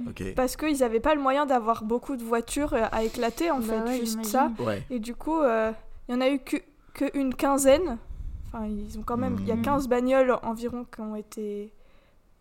Ok. 0.08 0.34
parce 0.34 0.56
qu'ils 0.56 0.78
n'avaient 0.78 1.00
pas 1.00 1.14
le 1.14 1.20
moyen 1.20 1.46
d'avoir 1.46 1.84
beaucoup 1.84 2.16
de 2.16 2.22
voitures 2.22 2.74
euh, 2.74 2.84
à 2.92 3.04
éclater, 3.04 3.50
en 3.50 3.58
Bah 3.60 3.64
fait, 3.64 3.80
ouais, 3.90 3.98
juste 4.00 4.24
ça. 4.24 4.50
Ouais. 4.58 4.82
Et 4.90 4.98
du 4.98 5.14
coup, 5.14 5.38
euh, 5.40 5.72
il 6.08 6.14
y 6.14 6.18
en 6.18 6.20
a 6.20 6.28
eu 6.30 6.38
que, 6.40 6.56
que 6.94 7.16
une 7.16 7.34
quinzaine. 7.34 7.98
Enfin, 8.46 8.66
ils 8.66 8.98
ont 8.98 9.02
quand 9.02 9.16
même. 9.16 9.36
Il 9.40 9.46
y 9.48 9.52
a 9.52 9.56
Mhm. 9.56 9.62
15 9.62 9.88
bagnoles 9.88 10.36
environ 10.42 10.84
qui 10.84 11.00
ont 11.00 11.16
été 11.16 11.72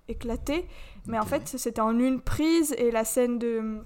éclatées. 0.07 0.65
Mais 1.07 1.17
en 1.19 1.25
fait, 1.25 1.47
c'était 1.47 1.81
en 1.81 1.97
une 1.99 2.21
prise 2.21 2.73
et 2.77 2.91
la 2.91 3.03
scène 3.05 3.39
de 3.39 3.79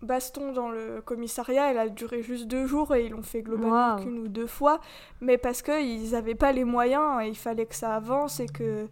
baston 0.00 0.52
dans 0.52 0.68
le 0.70 1.00
commissariat, 1.00 1.70
elle 1.70 1.78
a 1.78 1.88
duré 1.88 2.22
juste 2.24 2.48
deux 2.48 2.66
jours 2.66 2.92
et 2.96 3.06
ils 3.06 3.12
l'ont 3.12 3.22
fait 3.22 3.42
globalement 3.42 3.94
Waouh. 3.94 4.02
qu'une 4.02 4.18
ou 4.18 4.28
deux 4.28 4.48
fois. 4.48 4.80
Mais 5.20 5.38
parce 5.38 5.62
qu'ils 5.62 6.10
n'avaient 6.10 6.34
pas 6.34 6.50
les 6.52 6.64
moyens 6.64 7.22
et 7.22 7.28
il 7.28 7.36
fallait 7.36 7.66
que 7.66 7.74
ça 7.76 7.94
avance 7.94 8.40
et 8.40 8.46
que. 8.46 8.88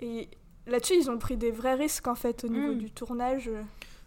Et 0.00 0.28
là-dessus, 0.66 0.94
ils 1.00 1.10
ont 1.10 1.18
pris 1.18 1.36
des 1.36 1.50
vrais 1.50 1.74
risques 1.74 2.06
en 2.08 2.14
fait 2.14 2.44
au 2.44 2.48
niveau 2.48 2.74
Mm. 2.74 2.78
du 2.78 2.90
tournage. 2.90 3.50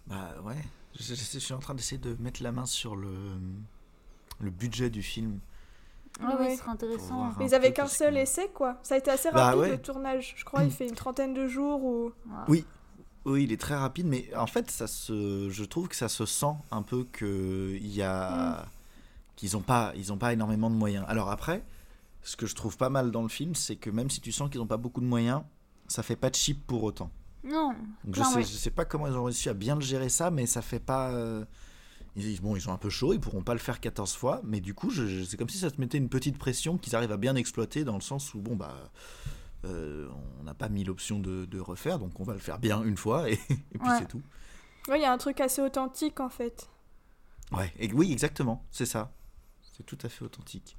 Bah 0.08 0.36
ouais. 0.43 0.56
Je, 1.00 1.04
je- 1.13 1.15
je 1.15 1.39
suis 1.39 1.54
en 1.54 1.60
train 1.60 1.76
d'essayer 1.76 2.00
de 2.00 2.15
mettre 2.19 2.41
la 2.43 2.52
main 2.52 2.65
sur 2.65 2.95
le, 2.95 3.13
le 4.41 4.50
budget 4.50 4.89
du 4.89 5.02
film. 5.04 5.39
Ah 6.22 6.36
ouais, 6.36 6.39
Ouais. 6.48 6.52
ce 6.56 6.62
serait 6.62 6.72
intéressant. 6.72 7.32
ils 7.39 7.54
avaient 7.56 7.72
qu'un 7.72 7.88
seul 7.88 8.13
que- 8.15 8.19
essai, 8.19 8.50
quoi. 8.54 8.78
Ça 8.84 8.95
a 8.95 8.98
été 8.98 9.12
assez 9.12 9.30
Bah 9.32 9.45
rapide 9.45 9.60
ouais. 9.62 9.69
le 9.72 9.78
tournage. 9.82 10.34
Je 10.38 10.43
crois 10.43 10.63
il 10.63 10.72
fait 10.72 10.88
une 10.88 10.95
trentaine 10.95 11.34
de 11.34 11.48
jours 11.48 11.84
ou. 11.84 12.12
Oui, 12.48 12.65
oui, 13.26 13.43
il 13.43 13.52
est 13.54 13.62
très 13.62 13.76
rapide, 13.76 14.08
mais 14.08 14.30
en 14.36 14.48
fait, 14.48 14.69
ça 14.72 14.88
se, 14.88 15.50
je 15.50 15.63
trouve 15.63 15.88
que 15.88 15.95
ça 15.95 16.10
se 16.10 16.26
sent 16.26 16.54
un 16.72 16.82
peu 16.82 17.06
que 17.12 17.78
il 17.80 17.93
y 17.95 18.02
a, 18.02 18.65
qu'ils 19.36 19.56
ont 19.56 19.62
pas, 19.62 19.93
ils 19.95 20.12
ont 20.12 20.17
pas 20.17 20.34
énormément 20.34 20.69
de 20.69 20.76
moyens. 20.76 21.06
Alors 21.08 21.30
après, 21.30 21.63
ce 22.24 22.36
que 22.36 22.48
je 22.48 22.56
trouve 22.56 22.76
pas 22.76 22.89
mal 22.89 23.12
dans 23.12 23.22
le 23.22 23.30
film, 23.30 23.56
c'est 23.56 23.76
que 23.78 23.89
même 23.89 24.10
si 24.10 24.19
tu 24.19 24.32
sens 24.34 24.50
qu'ils 24.50 24.60
n'ont 24.60 24.67
pas 24.67 24.78
beaucoup 24.78 25.02
de 25.02 25.06
moyens, 25.06 25.43
ça 25.89 26.02
fait 26.04 26.15
pas 26.15 26.30
de 26.30 26.36
cheap 26.36 26.65
pour 26.65 26.84
autant. 26.84 27.12
Non. 27.43 27.73
Donc 28.06 28.15
je 28.15 28.19
Non, 28.21 28.25
sais, 28.30 28.36
ouais. 28.38 28.41
je 28.43 28.47
sais 28.47 28.71
pas 28.71 28.86
comment 28.86 29.08
ils 29.08 29.13
ont 29.13 29.23
réussi 29.25 29.49
à 29.49 29.54
bien 29.54 29.75
le 29.75 29.82
gérer 29.82 30.08
ça, 30.10 30.32
mais 30.32 30.45
ça 30.45 30.62
fait 30.62 30.80
pas. 30.80 31.12
euh, 31.12 31.43
Ils 32.15 32.23
disent, 32.23 32.41
bon, 32.41 32.56
ils 32.56 32.62
sont 32.62 32.71
un 32.73 32.78
peu 32.78 32.89
chauds, 32.89 33.13
ils 33.13 33.19
pourront 33.19 33.43
pas 33.43 33.54
le 33.54 33.60
faire 33.60 33.80
14 33.80 34.13
fois, 34.13 34.41
mais 34.43 34.60
du 34.62 34.73
coup, 34.73 34.89
je- 34.89 35.06
je- 35.06 35.23
c'est 35.23 35.38
comme 35.38 35.47
si 35.47 35.60
ça 35.60 35.69
te 35.71 35.80
mettait 35.80 35.97
une 35.99 36.10
petite 36.10 36.38
pression 36.39 36.78
qu'ils 36.78 36.95
arrivent 36.95 37.12
à 37.12 37.17
bien 37.17 37.36
exploiter 37.36 37.84
dans 37.84 37.93
le 37.95 38.02
sens 38.02 38.34
où, 38.34 38.39
bon, 38.41 38.56
bah, 38.56 38.91
euh, 39.65 40.10
on 40.39 40.43
n'a 40.43 40.54
pas 40.56 40.69
mille 40.69 40.89
options 40.89 41.19
de, 41.19 41.45
de 41.45 41.60
refaire, 41.60 41.99
donc 41.99 42.19
on 42.19 42.23
va 42.23 42.34
le 42.34 42.39
faire 42.39 42.58
bien 42.60 42.84
une 42.84 42.97
fois 42.97 43.30
et, 43.30 43.34
et 43.49 43.78
puis 43.78 43.89
Ouais. 43.89 43.99
c'est 43.99 44.08
tout. 44.08 44.21
Ouais, 44.88 44.99
il 44.99 45.04
y 45.04 45.06
a 45.06 45.12
un 45.13 45.17
truc 45.17 45.39
assez 45.39 45.62
authentique 45.62 46.19
en 46.19 46.30
fait. 46.30 46.67
Ouais, 47.52 47.71
et 47.80 47.91
oui, 47.93 48.12
exactement, 48.12 48.65
c'est 48.71 48.86
ça. 48.88 49.12
C'est 49.78 49.86
tout 49.86 49.97
à 50.04 50.10
fait 50.10 50.25
authentique. 50.25 50.78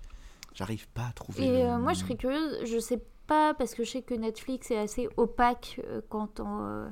J'arrive 0.55 0.89
pas 0.89 1.07
à 1.09 1.13
trouver. 1.13 1.45
Et 1.47 1.51
le- 1.63 1.69
euh, 1.71 1.79
moi, 1.79 1.93
je 1.95 2.01
serais 2.01 2.17
curieuse, 2.17 2.59
je 2.69 2.79
sais 2.79 3.01
pas, 3.31 3.55
parce 3.55 3.75
que 3.75 3.85
je 3.85 3.91
sais 3.91 4.03
que 4.03 4.15
Netflix 4.15 4.71
est 4.73 4.79
assez 4.79 5.09
opaque 5.17 5.81
euh, 5.87 6.01
quant 6.09 6.29
au, 6.41 6.43
euh, 6.63 6.89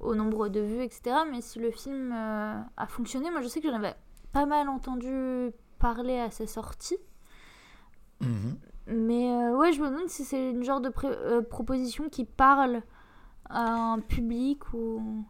au 0.00 0.14
nombre 0.14 0.48
de 0.48 0.60
vues, 0.60 0.82
etc. 0.82 1.16
Mais 1.30 1.40
si 1.40 1.58
le 1.58 1.70
film 1.70 2.12
euh, 2.12 2.60
a 2.76 2.86
fonctionné, 2.86 3.30
moi 3.32 3.40
je 3.42 3.48
sais 3.48 3.60
que 3.60 3.68
j'en 3.68 3.76
avais 3.82 3.96
pas 4.32 4.46
mal 4.46 4.68
entendu 4.68 5.50
parler 5.78 6.18
à 6.20 6.30
sa 6.30 6.46
sortie. 6.46 6.98
Mhm. 8.20 8.56
Mais 8.88 9.30
euh, 9.32 9.56
ouais, 9.58 9.72
je 9.72 9.80
me 9.82 9.88
demande 9.90 10.08
si 10.08 10.24
c'est 10.24 10.50
une 10.50 10.62
genre 10.62 10.80
de 10.80 10.92
euh, 11.04 11.42
proposition 11.42 12.08
qui 12.08 12.24
parle 12.24 12.82
à 13.50 13.64
un 13.92 13.98
public 14.00 14.72
ou. 14.72 15.24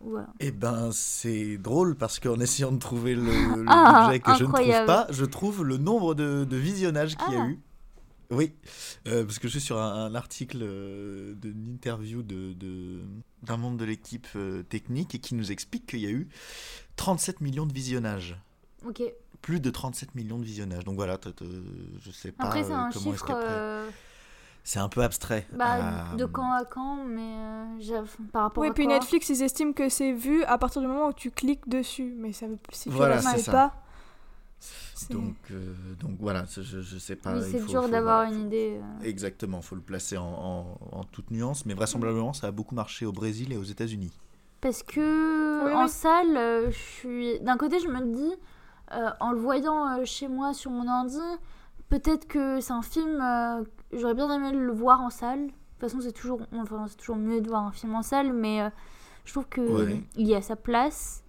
Voilà. 0.00 0.28
Eh 0.38 0.52
ben, 0.52 0.90
c'est 0.92 1.58
drôle 1.58 1.96
parce 1.96 2.20
qu'en 2.20 2.38
essayant 2.38 2.70
de 2.72 2.78
trouver 2.78 3.14
le, 3.16 3.22
le 3.62 3.64
Ah, 3.68 4.12
que 4.22 4.34
je 4.34 4.44
ne 4.44 4.52
trouve 4.52 4.86
pas, 4.86 5.06
je 5.10 5.24
trouve 5.24 5.64
le 5.64 5.76
nombre 5.76 6.14
de, 6.14 6.44
de 6.44 6.56
visionnages 6.56 7.16
qu'il 7.16 7.34
y 7.34 7.36
a 7.36 7.42
Ah. 7.42 7.48
eu. 7.48 7.58
Oui, 8.30 8.52
euh, 9.06 9.24
parce 9.24 9.38
que 9.38 9.48
je 9.48 9.52
suis 9.52 9.60
sur 9.60 9.78
un, 9.78 10.04
un 10.06 10.14
article 10.14 10.58
euh, 10.60 11.34
d'une 11.34 11.66
interview 11.66 12.22
de, 12.22 12.52
de- 12.52 13.00
d'un 13.42 13.56
membre 13.56 13.78
de 13.78 13.86
l'équipe 13.86 14.26
euh, 14.36 14.62
technique 14.64 15.14
et 15.14 15.18
qui 15.18 15.34
nous 15.34 15.50
explique 15.50 15.86
qu'il 15.86 16.00
y 16.00 16.06
a 16.06 16.10
eu 16.10 16.28
37 16.96 17.40
millions 17.40 17.64
de 17.64 17.72
visionnages. 17.72 18.36
Ok. 18.86 19.02
Plus 19.40 19.60
de 19.60 19.70
37 19.70 20.14
millions 20.14 20.38
de 20.38 20.44
visionnages. 20.44 20.84
Donc 20.84 20.96
voilà, 20.96 21.16
t- 21.16 21.32
t- 21.32 21.44
je 22.02 22.10
sais 22.10 22.32
pas 22.32 22.44
Après, 22.44 22.64
c'est 22.64 22.72
euh, 22.72 22.76
un 22.76 22.90
comment 22.90 23.04
est-ce 23.06 23.12
chiffre. 23.14 23.26
qu'après- 23.26 23.46
euh, 23.48 23.88
C'est 24.62 24.78
un 24.80 24.90
peu 24.90 25.02
abstrait. 25.02 25.46
bah, 25.54 26.10
Euh, 26.12 26.16
de 26.16 26.26
quand 26.26 26.52
à 26.52 26.66
quand, 26.66 27.04
mais 27.06 27.22
euh, 27.22 27.64
j'ai- 27.78 27.94
par 28.32 28.42
rapport 28.42 28.60
Oui, 28.60 28.68
à 28.68 28.72
puis 28.74 28.84
quoi 28.84 28.92
Netflix, 28.94 29.30
ils 29.30 29.42
estiment 29.42 29.72
que 29.72 29.88
c'est 29.88 30.12
vu 30.12 30.44
à 30.44 30.58
partir 30.58 30.82
du 30.82 30.86
moment 30.86 31.08
où 31.08 31.12
tu 31.14 31.30
cliques 31.30 31.66
dessus. 31.66 32.12
Mais 32.18 32.34
ça 32.34 32.46
veut 32.46 32.58
si 32.72 32.90
tu 32.90 32.94
Voilà, 32.94 33.16
le 33.16 33.22
c'est 33.22 33.36
sais 33.38 33.42
ça. 33.44 33.52
pas. 33.52 33.82
Donc, 35.10 35.34
euh, 35.50 35.72
donc 36.00 36.16
voilà, 36.20 36.44
je, 36.50 36.62
je 36.62 36.98
sais 36.98 37.16
pas. 37.16 37.34
Oui, 37.34 37.40
il 37.46 37.58
c'est 37.60 37.66
dur 37.66 37.88
d'avoir 37.88 38.24
voir. 38.26 38.32
une 38.32 38.46
idée. 38.46 38.80
euh. 38.82 39.04
Exactement, 39.04 39.60
faut 39.62 39.74
le 39.76 39.80
placer 39.80 40.16
en, 40.16 40.24
en- 40.26 40.78
en 40.92 41.04
toute 41.04 41.30
nuance, 41.30 41.64
mais 41.66 41.74
vraisemblablement 41.74 42.32
ça 42.32 42.48
a 42.48 42.50
beaucoup 42.50 42.74
marché 42.74 43.06
au 43.06 43.12
Brésil 43.12 43.52
et 43.52 43.56
aux 43.56 43.62
États-Unis. 43.64 44.12
Parce 44.60 44.82
que 44.82 45.64
Oui, 45.66 45.72
en 45.72 45.84
oui. 45.84 45.88
salle, 45.88 46.36
euh, 46.36 46.70
je 46.70 46.76
suis. 46.78 47.40
D'un 47.40 47.56
côté, 47.56 47.78
je 47.78 47.88
me 47.88 48.00
dis, 48.14 48.34
euh, 48.92 49.10
en 49.20 49.30
le 49.32 49.38
voyant 49.38 49.98
euh, 49.98 50.04
chez 50.04 50.26
moi 50.28 50.52
sur 50.52 50.70
mon 50.72 50.88
ordi, 50.88 51.18
peut-être 51.88 52.26
que 52.26 52.60
c'est 52.60 52.72
un 52.72 52.82
film. 52.82 53.20
euh, 53.20 53.62
J'aurais 53.92 54.14
bien 54.14 54.30
aimé 54.34 54.52
le 54.52 54.72
voir 54.72 55.00
en 55.00 55.10
salle. 55.10 55.46
De 55.46 55.52
toute 55.52 55.80
façon, 55.90 56.00
c'est 56.00 56.12
toujours, 56.12 56.40
enfin, 56.54 56.86
c'est 56.88 56.96
toujours 56.96 57.16
mieux 57.16 57.40
de 57.40 57.48
voir 57.48 57.62
un 57.64 57.70
film 57.72 57.94
en 57.94 58.02
salle, 58.02 58.32
mais 58.32 58.62
euh, 58.62 58.68
je 59.24 59.32
trouve 59.32 59.46
que 59.46 59.60
Ouais. 59.60 60.02
il 60.16 60.26
y 60.26 60.34
a 60.34 60.42
sa 60.42 60.56
place. 60.56 61.22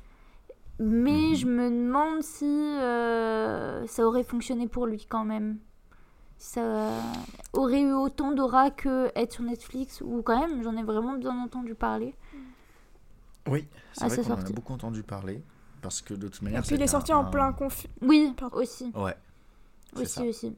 Mais 0.79 1.29
Mhm. 1.31 1.35
je 1.35 1.45
me 1.45 1.69
demande 1.69 2.23
si 2.23 2.45
euh, 2.45 3.85
ça 3.87 4.05
aurait 4.07 4.23
fonctionné 4.23 4.67
pour 4.67 4.85
lui 4.87 5.05
quand 5.05 5.25
même. 5.25 5.57
Ça 6.37 6.89
aurait 7.51 7.81
eu 7.81 7.91
autant 7.91 8.31
d'aura 8.31 8.71
que 8.71 9.11
être 9.15 9.33
sur 9.33 9.43
Netflix, 9.43 9.99
ou 10.01 10.21
quand 10.21 10.39
même, 10.39 10.63
j'en 10.63 10.77
ai 10.77 10.83
vraiment 10.83 11.15
bien 11.17 11.37
entendu 11.37 11.75
parler. 11.75 12.15
Oui, 13.47 13.67
c'est 13.93 14.07
vrai 14.07 14.17
qu'on 14.23 14.31
en 14.33 14.45
a 14.45 14.49
beaucoup 14.51 14.73
entendu 14.73 15.03
parler, 15.03 15.43
parce 15.81 16.01
que 16.01 16.13
de 16.13 16.27
toute 16.29 16.41
Et 16.41 16.45
manière... 16.45 16.61
puis 16.61 16.75
il 16.75 16.81
est 16.81 16.87
sorti 16.87 17.11
un- 17.11 17.17
en 17.17 17.25
plein 17.25 17.51
confi. 17.51 17.89
Oui, 18.01 18.33
Pardon. 18.37 18.57
aussi. 18.57 18.91
Ouais, 18.95 19.15
Aussi, 19.95 20.05
ça. 20.05 20.23
aussi. 20.23 20.55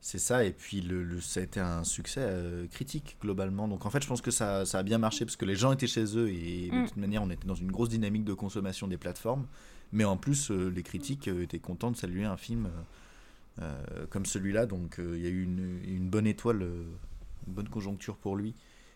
C'est 0.00 0.18
ça, 0.18 0.44
et 0.44 0.52
puis 0.52 0.82
le, 0.82 1.02
le- 1.02 1.20
ça 1.20 1.40
a 1.40 1.42
été 1.42 1.58
un 1.58 1.82
succès 1.82 2.20
euh, 2.22 2.66
critique 2.68 3.16
globalement. 3.20 3.66
Donc 3.66 3.86
en 3.86 3.90
fait, 3.90 4.02
je 4.02 4.06
pense 4.08 4.20
que 4.20 4.30
ça, 4.30 4.64
ça 4.64 4.78
a 4.78 4.82
bien 4.84 4.98
marché 4.98 5.24
parce 5.24 5.34
que 5.36 5.44
les 5.44 5.56
gens 5.56 5.72
étaient 5.72 5.88
chez 5.88 6.16
eux 6.16 6.28
et 6.30 6.68
de 6.70 6.76
Mm. 6.76 6.84
toute 6.86 6.96
manière, 6.96 7.22
on 7.22 7.30
était 7.30 7.46
dans 7.46 7.54
une 7.56 7.72
grosse 7.72 7.88
dynamique 7.88 8.24
de 8.24 8.34
consommation 8.34 8.86
des 8.86 8.98
plateformes. 8.98 9.46
Mais 9.92 10.04
en 10.04 10.16
plus, 10.16 10.50
euh, 10.50 10.68
les 10.68 10.82
critiques 10.84 11.26
euh, 11.28 11.42
étaient 11.42 11.58
contents 11.58 11.90
de 11.90 11.96
saluer 11.96 12.24
un 12.24 12.36
film 12.36 12.68
comme 14.10 14.26
celui-là. 14.26 14.66
Donc 14.66 14.96
il 14.98 15.20
y 15.20 15.26
a 15.26 15.30
eu 15.30 15.42
une, 15.42 15.80
une 15.86 16.08
bonne 16.10 16.26
étoile, 16.26 16.62
une 16.62 17.52
bonne 17.54 17.68
conjoncture 17.68 18.16
pour 18.16 18.36
lui. 18.36 18.54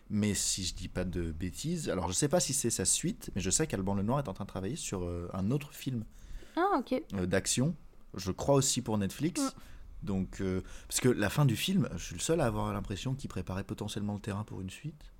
Mais 0.09 0.33
si 0.35 0.63
je 0.63 0.75
dis 0.75 0.87
pas 0.87 1.03
de 1.05 1.31
bêtises, 1.31 1.89
alors 1.89 2.07
je 2.09 2.13
sais 2.13 2.27
pas 2.27 2.39
si 2.39 2.53
c'est 2.53 2.69
sa 2.69 2.85
suite, 2.85 3.31
mais 3.33 3.41
je 3.41 3.49
sais 3.49 3.65
qu'Alban 3.65 3.95
Lenoir 3.95 4.19
est 4.19 4.27
en 4.27 4.33
train 4.33 4.43
de 4.43 4.49
travailler 4.49 4.75
sur 4.75 5.09
un 5.33 5.51
autre 5.51 5.73
film 5.73 6.03
Ah, 6.57 6.77
ok. 6.77 7.01
euh, 7.15 7.25
d'action. 7.25 7.75
Je 8.13 8.31
crois 8.31 8.55
aussi 8.55 8.81
pour 8.81 8.97
Netflix. 8.97 9.41
Mm. 9.41 9.49
Donc, 10.03 10.41
euh, 10.41 10.61
parce 10.87 10.99
que 10.99 11.09
la 11.09 11.29
fin 11.29 11.45
du 11.45 11.55
film, 11.55 11.87
je 11.95 12.03
suis 12.05 12.15
le 12.15 12.21
seul 12.21 12.41
à 12.41 12.45
avoir 12.47 12.71
l'impression 12.73 13.13
qu'il 13.13 13.29
préparait 13.29 13.63
potentiellement 13.63 14.13
le 14.15 14.19
terrain 14.19 14.43
pour 14.43 14.61
une 14.61 14.69
suite. 14.69 15.11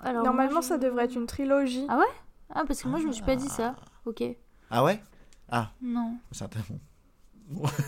Alors, 0.00 0.24
Normalement, 0.24 0.52
moi, 0.54 0.60
je- 0.62 0.66
ça 0.66 0.78
devrait 0.78 1.04
être 1.04 1.14
une 1.14 1.26
trilogie. 1.26 1.86
Ah 1.88 2.00
Ah, 2.54 2.64
parce 2.66 2.82
que 2.82 2.88
moi, 2.88 2.98
je 3.00 3.06
me 3.06 3.12
suis 3.12 3.24
pas 3.24 3.36
dit 3.36 3.48
ça. 3.48 3.76
Ok. 4.04 4.22
Ah 4.70 4.82
ouais? 4.84 5.00
Ah, 5.48 5.70
Non. 5.80 6.16
c'est 6.32 6.44
intéressant. 6.44 6.78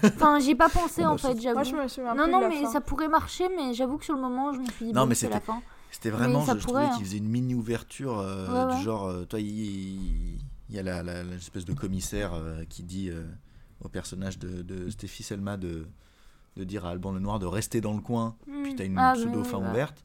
Enfin, 0.05 0.39
j'y 0.41 0.51
ai 0.51 0.55
pas 0.55 0.69
pensé, 0.69 1.03
Bon, 1.05 1.09
en 1.09 1.19
fait, 1.19 1.41
j'avoue. 1.41 1.55
Moi, 1.55 1.65
je 1.65 1.75
me 1.75 1.89
souviens 1.89 2.15
Non, 2.15 2.29
non, 2.29 2.49
mais 2.49 2.63
fin. 2.63 2.71
ça 2.73 2.81
pourrait 2.81 3.09
marcher, 3.09 3.49
mais 3.57 3.75
j'avoue 3.75 3.99
que 3.99 4.05
sur 4.05 4.15
le 4.15 4.21
moment, 4.21 4.53
je 4.53 4.61
me 4.61 4.67
suis 4.67 4.87
dit, 4.87 4.93
Non, 4.93 5.03
bon, 5.03 5.07
mais 5.09 5.15
c'est 5.15 5.29
la 5.29 5.41
fin. 5.41 5.61
C'était 5.91 6.11
vraiment, 6.11 6.45
ça 6.45 6.55
je, 6.55 6.61
je 6.61 6.65
pourrait, 6.67 6.83
trouvais 6.83 6.93
hein. 6.95 6.97
qu'il 6.99 7.07
faisait 7.07 7.19
une 7.19 7.29
mini 7.29 7.55
ouverture 7.55 8.19
euh, 8.19 8.67
Ouais, 8.67 8.73
ouais. 8.73 8.77
du 8.77 8.83
genre, 8.83 9.07
euh, 9.07 9.25
toi, 9.25 9.41
il, 9.41 10.39
y 10.71 10.79
a 10.79 10.83
la, 10.83 11.03
la- 11.03 11.23
l'espèce 11.23 11.65
de 11.65 11.73
commissaire 11.73 12.33
euh, 12.35 12.65
qui 12.69 12.83
dit 12.83 13.11
euh, 13.11 13.25
au 13.81 13.89
personnage 13.89 14.39
de, 14.39 14.63
de 14.63 14.89
Stéphie 14.91 15.23
Selma 15.23 15.57
de, 15.57 15.87
de 16.57 16.65
dire 16.65 16.85
à 16.87 16.91
Alban 16.91 17.13
Lenoir 17.13 17.39
de 17.39 17.47
rester 17.47 17.81
dans 17.81 17.95
le 17.95 18.01
coin, 18.01 18.37
puis 18.63 18.73
Hmm. 18.73 18.77
t'as 18.77 18.85
une 18.85 18.99
Ah, 18.99 19.13
pseudo 19.15 19.43
fin 19.45 19.59
oui, 19.59 19.65
bah. 19.65 19.71
ouverte. 19.71 20.05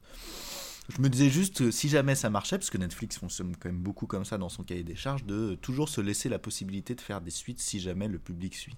Je 0.88 1.00
me 1.00 1.08
disais 1.08 1.30
juste, 1.30 1.60
euh, 1.62 1.70
si 1.70 1.88
jamais 1.88 2.16
ça 2.16 2.30
marchait, 2.30 2.58
parce 2.58 2.68
que 2.70 2.78
Netflix 2.78 3.16
fonctionne 3.18 3.54
quand 3.56 3.68
même 3.68 3.78
beaucoup 3.80 4.06
comme 4.06 4.24
ça 4.24 4.38
dans 4.38 4.48
son 4.48 4.64
cahier 4.64 4.82
des 4.82 4.96
charges, 4.96 5.24
de 5.24 5.54
toujours 5.54 5.88
se 5.88 6.00
laisser 6.00 6.28
la 6.28 6.40
possibilité 6.40 6.96
de 6.96 7.00
faire 7.00 7.20
des 7.20 7.30
suites 7.30 7.60
si 7.60 7.78
jamais 7.78 8.08
le 8.08 8.18
public 8.18 8.54
suit. 8.56 8.76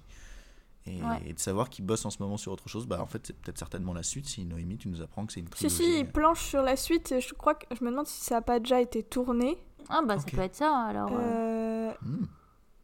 Et, 0.85 1.01
Ouais. 1.01 1.23
et 1.27 1.33
de 1.33 1.39
savoir 1.39 1.71
qu'ils 1.71 1.87
bossent 1.87 2.05
en 2.05 2.11
ce 2.11 2.19
moment 2.21 2.37
sur 2.37 2.51
autre 2.53 2.69
chose, 2.69 2.87
bah 2.89 3.01
en 3.01 3.07
fait 3.07 3.25
c'est 3.29 3.37
peut-être 3.37 3.57
certainement 3.57 3.95
la 3.95 4.03
suite 4.03 4.27
si 4.27 4.45
Noémie 4.45 4.77
tu 4.79 4.89
nous 4.89 5.01
apprends 5.01 5.25
que 5.25 5.33
c'est 5.33 5.39
une 5.41 5.47
Si, 5.47 5.69
trilogie. 5.69 5.77
si, 5.77 5.99
il 6.01 6.07
planche 6.11 6.43
sur 6.45 6.61
la 6.61 6.77
suite. 6.77 7.13
et 7.13 7.21
Je 7.21 7.33
crois 7.35 7.55
que 7.55 7.67
je 7.75 7.85
me 7.85 7.91
demande 7.91 8.07
si 8.09 8.21
ça 8.25 8.35
n'a 8.35 8.43
pas 8.43 8.59
déjà 8.59 8.81
été 8.81 9.03
tourné. 9.05 9.57
Ah, 9.89 10.03
bah, 10.07 10.17
Ok. 10.17 10.23
ça 10.29 10.37
peut 10.37 10.43
être 10.43 10.57
ça, 10.57 10.77
alors. 10.77 11.11
euh. 11.13 11.21
Euh, 11.21 11.93
Hmm. 12.03 12.25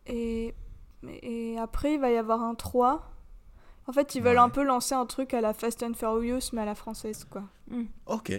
et, 0.06 0.54
et 1.06 1.58
après, 1.58 1.94
il 1.94 2.00
va 2.00 2.10
y 2.10 2.16
avoir 2.16 2.42
un 2.42 2.54
3. 2.54 3.10
En 3.86 3.92
fait, 3.92 4.14
ils 4.14 4.22
veulent 4.22 4.36
Ouais. 4.36 4.42
un 4.42 4.48
peu 4.50 4.62
lancer 4.64 4.94
un 4.94 5.06
truc 5.06 5.32
à 5.34 5.40
la 5.40 5.54
Fast 5.54 5.82
and 5.82 5.94
Furious, 5.94 6.50
mais 6.52 6.62
à 6.62 6.66
la 6.66 6.74
française, 6.74 7.24
quoi. 7.24 7.44
Ok, 8.06 8.32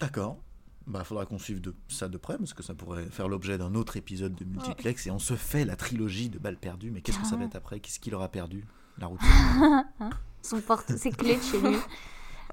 d'accord. 0.00 0.38
Bah, 0.86 1.04
faudra 1.04 1.24
qu'on 1.26 1.38
suive 1.38 1.60
de, 1.60 1.74
ça 1.88 2.08
de 2.08 2.18
près, 2.18 2.36
parce 2.36 2.52
que 2.54 2.62
ça 2.62 2.74
pourrait 2.74 3.06
faire 3.06 3.28
l'objet 3.28 3.56
d'un 3.56 3.74
autre 3.76 3.96
épisode 3.96 4.34
de 4.34 4.44
Multiplex, 4.44 5.06
et 5.06 5.10
on 5.12 5.20
se 5.20 5.34
fait 5.34 5.64
la 5.64 5.76
trilogie 5.76 6.28
de 6.28 6.38
balles 6.38 6.58
perdues, 6.58 6.90
mais 6.90 7.00
qu'est-ce 7.02 7.18
que 7.18 7.24
ça 7.24 7.30
va 7.30 7.36
Carrément. 7.36 7.50
être 7.50 7.56
après? 7.56 7.80
Qu'est-ce 7.80 8.00
qu'il 8.00 8.14
aura 8.14 8.28
perdu? 8.28 8.64
La 8.98 9.06
route 9.06 9.20
Son 10.42 10.60
porte, 10.60 10.90
ses 10.96 11.12
clés 11.12 11.36
de 11.36 11.42
chez 11.42 11.60
lui. 11.60 11.76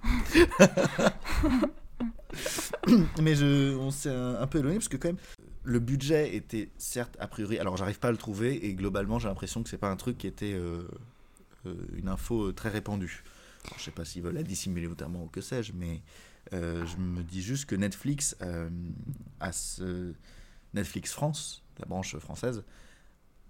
Mais 3.22 3.36
je, 3.36 3.76
on 3.76 3.92
s'est 3.92 4.14
un, 4.14 4.36
un 4.42 4.48
peu 4.48 4.60
éloigné, 4.60 4.78
parce 4.78 4.88
que 4.88 4.98
quand 4.98 5.10
même, 5.10 5.18
le 5.64 5.80
budget 5.80 6.36
était 6.36 6.70
certes, 6.78 7.16
a 7.20 7.28
priori, 7.28 7.60
alors 7.60 7.78
j'arrive 7.78 8.00
pas 8.00 8.10
à 8.10 8.12
le 8.12 8.18
trouver, 8.18 8.66
et 8.66 8.74
globalement 8.74 9.20
j'ai 9.20 9.28
l'impression 9.28 9.64
que 9.64 9.70
c'est 9.70 9.78
pas 9.78 9.90
un 9.90 9.96
truc 9.96 10.18
qui 10.18 10.28
était 10.28 10.54
euh, 10.54 10.84
euh, 11.66 11.76
une 11.96 12.08
info 12.08 12.48
euh, 12.48 12.54
très 12.54 12.70
répandue. 12.70 13.24
Je 13.78 13.84
sais 13.84 13.92
pas 13.92 14.06
s'ils 14.06 14.24
veulent 14.24 14.36
la 14.36 14.44
dissimuler 14.44 14.88
notamment 14.88 15.24
ou 15.24 15.28
que 15.28 15.42
sais-je, 15.42 15.74
mais 15.74 16.02
je 16.52 16.98
me 16.98 17.22
dis 17.22 17.42
juste 17.44 17.66
que 17.66 17.76
Netflix 17.76 18.36
Netflix 20.74 21.12
France, 21.12 21.64
la 21.78 21.86
branche 21.86 22.18
française, 22.18 22.64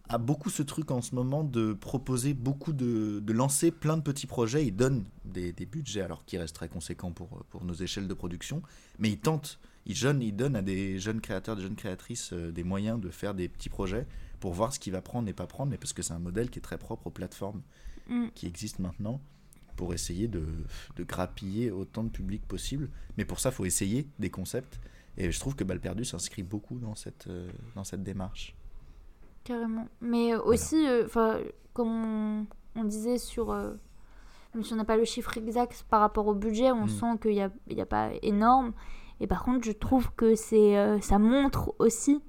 a 0.09 0.17
beaucoup 0.17 0.49
ce 0.49 0.63
truc 0.63 0.89
en 0.89 1.01
ce 1.01 1.13
moment 1.13 1.43
de 1.43 1.73
proposer 1.73 2.33
beaucoup 2.33 2.73
de, 2.73 3.19
de 3.19 3.33
lancer 3.33 3.69
plein 3.69 3.95
de 3.95 4.01
petits 4.01 4.25
projets. 4.25 4.65
Ils 4.65 4.75
donnent 4.75 5.05
des, 5.23 5.53
des 5.53 5.67
budgets 5.67 6.01
alors 6.01 6.25
qui 6.25 6.37
restent 6.37 6.55
très 6.55 6.67
conséquents 6.67 7.11
pour, 7.11 7.45
pour 7.51 7.63
nos 7.63 7.75
échelles 7.75 8.07
de 8.07 8.13
production, 8.15 8.63
mais 8.97 9.11
ils 9.11 9.19
tentent, 9.19 9.59
ils, 9.89 9.95
jeunes, 9.95 10.21
ils 10.21 10.33
donnent 10.35 10.55
à 10.55 10.61
des 10.61 10.99
jeunes 10.99 11.19
créateurs, 11.19 11.55
des 11.57 11.63
jeunes 11.63 11.75
créatrices 11.75 12.31
euh, 12.31 12.51
des 12.51 12.63
moyens 12.63 12.99
de 13.01 13.09
faire 13.09 13.33
des 13.33 13.49
petits 13.49 13.67
projets 13.69 14.07
pour 14.39 14.53
voir 14.53 14.71
ce 14.73 14.79
qui 14.79 14.89
va 14.91 15.01
prendre 15.01 15.27
et 15.27 15.33
pas 15.33 15.47
prendre, 15.47 15.71
mais 15.71 15.77
parce 15.77 15.91
que 15.91 16.01
c'est 16.01 16.13
un 16.13 16.19
modèle 16.19 16.49
qui 16.49 16.59
est 16.59 16.61
très 16.61 16.77
propre 16.77 17.07
aux 17.07 17.11
plateformes 17.11 17.61
Mm. 18.07 18.29
qui 18.33 18.47
existent 18.47 18.81
maintenant 18.81 19.21
pour 19.75 19.93
essayer 19.93 20.27
de, 20.27 20.43
de 20.95 21.03
grappiller 21.03 21.69
autant 21.69 22.03
de 22.03 22.09
public 22.09 22.41
possible. 22.47 22.89
Mais 23.17 23.23
pour 23.25 23.39
ça, 23.39 23.49
il 23.49 23.51
faut 23.55 23.65
essayer 23.65 24.07
des 24.17 24.31
concepts. 24.31 24.79
Et 25.15 25.31
je 25.31 25.39
trouve 25.39 25.55
que 25.55 25.63
Balle 25.63 25.79
Perdue 25.79 26.05
s'inscrit 26.05 26.41
beaucoup 26.41 26.79
dans 26.79 26.95
cette, 26.95 27.27
euh, 27.27 27.47
dans 27.75 27.83
cette 27.83 28.01
démarche. 28.01 28.55
Carrément. 29.43 29.87
Mais 30.01 30.33
euh, 30.33 30.41
aussi, 30.41 30.87
euh, 30.87 31.07
comme 31.73 31.87
on, 31.89 32.47
on 32.75 32.83
disait 32.83 33.19
sur. 33.19 33.53
même 34.55 34.63
si 34.63 34.73
on 34.73 34.77
n'a 34.77 34.85
pas 34.85 34.97
le 34.97 35.05
chiffre 35.05 35.37
exact 35.37 35.85
par 35.89 36.01
rapport 36.01 36.25
au 36.27 36.33
budget, 36.33 36.71
on 36.71 36.85
Mm. 36.85 36.89
sent 36.89 37.17
qu'il 37.21 37.31
n'y 37.31 37.41
a, 37.41 37.51
il 37.67 37.77
y 37.77 37.81
a 37.81 37.85
pas 37.85 38.09
énorme. 38.23 38.73
Et 39.21 39.27
par 39.27 39.43
contre, 39.43 39.65
je 39.65 39.71
trouve 39.71 40.11
que 40.15 40.35
c'est, 40.35 40.77
euh, 40.77 40.99
ça 41.01 41.19
montre 41.19 41.73
aussi 41.79 42.21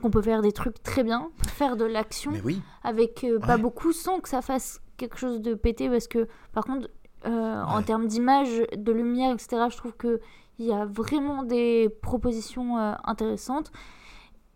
qu'on 0.00 0.10
peut 0.10 0.22
faire 0.22 0.42
des 0.42 0.52
trucs 0.52 0.80
très 0.82 1.02
bien, 1.02 1.30
faire 1.48 1.76
de 1.76 1.84
l'action 1.84 2.32
oui, 2.44 2.62
avec 2.84 3.24
euh, 3.24 3.40
pas 3.40 3.56
beaucoup 3.56 3.92
sans 3.92 4.20
que 4.20 4.28
ça 4.28 4.42
fasse 4.42 4.80
quelque 4.96 5.18
chose 5.18 5.40
de 5.40 5.54
pété 5.54 5.88
parce 5.88 6.06
que 6.06 6.28
par 6.52 6.64
contre 6.64 6.88
euh, 7.26 7.62
en 7.64 7.82
termes 7.82 8.06
d'image 8.06 8.62
de 8.76 8.92
lumière 8.92 9.32
etc 9.32 9.66
je 9.70 9.76
trouve 9.76 9.92
que 9.94 10.20
il 10.60 10.66
y 10.66 10.72
a 10.72 10.84
vraiment 10.86 11.42
des 11.44 11.88
propositions 12.02 12.76
intéressantes. 13.04 13.70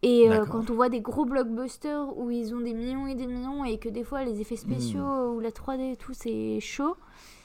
Et 0.03 0.29
euh, 0.29 0.45
quand 0.47 0.69
on 0.69 0.75
voit 0.75 0.89
des 0.89 1.01
gros 1.01 1.25
blockbusters 1.25 2.17
où 2.17 2.29
ils 2.31 2.53
ont 2.55 2.61
des 2.61 2.75
millions 2.75 3.07
et 3.07 3.15
des 3.15 3.29
millions 3.29 3.65
et 3.65 3.79
que 3.79 3.89
des 3.89 4.03
fois 4.03 4.25
les 4.25 4.41
effets 4.41 4.57
spéciaux 4.57 5.35
ou 5.35 5.39
la 5.41 5.51
3D 5.51 5.93
et 5.93 5.97
tout 5.97 6.13
c'est 6.15 6.59
chaud 6.61 6.97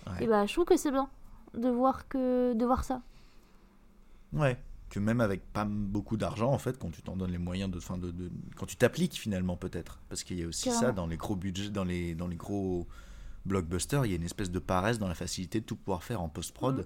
Hmm. 0.05 0.11
Ouais. 0.11 0.23
et 0.23 0.27
bah 0.27 0.45
je 0.45 0.53
trouve 0.53 0.65
que 0.65 0.77
c'est 0.77 0.91
bien 0.91 1.09
de 1.53 1.69
voir 1.69 2.07
que 2.07 2.53
de 2.53 2.65
voir 2.65 2.83
ça 2.83 3.01
ouais. 4.33 4.57
Que 4.89 4.99
même 4.99 5.19
avec 5.19 5.41
pas 5.51 5.65
beaucoup 5.65 6.15
d'argent, 6.15 6.51
en 6.51 6.57
fait, 6.57 6.77
quand 6.79 6.91
tu 6.91 7.01
t'en 7.01 7.17
donnes 7.17 7.31
les 7.31 7.37
moyens 7.37 7.69
de, 7.69 7.79
fin 7.79 7.97
de, 7.97 8.09
de- 8.09 8.31
quand 8.55 8.65
tu 8.65 8.77
t'appliques 8.77 9.15
finalement 9.15 9.57
peut-être, 9.57 9.99
parce 10.07 10.23
qu'il 10.23 10.39
y 10.39 10.43
a 10.43 10.47
aussi 10.47 10.71
ça 10.71 10.93
dans 10.93 11.07
les 11.07 11.17
gros 11.17 11.35
budgets, 11.35 11.69
dans 11.69 11.83
les 11.83 12.15
dans 12.15 12.27
les 12.27 12.37
gros 12.37 12.87
blockbusters, 13.45 14.05
il 14.05 14.11
y 14.11 14.13
a 14.13 14.15
une 14.15 14.23
espèce 14.23 14.49
de 14.49 14.59
paresse 14.59 14.97
dans 14.97 15.09
la 15.09 15.15
facilité 15.15 15.59
de 15.59 15.65
tout 15.65 15.75
pouvoir 15.75 16.03
faire 16.03 16.21
en 16.21 16.29
post-prod. 16.29 16.79
Mm. 16.79 16.85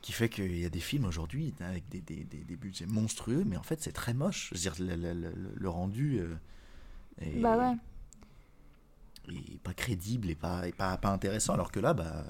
Qui 0.00 0.12
fait 0.12 0.30
qu'il 0.30 0.56
y 0.58 0.64
a 0.64 0.70
des 0.70 0.80
films 0.80 1.04
aujourd'hui 1.04 1.52
avec 1.60 1.86
des, 1.90 2.00
des, 2.00 2.24
des, 2.24 2.38
des 2.38 2.56
budgets 2.56 2.86
monstrueux, 2.86 3.44
mais 3.46 3.58
en 3.58 3.62
fait 3.62 3.82
c'est 3.82 3.92
très 3.92 4.14
moche. 4.14 4.48
Je 4.48 4.54
veux 4.54 4.60
dire, 4.62 4.74
le, 4.80 4.96
le- 4.96 5.12
le- 5.12 5.52
le 5.54 5.68
rendu 5.68 6.18
euh, 6.20 6.34
est, 7.20 7.38
bah 7.38 7.58
ouais 7.58 7.76
est 9.28 9.60
pas 9.62 9.74
crédible 9.74 10.30
et 10.30 10.34
pas, 10.34 10.66
et 10.66 10.72
pas, 10.72 10.96
pas 10.96 11.10
intéressant. 11.10 11.52
Alors 11.52 11.70
que 11.70 11.80
là, 11.80 11.92
bah, 11.92 12.24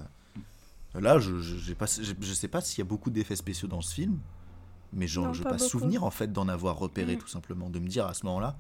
là 0.95 1.19
je, 1.19 1.73
pas, 1.75 1.87
j'ai- 1.87 2.15
je 2.21 2.33
sais 2.35 2.49
pas 2.49 2.61
s'il 2.61 2.79
y 2.79 2.83
a 2.83 2.85
beaucoup 2.85 3.11
d'effets 3.11 3.37
spéciaux 3.37 3.69
dans 3.69 3.81
ce 3.81 3.95
film, 3.95 4.19
mais 4.93 5.07
je 5.07 5.21
n'ai 5.21 5.43
pas 5.45 5.51
pas, 5.51 5.59
souvenir 5.59 6.05
en 6.05 6.11
fait 6.11 6.33
d'en 6.33 6.49
avoir 6.49 6.79
repéré 6.79 7.17
Mm. 7.17 7.19
tout 7.21 7.29
simplement, 7.29 7.71
de 7.71 7.79
me 7.79 7.87
dire 7.89 8.07
à 8.07 8.15
ce 8.15 8.27
moment-là, 8.27 8.57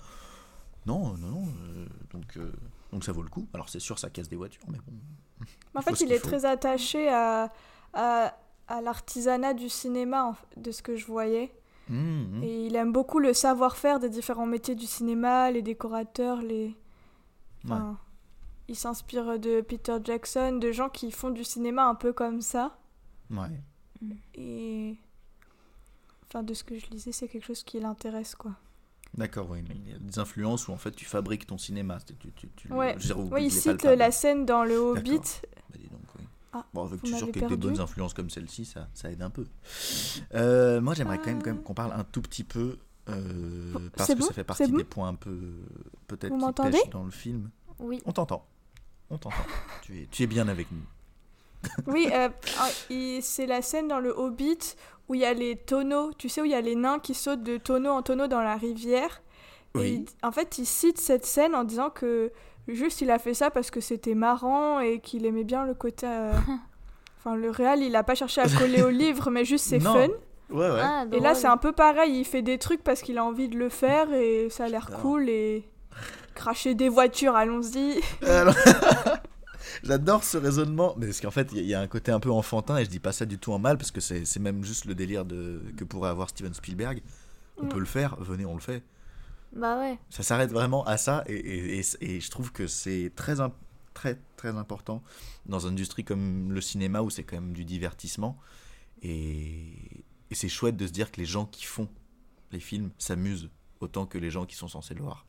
non, 0.87 1.15
non, 1.19 1.29
non, 1.29 1.45
euh, 1.47 1.87
donc, 2.13 2.37
euh, 2.37 2.53
donc 2.93 3.05
ça 3.05 3.13
vaut 3.13 3.23
le 3.23 3.29
coup. 3.29 3.47
Alors 3.53 3.69
c'est 3.69 3.81
sûr, 3.81 3.99
ça 3.99 4.09
casse 4.11 4.29
des 4.29 4.37
voitures, 4.37 4.63
mais 4.69 4.79
bon. 4.79 4.93
En 5.75 5.81
Il 5.81 5.83
faut 5.83 5.95
fait, 5.97 6.05
il 6.05 6.13
est 6.13 6.19
faut. 6.19 6.29
très 6.29 6.45
attaché 6.45 7.09
à, 7.09 7.53
à, 7.95 8.35
à 8.69 8.81
l'artisanat 8.81 9.55
du 9.55 9.69
cinéma, 9.69 10.25
en 10.25 10.37
de 10.57 10.71
ce 10.71 10.83
que 10.83 10.97
je 10.97 11.07
voyais. 11.07 11.53
Mm, 11.89 11.95
mm. 12.39 12.43
Et 12.45 12.67
il 12.67 12.77
aime 12.77 12.93
beaucoup 12.93 13.19
le 13.19 13.33
savoir-faire 13.35 13.99
des 13.99 14.09
différents 14.09 14.47
métiers 14.47 14.75
du 14.77 14.87
cinéma, 14.87 15.51
les 15.51 15.63
décorateurs, 15.63 16.41
les... 16.41 16.77
Enfin, 17.65 17.99
Il 18.71 18.77
s'inspire 18.77 19.39
de 19.41 19.61
Peter 19.63 19.97
Jackson, 20.05 20.59
de 20.63 20.71
gens 20.71 20.89
qui 20.89 21.11
font 21.11 21.31
du 21.31 21.43
cinéma 21.43 21.87
un 21.89 21.97
peu 21.97 22.13
comme 22.13 22.41
ça. 22.41 22.79
Ouais. 23.29 23.61
Et... 24.37 24.97
Enfin, 26.29 26.45
de 26.45 26.55
ce 26.55 26.63
que 26.63 26.79
je 26.79 26.87
lisais, 26.87 27.11
c'est 27.11 27.27
quelque 27.27 27.45
chose 27.47 27.65
qui 27.65 27.81
l'intéresse, 27.81 28.37
quoi. 28.37 28.53
D'accord, 29.15 29.51
oui. 29.51 29.65
Il 29.75 29.91
y 29.91 29.93
a 29.95 29.99
des 29.99 30.19
influences 30.21 30.69
où 30.69 30.73
en 30.73 30.77
fait 30.77 30.93
tu 30.93 31.05
fabriques 31.05 31.49
ton 31.49 31.59
cinéma. 31.59 31.99
Tu, 32.07 32.15
tu, 32.15 32.49
tu, 32.55 32.73
Ouais. 32.73 32.97
où 33.17 33.23
Oui, 33.35 33.47
il 33.47 33.51
cite 33.51 33.83
la 33.83 34.13
scène 34.13 34.47
dans 34.47 34.63
Le 34.63 34.77
Hobbit. 34.77 35.19
Bah, 35.19 35.77
dis 35.77 35.89
donc, 35.89 36.01
oui. 36.17 36.25
Ah, 36.53 36.65
bon, 36.73 36.89
qu'avec 36.89 37.33
des 37.33 37.41
perdu. 37.41 37.57
bonnes 37.57 37.81
influences 37.81 38.15
comme 38.15 38.31
celle-ci, 38.31 38.65
ça, 38.67 38.89
ça 38.95 39.11
aide 39.11 39.23
un 39.23 39.31
peu. 39.31 39.47
Euh, 40.35 40.81
moi, 40.81 40.95
j'aimerais 40.95 41.19
quand 41.19 41.27
même, 41.27 41.43
quand 41.43 41.51
Ah. 41.51 41.55
même 41.55 41.63
qu'on 41.65 41.75
parle 41.75 41.93
un 41.93 42.05
tout 42.05 42.23
petit 42.23 42.45
peu. 42.45 42.79
euh, 43.09 43.89
parce 43.97 44.11
que 44.11 44.19
bon 44.21 44.27
ça 44.27 44.33
fait 44.35 44.45
partie 44.45 44.69
bon 44.71 44.77
des 44.77 44.85
points 44.85 45.09
un 45.09 45.15
peu 45.17 45.37
peut-être 46.07 46.31
Vous 46.31 46.39
qui 46.39 46.45
m'entendez 46.45 46.71
pêchent 46.79 46.91
dans 46.91 47.03
le 47.03 47.11
film. 47.11 47.51
oui 47.81 48.01
On 48.05 48.13
t'entend. 48.13 48.47
On 49.11 49.19
t'entend. 49.19 49.37
tu, 49.83 50.03
es, 50.03 50.07
tu 50.11 50.23
es 50.23 50.27
bien 50.27 50.49
avec 50.49 50.69
nous. 50.73 50.83
Oui, 51.87 52.09
euh, 52.13 52.29
ah, 52.59 52.69
c'est 53.21 53.47
la 53.47 53.61
scène 53.63 53.89
dans 53.89 54.01
Le 54.01 54.11
Hobbit 54.19 54.59
où 55.09 55.15
il 55.15 55.21
y 55.21 55.25
a 55.27 55.35
les 55.35 55.57
tonneaux, 55.57 56.13
tu 56.17 56.29
sais, 56.29 56.41
où 56.41 56.45
il 56.45 56.53
y 56.53 56.55
a 56.55 56.61
les 56.61 56.75
nains 56.77 56.99
qui 57.01 57.13
sautent 57.15 57.43
de 57.43 57.57
tonneau 57.59 57.91
en 57.91 58.03
tonneau 58.03 58.29
dans 58.29 58.41
la 58.41 58.57
rivière. 58.57 59.21
Et 59.75 59.79
Oui. 59.79 60.07
il- 60.23 60.27
en 60.27 60.33
fait, 60.33 60.57
il 60.59 60.67
cite 60.67 60.99
cette 60.99 61.27
scène 61.27 61.55
en 61.55 61.65
disant 61.65 61.91
que 61.91 62.33
juste 62.69 63.01
il 63.03 63.11
a 63.11 63.19
fait 63.19 63.35
ça 63.35 63.51
parce 63.51 63.71
que 63.71 63.81
c'était 63.81 64.15
marrant 64.15 64.81
et 64.81 65.01
qu'il 65.01 65.27
aimait 65.27 65.45
bien 65.45 65.65
le 65.67 65.75
côté. 65.75 66.07
euh, 66.07 66.33
Enfin, 67.19 67.37
le 67.37 67.51
réal, 67.51 67.83
il 67.83 67.95
a 67.97 68.03
pas 68.05 68.15
cherché 68.15 68.41
à 68.41 68.49
coller 68.49 68.83
au 68.83 68.89
livre, 68.89 69.29
mais 69.31 69.45
juste 69.45 69.67
c'est 69.67 69.81
fun. 69.81 70.09
Ouais, 70.49 70.71
ouais. 70.71 70.81
Ah, 70.83 71.05
Et 71.13 71.21
là, 71.21 71.35
c'est 71.35 71.47
un 71.49 71.59
peu 71.59 71.73
pareil, 71.73 72.19
il 72.21 72.25
fait 72.25 72.41
des 72.43 72.57
trucs 72.57 72.83
parce 72.83 73.03
qu'il 73.03 73.19
a 73.19 73.25
envie 73.25 73.49
de 73.51 73.59
le 73.59 73.69
faire 73.69 74.11
et 74.15 74.49
ça 74.49 74.65
a 74.65 74.69
l'air 74.69 74.89
cool 75.03 75.29
et. 75.29 75.65
Cracher 76.35 76.75
des 76.75 76.89
voitures, 76.89 77.35
allons-y. 77.35 78.01
Alors- 78.27 78.55
J'adore 79.83 80.25
ce 80.25 80.37
raisonnement, 80.37 80.95
mais 80.99 81.07
parce 81.07 81.21
qu'en 81.21 81.31
fait, 81.31 81.49
il 81.53 81.59
y, 81.59 81.61
a- 81.61 81.63
il 81.63 81.69
y 81.69 81.75
a 81.75 81.81
un 81.81 81.87
côté 81.87 82.13
un 82.13 82.21
peu 82.21 82.31
enfantin, 82.31 82.77
et 82.79 82.85
je 82.85 82.91
dis 82.91 82.99
pas 82.99 83.13
ça 83.13 83.25
du 83.25 83.39
tout 83.39 83.53
en 83.53 83.59
mal, 83.59 83.79
parce 83.79 83.91
que 83.91 84.01
c'est 84.01 84.39
même 84.39 84.65
juste 84.65 84.85
le 84.85 84.95
délire 84.95 85.25
de, 85.25 85.63
que 85.77 85.85
pourrait 85.85 86.11
avoir 86.11 86.29
Steven 86.29 86.53
Spielberg. 86.53 87.03
On 87.59 87.65
Mm. 87.65 87.69
peut 87.69 87.79
le 87.79 87.85
faire, 87.87 88.17
venez, 88.21 88.45
on 88.45 88.55
le 88.55 88.61
fait. 88.61 88.83
bah 89.55 89.79
ouais 89.81 89.99
Ça 90.11 90.23
s'arrête 90.23 90.51
vraiment 90.53 90.85
à 90.87 90.97
ça, 90.97 91.25
et, 91.27 91.35
et- 91.35 91.79
et- 91.81 92.17
et 92.17 92.21
je 92.21 92.31
trouve 92.31 92.53
que 92.53 92.67
c'est 92.67 93.13
très, 93.17 93.35
très, 93.95 94.19
très 94.37 94.51
important 94.57 95.03
dans 95.47 95.61
une 95.61 95.73
industrie 95.73 96.05
comme 96.05 96.53
le 96.53 96.61
cinéma, 96.61 97.01
où 97.03 97.11
c'est 97.11 97.23
quand 97.25 97.37
même 97.37 97.53
du 97.53 97.65
divertissement. 97.65 98.39
Et, 99.03 100.05
et 100.31 100.35
c'est 100.35 100.49
chouette 100.49 100.77
de 100.77 100.87
se 100.87 100.93
dire 100.93 101.11
que 101.11 101.17
les 101.21 101.27
gens 101.27 101.47
qui 101.47 101.65
font 101.65 101.89
les 102.53 102.61
films 102.61 102.91
s'amusent 102.99 103.49
autant 103.81 104.05
que 104.07 104.19
les 104.19 104.31
gens 104.31 104.45
qui 104.47 104.57
sont 104.57 104.69
censés 104.69 104.95
le 104.95 105.03
voir. 105.03 105.25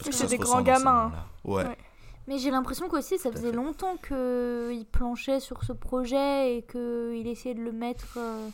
C'est 0.00 0.26
des 0.26 0.38
grands 0.38 0.62
gamins. 0.62 1.12
Ouais. 1.44 1.64
Ouais. 1.66 1.78
Mais 2.26 2.38
j'ai 2.38 2.50
l'impression 2.50 2.88
qu'aussi 2.88 3.18
ça 3.18 3.30
faisait 3.30 3.52
longtemps 3.52 3.96
qu'il 3.98 4.86
planchait 4.90 5.40
sur 5.40 5.62
ce 5.62 5.72
projet 5.72 6.56
et 6.56 6.62
qu'il 6.62 7.26
essayait 7.26 7.54
de 7.54 7.62
le 7.62 7.72
mettre. 7.72 8.16
euh, 8.18 8.48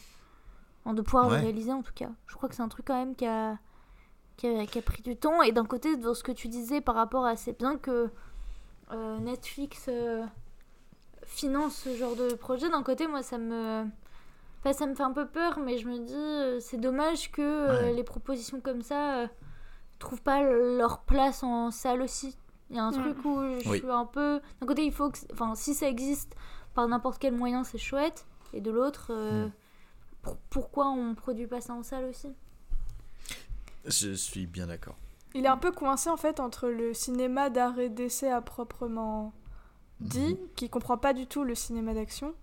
de 0.87 1.03
pouvoir 1.03 1.29
Ouais. 1.29 1.37
le 1.37 1.43
réaliser 1.43 1.73
en 1.73 1.83
tout 1.83 1.93
cas. 1.95 2.09
Je 2.27 2.35
crois 2.35 2.49
que 2.49 2.55
c'est 2.57 2.63
un 2.63 2.69
truc 2.69 2.87
quand 2.87 2.97
même 2.99 3.15
qui 3.15 3.27
a, 3.27 3.59
qui 4.37 4.49
a, 4.49 4.67
qui 4.67 4.79
a 4.79 4.83
pris 4.83 5.03
du 5.03 5.15
temps. 5.17 5.41
Et 5.43 5.53
d'un 5.53 5.65
côté, 5.67 5.97
dans 5.97 6.15
ce 6.15 6.25
que 6.25 6.33
tu 6.33 6.49
disais 6.49 6.81
par 6.81 6.95
rapport 6.97 7.25
à. 7.25 7.37
C'est 7.37 7.57
bien 7.57 7.77
que 7.77 8.11
euh, 8.91 9.19
Netflix 9.19 9.87
euh, 9.89 10.25
finance 11.27 11.77
ce 11.85 11.95
genre 11.97 12.17
de 12.17 12.35
projet. 12.35 12.69
D'un 12.71 12.83
côté, 12.83 13.07
moi 13.07 13.23
ça 13.23 13.39
me. 13.39 13.85
Enfin, 14.61 14.73
ça 14.73 14.87
me 14.87 14.95
fait 14.95 15.03
un 15.05 15.13
peu 15.13 15.27
peur, 15.27 15.59
mais 15.61 15.79
je 15.79 15.87
me 15.87 15.99
dis, 15.99 16.13
euh, 16.15 16.59
c'est 16.61 16.77
dommage 16.79 17.31
que 17.31 17.41
euh, 17.41 17.83
Ouais. 17.83 17.93
les 17.93 18.03
propositions 18.05 18.61
comme 18.61 18.83
ça 18.83 19.19
euh, 19.21 19.27
trouvent 20.01 20.23
pas 20.23 20.43
leur 20.43 21.01
place 21.03 21.43
en 21.45 21.71
salle 21.71 22.03
aussi. 22.03 22.37
Il 22.71 22.77
y 22.77 22.79
a 22.79 22.85
un 22.85 22.91
Mm. 22.91 23.01
truc 23.03 23.25
où 23.25 23.41
je 23.63 23.69
Oui. 23.69 23.79
suis 23.79 23.89
un 23.91 24.07
peu. 24.07 24.41
D'un 24.61 24.67
côté, 24.67 24.85
il 24.85 24.93
faut 24.93 25.11
que. 25.11 25.19
Enfin, 25.33 25.55
si 25.55 25.75
ça 25.75 25.89
existe 25.89 26.35
par 26.75 26.87
n'importe 26.89 27.19
quel 27.21 27.35
moyen, 27.35 27.63
c'est 27.65 27.79
chouette. 27.79 28.27
Et 28.53 28.61
de 28.61 28.71
l'autre, 28.73 29.09
euh, 29.11 29.47
Mm. 29.47 29.53
pour- 30.23 30.37
pourquoi 30.51 30.89
on 30.91 31.15
produit 31.15 31.47
pas 31.47 31.61
ça 31.61 31.73
en 31.75 31.83
salle 31.85 32.05
aussi? 32.07 32.29
Je 33.87 34.13
suis 34.13 34.47
bien 34.47 34.67
d'accord. 34.67 34.97
Il 35.35 35.45
est 35.45 35.49
un 35.49 35.57
peu 35.57 35.71
coincé 35.73 36.11
en 36.11 36.17
fait 36.17 36.41
entre 36.41 36.69
le 36.69 36.93
cinéma 36.93 37.51
d'art 37.51 37.79
et 37.79 37.89
d'essai 37.89 38.29
à 38.31 38.41
proprement 38.41 39.33
dit, 40.01 40.37
qui 40.57 40.69
comprend 40.69 40.97
pas 40.99 41.13
du 41.13 41.27
tout 41.27 41.45
le 41.45 41.55
cinéma 41.55 41.95
d'action, 41.95 42.35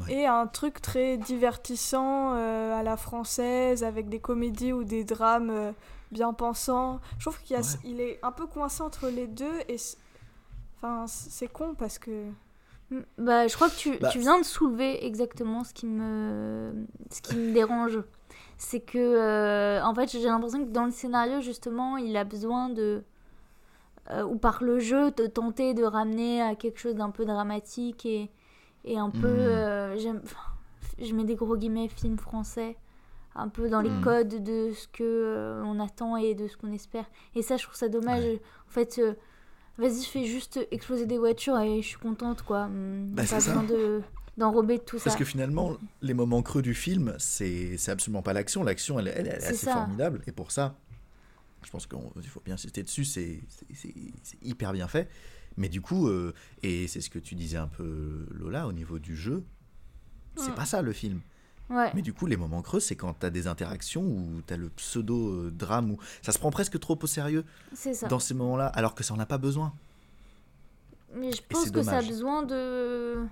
Ouais. 0.00 0.12
et 0.14 0.26
un 0.26 0.46
truc 0.46 0.80
très 0.80 1.18
divertissant 1.18 2.32
euh, 2.34 2.74
à 2.74 2.82
la 2.82 2.96
française 2.96 3.84
avec 3.84 4.08
des 4.08 4.20
comédies 4.20 4.72
ou 4.72 4.84
des 4.84 5.04
drames 5.04 5.50
euh, 5.50 5.72
bien 6.10 6.32
pensants. 6.32 7.00
Je 7.18 7.24
trouve 7.26 7.40
qu'il 7.42 7.56
Ouais. 7.56 8.00
est 8.02 8.18
un 8.22 8.32
peu 8.32 8.46
coincé 8.46 8.82
entre 8.82 9.08
les 9.08 9.26
deux 9.26 9.52
et 9.68 9.76
enfin 10.76 11.04
c'est 11.06 11.48
con 11.48 11.74
parce 11.74 11.98
que 11.98 12.26
Mm, 12.90 13.00
Bah, 13.16 13.48
je 13.48 13.54
crois 13.54 13.70
que 13.70 13.76
tu, 13.76 13.96
Bah, 13.98 14.10
tu 14.10 14.18
viens 14.18 14.38
de 14.38 14.44
soulever 14.44 15.06
exactement 15.06 15.64
ce 15.64 15.72
qui 15.72 15.86
me, 15.86 16.72
ce 17.10 17.22
qui 17.22 17.36
me 17.36 17.52
dérange. 17.54 17.98
C'est 18.58 18.80
que, 18.80 18.98
euh, 18.98 19.82
en 19.82 19.94
fait, 19.94 20.10
j'ai 20.10 20.22
l'impression 20.24 20.58
que 20.62 20.70
dans 20.70 20.84
le 20.84 20.90
scénario, 20.90 21.40
justement, 21.40 21.96
il 21.96 22.14
a 22.18 22.24
besoin 22.24 22.68
de. 22.68 23.02
euh, 24.10 24.24
ou 24.24 24.36
par 24.36 24.62
le 24.62 24.78
jeu, 24.78 25.10
de 25.12 25.26
tenter 25.26 25.72
de 25.72 25.84
ramener 25.84 26.42
à 26.42 26.54
quelque 26.54 26.78
chose 26.78 26.94
d'un 26.96 27.08
peu 27.10 27.24
dramatique 27.24 28.04
et, 28.04 28.30
et 28.84 28.98
un 28.98 29.10
peu. 29.10 29.18
Mhm. 29.18 29.26
euh, 29.28 29.98
j'aime- 29.98 30.22
je 31.00 31.12
mets 31.14 31.24
des 31.24 31.34
gros 31.36 31.56
guillemets, 31.56 31.88
film 31.88 32.18
français. 32.18 32.76
Un 33.34 33.48
peu 33.48 33.70
dans 33.70 33.80
les 33.80 33.88
Mhm. 33.90 34.00
codes 34.02 34.42
de 34.44 34.72
ce 34.74 34.86
que 34.88 35.02
euh, 35.02 35.62
on 35.64 35.80
attend 35.80 36.16
et 36.16 36.34
de 36.34 36.48
ce 36.48 36.56
qu'on 36.58 36.70
espère. 36.72 37.06
Et 37.34 37.40
ça, 37.42 37.56
je 37.56 37.62
trouve 37.64 37.76
ça 37.76 37.88
dommage. 37.88 38.24
En 38.24 38.70
fait. 38.70 38.98
euh, 38.98 39.14
Vas-y, 39.78 40.04
fais 40.04 40.24
juste 40.26 40.60
exploser 40.70 41.06
des 41.06 41.16
voitures 41.16 41.58
et 41.58 41.80
je 41.80 41.86
suis 41.88 41.96
contente, 41.98 42.42
quoi. 42.42 42.64
Hum, 42.64 43.06
Bah, 43.14 43.22
pas 43.28 43.36
besoin 43.36 43.62
de 43.64 44.02
d'enrober 44.36 44.78
tout 44.78 44.98
Parce 45.02 45.14
ça. 45.14 45.18
que 45.18 45.24
finalement, 45.24 45.76
les 46.02 46.12
moments 46.12 46.42
creux 46.42 46.60
du 46.60 46.74
film, 46.74 47.14
c'est 47.18 47.78
c'est 47.78 47.90
absolument 47.90 48.20
pas 48.22 48.34
l'action. 48.34 48.62
L'action, 48.64 48.98
elle, 48.98 49.08
elle, 49.08 49.26
elle 49.28 49.42
est 49.42 49.46
assez 49.46 49.54
ça. 49.64 49.72
formidable. 49.72 50.20
Et 50.26 50.32
pour 50.32 50.50
ça, 50.52 50.74
je 51.64 51.70
pense 51.70 51.86
qu'il 51.86 51.98
faut 52.28 52.40
bien 52.44 52.54
insister 52.54 52.82
dessus, 52.82 53.06
c'est 53.06 53.40
hyper 54.42 54.72
bien 54.74 54.88
fait. 54.88 55.08
Mais 55.56 55.68
du 55.68 55.80
coup, 55.80 56.08
euh, 56.08 56.32
et 56.62 56.86
c'est 56.88 57.00
ce 57.00 57.10
que 57.10 57.18
tu 57.18 57.34
disais 57.34 57.56
un 57.58 57.68
peu, 57.68 58.26
Lola, 58.30 58.66
au 58.66 58.72
niveau 58.72 58.98
du 58.98 59.16
jeu, 59.16 59.42
c'est 60.36 60.50
Mm. 60.50 60.54
pas 60.54 60.64
ça 60.64 60.82
le 60.82 60.92
film. 60.92 61.20
Ouais. 61.70 61.90
Mais 61.94 62.02
du 62.02 62.12
coup, 62.12 62.26
les 62.26 62.36
moments 62.36 62.60
creux, 62.62 62.80
c'est 62.80 62.96
quand 62.96 63.14
t'as 63.14 63.30
des 63.30 63.46
interactions 63.46 64.02
où 64.02 64.42
t'as 64.46 64.56
le 64.56 64.68
pseudo-drame, 64.68 65.92
où 65.92 65.98
ça 66.20 66.32
se 66.32 66.38
prend 66.38 66.50
presque 66.50 66.78
trop 66.78 66.98
au 67.00 67.06
sérieux 67.06 67.44
ça. 67.74 68.08
dans 68.08 68.18
ces 68.18 68.34
moments-là, 68.34 68.66
alors 68.66 68.94
que 68.94 69.02
ça 69.04 69.14
en 69.14 69.18
a 69.20 69.26
pas 69.26 69.38
besoin. 69.38 69.72
Mais 71.14 71.32
je 71.32 71.42
pense 71.48 71.70
que 71.70 71.82
ça 71.82 71.98
a 71.98 72.02
besoin 72.02 72.42
de. 72.42 73.24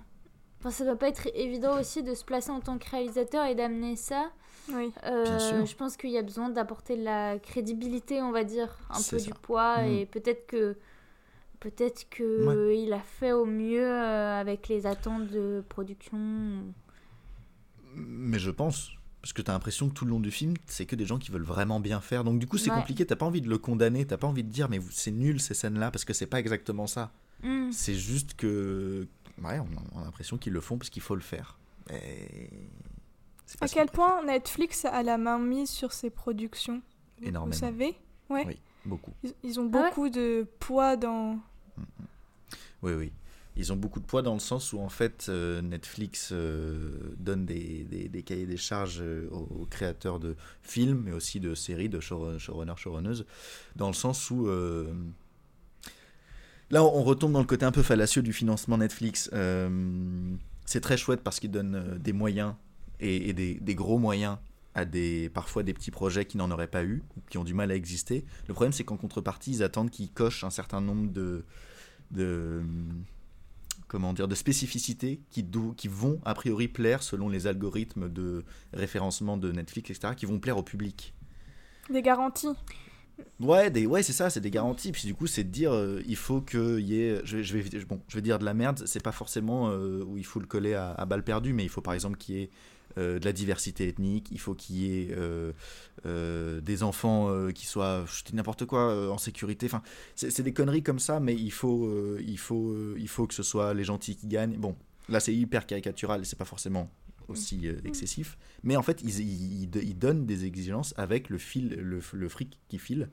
Enfin, 0.59 0.69
ça 0.71 0.85
doit 0.85 0.95
pas 0.95 1.07
être 1.07 1.27
évident 1.33 1.79
aussi 1.79 2.03
de 2.03 2.13
se 2.13 2.23
placer 2.23 2.51
en 2.51 2.59
tant 2.61 2.77
que 2.77 2.87
réalisateur 2.89 3.45
et 3.47 3.55
d'amener 3.55 3.95
ça. 3.95 4.31
Oui. 4.71 4.91
Euh, 5.05 5.23
Bien 5.23 5.39
sûr. 5.39 5.65
Je 5.65 5.75
pense 5.75 5.97
qu'il 5.97 6.11
y 6.11 6.17
a 6.19 6.21
besoin 6.21 6.49
d'apporter 6.49 6.95
de 6.95 7.03
la 7.03 7.39
crédibilité, 7.39 8.21
on 8.21 8.31
va 8.31 8.43
dire, 8.43 8.77
un 8.91 8.97
peu 9.01 9.17
ça. 9.17 9.25
du 9.25 9.33
poids 9.33 9.81
Mm. 9.81 9.85
et 9.87 10.05
peut-être 10.05 10.45
que 10.45 10.77
peut-être 11.61 12.09
que 12.09 12.73
il 12.75 12.91
a 12.91 12.99
fait 12.99 13.31
au 13.31 13.45
mieux 13.45 13.85
euh, 13.87 14.39
avec 14.41 14.67
les 14.67 14.85
attentes 14.85 15.27
de 15.29 15.63
production. 15.69 16.17
Mais 17.95 18.39
je 18.39 18.51
pense, 18.51 18.91
parce 19.21 19.33
que 19.33 19.41
t'as 19.41 19.53
l'impression 19.53 19.89
que 19.89 19.93
tout 19.93 20.05
le 20.05 20.11
long 20.11 20.19
du 20.19 20.31
film, 20.31 20.53
c'est 20.65 20.85
que 20.85 20.95
des 20.95 21.05
gens 21.05 21.17
qui 21.19 21.31
veulent 21.31 21.43
vraiment 21.43 21.79
bien 21.79 22.01
faire. 22.01 22.23
Donc 22.23 22.39
du 22.39 22.47
coup, 22.47 22.57
c'est 22.57 22.69
Ouais. 22.69 22.75
compliqué. 22.77 23.05
T'as 23.05 23.15
pas 23.15 23.25
envie 23.25 23.41
de 23.41 23.49
le 23.49 23.57
condamner. 23.57 24.05
T'as 24.05 24.17
pas 24.17 24.27
envie 24.27 24.43
de 24.43 24.49
dire, 24.49 24.69
mais 24.69 24.79
c'est 24.91 25.11
nul 25.11 25.39
ces 25.39 25.53
scènes-là, 25.53 25.91
parce 25.91 26.05
que 26.05 26.13
c'est 26.13 26.25
pas 26.27 26.39
exactement 26.39 26.87
ça. 26.87 27.11
Mm. 27.43 27.71
C'est 27.71 27.95
juste 27.95 28.35
que, 28.35 29.07
ouais, 29.43 29.59
on 29.59 29.63
a, 29.77 29.81
on 29.95 30.01
a 30.01 30.05
l'impression 30.05 30.37
qu'ils 30.37 30.53
le 30.53 30.61
font 30.61 30.77
parce 30.77 30.89
qu'il 30.89 31.01
faut 31.01 31.15
le 31.15 31.21
faire. 31.21 31.57
Et 31.91 32.49
À 33.59 33.67
quel 33.67 33.87
point 33.89 34.23
Netflix 34.25 34.85
a 34.85 35.03
la 35.03 35.17
main 35.17 35.39
mise 35.39 35.69
sur 35.69 35.91
ses 35.91 36.09
productions 36.09 36.81
Vous- 37.19 37.27
Énormément. 37.27 37.53
Vous 37.53 37.59
savez? 37.59 37.95
Ouais. 38.29 38.45
Oui, 38.47 38.57
beaucoup. 38.85 39.11
Ils, 39.23 39.33
ils 39.43 39.59
ont 39.59 39.69
Ah 39.73 39.77
ouais 39.77 39.89
beaucoup 39.89 40.09
de 40.09 40.47
poids 40.59 40.95
dans. 40.95 41.39
Oui, 42.83 42.93
oui. 42.93 43.11
Ils 43.57 43.73
ont 43.73 43.75
beaucoup 43.75 43.99
de 43.99 44.05
poids 44.05 44.21
dans 44.21 44.33
le 44.33 44.39
sens 44.39 44.71
où 44.71 44.79
en 44.79 44.87
fait 44.87 45.25
euh, 45.27 45.61
Netflix 45.61 46.29
euh, 46.31 47.13
donne 47.17 47.45
des, 47.45 47.83
des- 47.83 48.23
cahiers 48.23 48.45
des 48.45 48.55
charges 48.57 49.01
euh, 49.01 49.27
aux, 49.29 49.65
créateurs 49.69 50.19
de 50.19 50.37
films, 50.61 51.03
mais 51.05 51.11
aussi 51.11 51.41
de 51.41 51.53
séries, 51.53 51.89
de 51.89 51.99
show- 51.99 52.39
showrunners, 52.39 52.77
showrunneuses, 52.77 53.25
dans 53.75 53.87
le 53.87 53.93
sens 53.93 54.31
où 54.31 54.47
là 56.69 56.83
on 56.83 57.03
retombe 57.03 57.33
dans 57.33 57.39
le 57.39 57.45
côté 57.45 57.65
un 57.65 57.71
peu 57.73 57.83
fallacieux 57.83 58.21
du 58.21 58.31
financement 58.31 58.77
Netflix. 58.77 59.29
C'est 60.65 60.81
très 60.81 60.95
chouette 60.95 61.21
parce 61.21 61.41
qu'ils 61.41 61.51
donnent 61.51 61.97
des 61.99 62.13
moyens 62.13 62.53
et, 63.01 63.33
des 63.33 63.75
gros 63.75 63.97
moyens 63.99 64.37
à 64.73 64.85
des 64.85 65.29
parfois 65.29 65.63
des 65.63 65.73
petits 65.73 65.91
projets 65.91 66.23
qui 66.23 66.37
n'en 66.37 66.49
auraient 66.51 66.67
pas 66.67 66.85
eu 66.85 67.03
ou 67.17 67.21
qui 67.29 67.37
ont 67.37 67.43
du 67.43 67.53
mal 67.53 67.71
à 67.71 67.75
exister. 67.75 68.23
Le 68.47 68.53
problème 68.53 68.71
c'est 68.71 68.85
qu'en 68.85 68.95
contrepartie 68.95 69.51
ils 69.51 69.63
attendent 69.63 69.89
qu'ils 69.91 70.09
cochent 70.09 70.45
un 70.45 70.49
certain 70.49 70.79
nombre 70.79 71.11
de 71.11 71.43
de 72.11 72.61
comment 73.87 74.13
dire 74.13 74.27
de 74.27 74.35
spécificités 74.35 75.19
qui, 75.31 75.45
qui 75.75 75.87
vont 75.87 76.19
a 76.23 76.33
priori 76.33 76.67
plaire 76.67 77.03
selon 77.03 77.27
les 77.29 77.47
algorithmes 77.47 78.09
de 78.09 78.45
référencement 78.73 79.37
de 79.37 79.51
Netflix 79.51 79.89
etc 79.89 80.13
qui 80.15 80.25
vont 80.25 80.39
plaire 80.39 80.57
au 80.57 80.63
public 80.63 81.13
Des 81.89 82.01
garanties. 82.01 82.47
ouais 83.39 83.69
des 83.69 83.85
ouais 83.85 84.01
c'est 84.03 84.13
ça 84.13 84.29
c'est 84.29 84.39
des 84.39 84.51
garanties 84.51 84.91
puis 84.93 85.07
du 85.07 85.13
coup 85.13 85.27
c'est 85.27 85.43
de 85.43 85.49
dire 85.49 85.73
euh, 85.73 86.01
il 86.07 86.15
faut 86.15 86.41
qu'il 86.41 86.79
y 86.79 87.01
ait 87.01 87.21
je 87.25 87.37
vais, 87.37 87.43
je 87.43 87.57
vais 87.57 87.85
bon 87.85 88.01
je 88.07 88.15
vais 88.15 88.21
dire 88.21 88.39
de 88.39 88.45
la 88.45 88.53
merde 88.53 88.83
c'est 88.85 89.03
pas 89.03 89.11
forcément 89.11 89.69
euh, 89.69 90.03
où 90.05 90.17
il 90.17 90.25
faut 90.25 90.39
le 90.39 90.47
coller 90.47 90.73
à, 90.73 90.91
à 90.93 91.05
balle 91.05 91.23
perdue 91.23 91.53
mais 91.53 91.63
il 91.63 91.69
faut 91.69 91.81
par 91.81 91.93
exemple 91.93 92.17
qu'il 92.17 92.35
y 92.35 92.41
ait 92.43 92.49
euh, 92.97 93.19
de 93.19 93.25
la 93.25 93.33
diversité 93.33 93.87
ethnique, 93.87 94.27
il 94.31 94.39
faut 94.39 94.53
qu'il 94.55 94.77
y 94.77 95.01
ait 95.01 95.11
euh, 95.11 95.51
euh, 96.05 96.61
des 96.61 96.83
enfants 96.83 97.29
qui 97.53 97.65
soient, 97.65 98.05
je 98.05 98.35
n'importe 98.35 98.65
quoi, 98.65 99.11
en 99.11 99.17
sécurité. 99.17 99.65
Enfin, 99.65 99.81
c'est 100.15 100.41
des 100.43 100.53
conneries 100.53 100.83
comme 100.83 100.99
ça, 100.99 101.19
mais 101.19 101.35
il 101.35 101.51
faut, 101.51 102.17
il 102.19 102.37
faut, 102.37 102.95
il 102.97 103.07
faut 103.07 103.27
que 103.27 103.33
ce 103.33 103.43
soit 103.43 103.73
les 103.73 103.83
gentils 103.83 104.15
qui 104.15 104.27
gagnent. 104.27 104.57
Bon, 104.57 104.75
là 105.09 105.19
c'est 105.19 105.33
hyper 105.33 105.65
caricatural, 105.65 106.25
c'est 106.25 106.37
pas 106.37 106.45
forcément 106.45 106.89
aussi 107.27 107.67
euh, 107.67 107.79
excessif, 107.85 108.37
mais 108.63 108.75
en 108.75 108.81
fait 108.81 109.01
ils, 109.03 109.19
ils, 109.19 109.63
ils- 109.63 109.83
ils 109.83 109.97
donnent 109.97 110.25
des 110.25 110.43
exigences 110.45 110.93
avec 110.97 111.29
le 111.29 111.37
fil, 111.37 111.69
le, 111.75 112.01
le 112.13 112.29
fric 112.29 112.59
qui 112.67 112.77
file. 112.77 113.09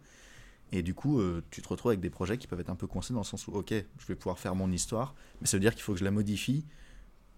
Et 0.70 0.82
du 0.82 0.92
coup, 0.92 1.18
euh, 1.20 1.42
tu 1.50 1.62
te 1.62 1.68
retrouves 1.68 1.90
avec 1.90 2.00
des 2.00 2.10
projets 2.10 2.36
qui 2.36 2.46
peuvent 2.46 2.60
être 2.60 2.68
un 2.68 2.74
peu 2.76 2.86
coincés 2.86 3.14
dans 3.14 3.20
le 3.20 3.24
sens 3.24 3.46
où, 3.48 3.52
ok, 3.52 3.70
je 3.72 4.06
vais 4.06 4.14
pouvoir 4.16 4.38
faire 4.38 4.54
mon 4.54 4.70
histoire, 4.70 5.14
mais 5.40 5.46
ça 5.46 5.56
veut 5.56 5.60
dire 5.62 5.72
qu'il 5.74 5.82
faut 5.82 5.92
que 5.94 5.98
je 5.98 6.04
la 6.04 6.10
modifie 6.10 6.66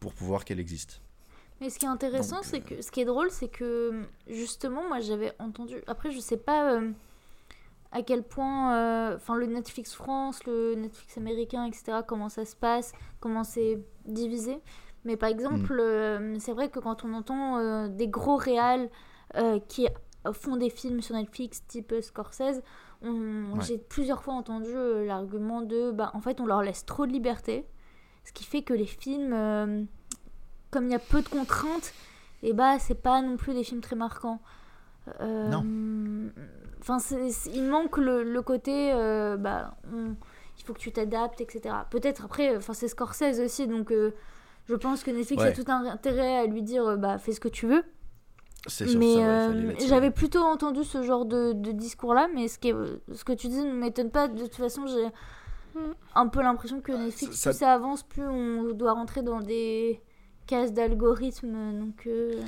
pour 0.01 0.14
pouvoir 0.14 0.45
qu'elle 0.45 0.59
existe. 0.59 1.01
Mais 1.61 1.69
ce 1.71 1.79
qui 1.79 1.85
est 1.85 1.89
intéressant, 1.89 2.37
Donc, 2.37 2.45
c'est 2.45 2.57
euh, 2.73 2.77
que 2.77 2.83
ce 2.83 2.91
qui 2.91 3.01
est 3.01 3.05
drôle, 3.05 3.31
c'est 3.31 3.49
que 3.49 4.03
justement, 4.27 4.87
moi 4.89 5.01
j'avais 5.01 5.33
entendu. 5.39 5.77
Après, 5.87 6.11
je 6.11 6.19
sais 6.19 6.37
pas 6.39 6.73
euh, 6.73 6.91
à 7.93 8.03
quel 8.03 8.23
point, 8.23 8.75
euh, 8.77 9.17
enfin, 9.17 9.35
le 9.37 9.47
Netflix 9.47 9.95
France, 9.95 10.45
le 10.47 10.75
Netflix 10.75 11.19
américain, 11.19 11.67
etc., 11.67 11.99
comment 12.07 12.29
ça 12.29 12.45
se 12.45 12.57
passe, 12.57 12.93
comment 13.21 13.45
c'est 13.45 13.79
divisé. 14.07 14.61
Mais 15.05 15.17
par 15.17 15.29
exemple, 15.29 15.77
euh, 15.81 16.39
c'est 16.39 16.53
vrai 16.53 16.69
que 16.71 16.79
quand 16.79 17.05
on 17.05 17.13
entend 17.15 17.89
des 17.89 18.09
gros 18.09 18.37
réals 18.37 18.89
qui 19.69 19.87
font 20.33 20.57
des 20.57 20.69
films 20.71 21.01
sur 21.01 21.15
Netflix, 21.15 21.65
type 21.67 21.95
Scorsese, 22.03 22.63
on- 23.03 23.55
Ouais. 23.55 23.61
j'ai 23.67 23.79
plusieurs 23.79 24.23
fois 24.23 24.35
entendu 24.35 24.73
l'argument 25.07 25.63
de, 25.63 25.91
bah, 25.91 26.11
en 26.15 26.21
fait, 26.21 26.41
on 26.41 26.47
leur 26.47 26.63
laisse 26.63 26.85
trop 26.85 27.07
de 27.07 27.13
liberté, 27.13 27.65
ce 28.25 28.33
qui 28.33 28.45
fait 28.45 28.61
que 28.63 28.75
les 28.75 28.85
films, 28.87 29.87
comme 30.71 30.87
il 30.87 30.93
y 30.93 30.95
a 30.95 30.99
peu 30.99 31.23
de 31.23 31.29
contraintes, 31.29 31.93
et 32.43 32.53
bah, 32.53 32.79
c'est 32.79 32.95
pas 33.01 33.21
non 33.23 33.37
plus 33.37 33.55
des 33.55 33.64
films 33.64 33.81
très 33.81 33.97
marquants. 33.97 34.41
Euh, 35.21 35.51
Enfin, 36.81 36.99
c'est- 36.99 37.31
c'est- 37.31 37.51
il 37.51 37.64
manque 37.64 37.99
le, 37.99 38.23
le 38.23 38.41
côté, 38.43 38.91
euh, 38.95 39.37
bah, 39.37 39.77
on- 39.93 40.14
il 40.59 40.64
faut 40.64 40.73
que 40.73 40.79
tu 40.79 40.93
t'adaptes, 40.93 41.41
etc. 41.43 41.75
Peut-être 41.91 42.25
après, 42.25 42.57
enfin, 42.57 42.73
c'est 42.73 42.89
Scorsese 42.89 43.39
aussi, 43.45 43.66
donc 43.66 43.93
euh, 43.93 44.12
je 44.66 44.75
pense 44.77 45.03
que 45.03 45.11
Netflix 45.11 45.43
a 45.43 45.53
tout 45.53 45.64
un 45.71 45.85
intérêt 45.85 46.39
à 46.39 46.47
lui 46.47 46.62
dire, 46.62 46.85
euh, 46.87 46.97
bah, 46.97 47.18
fais 47.18 47.33
ce 47.33 47.41
que 47.41 47.49
tu 47.49 47.66
veux. 47.66 47.83
C'est 48.66 48.87
sur 48.87 48.99
Mais 48.99 49.16
ouais, 49.16 49.23
euh, 49.23 49.75
j'avais 49.89 50.11
plutôt 50.11 50.41
entendu 50.41 50.85
ce 50.85 51.03
genre 51.03 51.27
de, 51.27 51.53
de 51.53 51.73
discours-là, 51.73 52.29
mais 52.35 52.49
ce, 52.49 52.59
qui 52.59 52.68
est- 52.71 53.14
ce 53.14 53.25
que 53.25 53.33
tu 53.33 53.49
dis 53.49 53.62
ne 53.62 53.73
m'étonne 53.75 54.11
pas. 54.11 54.29
De 54.29 54.43
toute 54.43 54.55
façon, 54.55 54.87
j'ai 54.87 55.07
Mm. 55.75 55.93
un 56.14 56.29
peu 56.29 56.41
l'impression 56.43 56.81
que 56.81 56.93
Netflix, 56.93 57.37
ça- 57.37 57.51
plus 57.51 57.59
ça 57.59 57.73
avance, 57.75 58.03
plus 58.05 58.27
on 58.27 58.73
doit 58.73 58.93
rentrer 58.93 59.21
dans 59.23 59.41
des 59.41 60.01
cases 60.51 60.73
d'algorithmes. 60.73 61.79
Donc, 61.79 62.07
euh, 62.07 62.43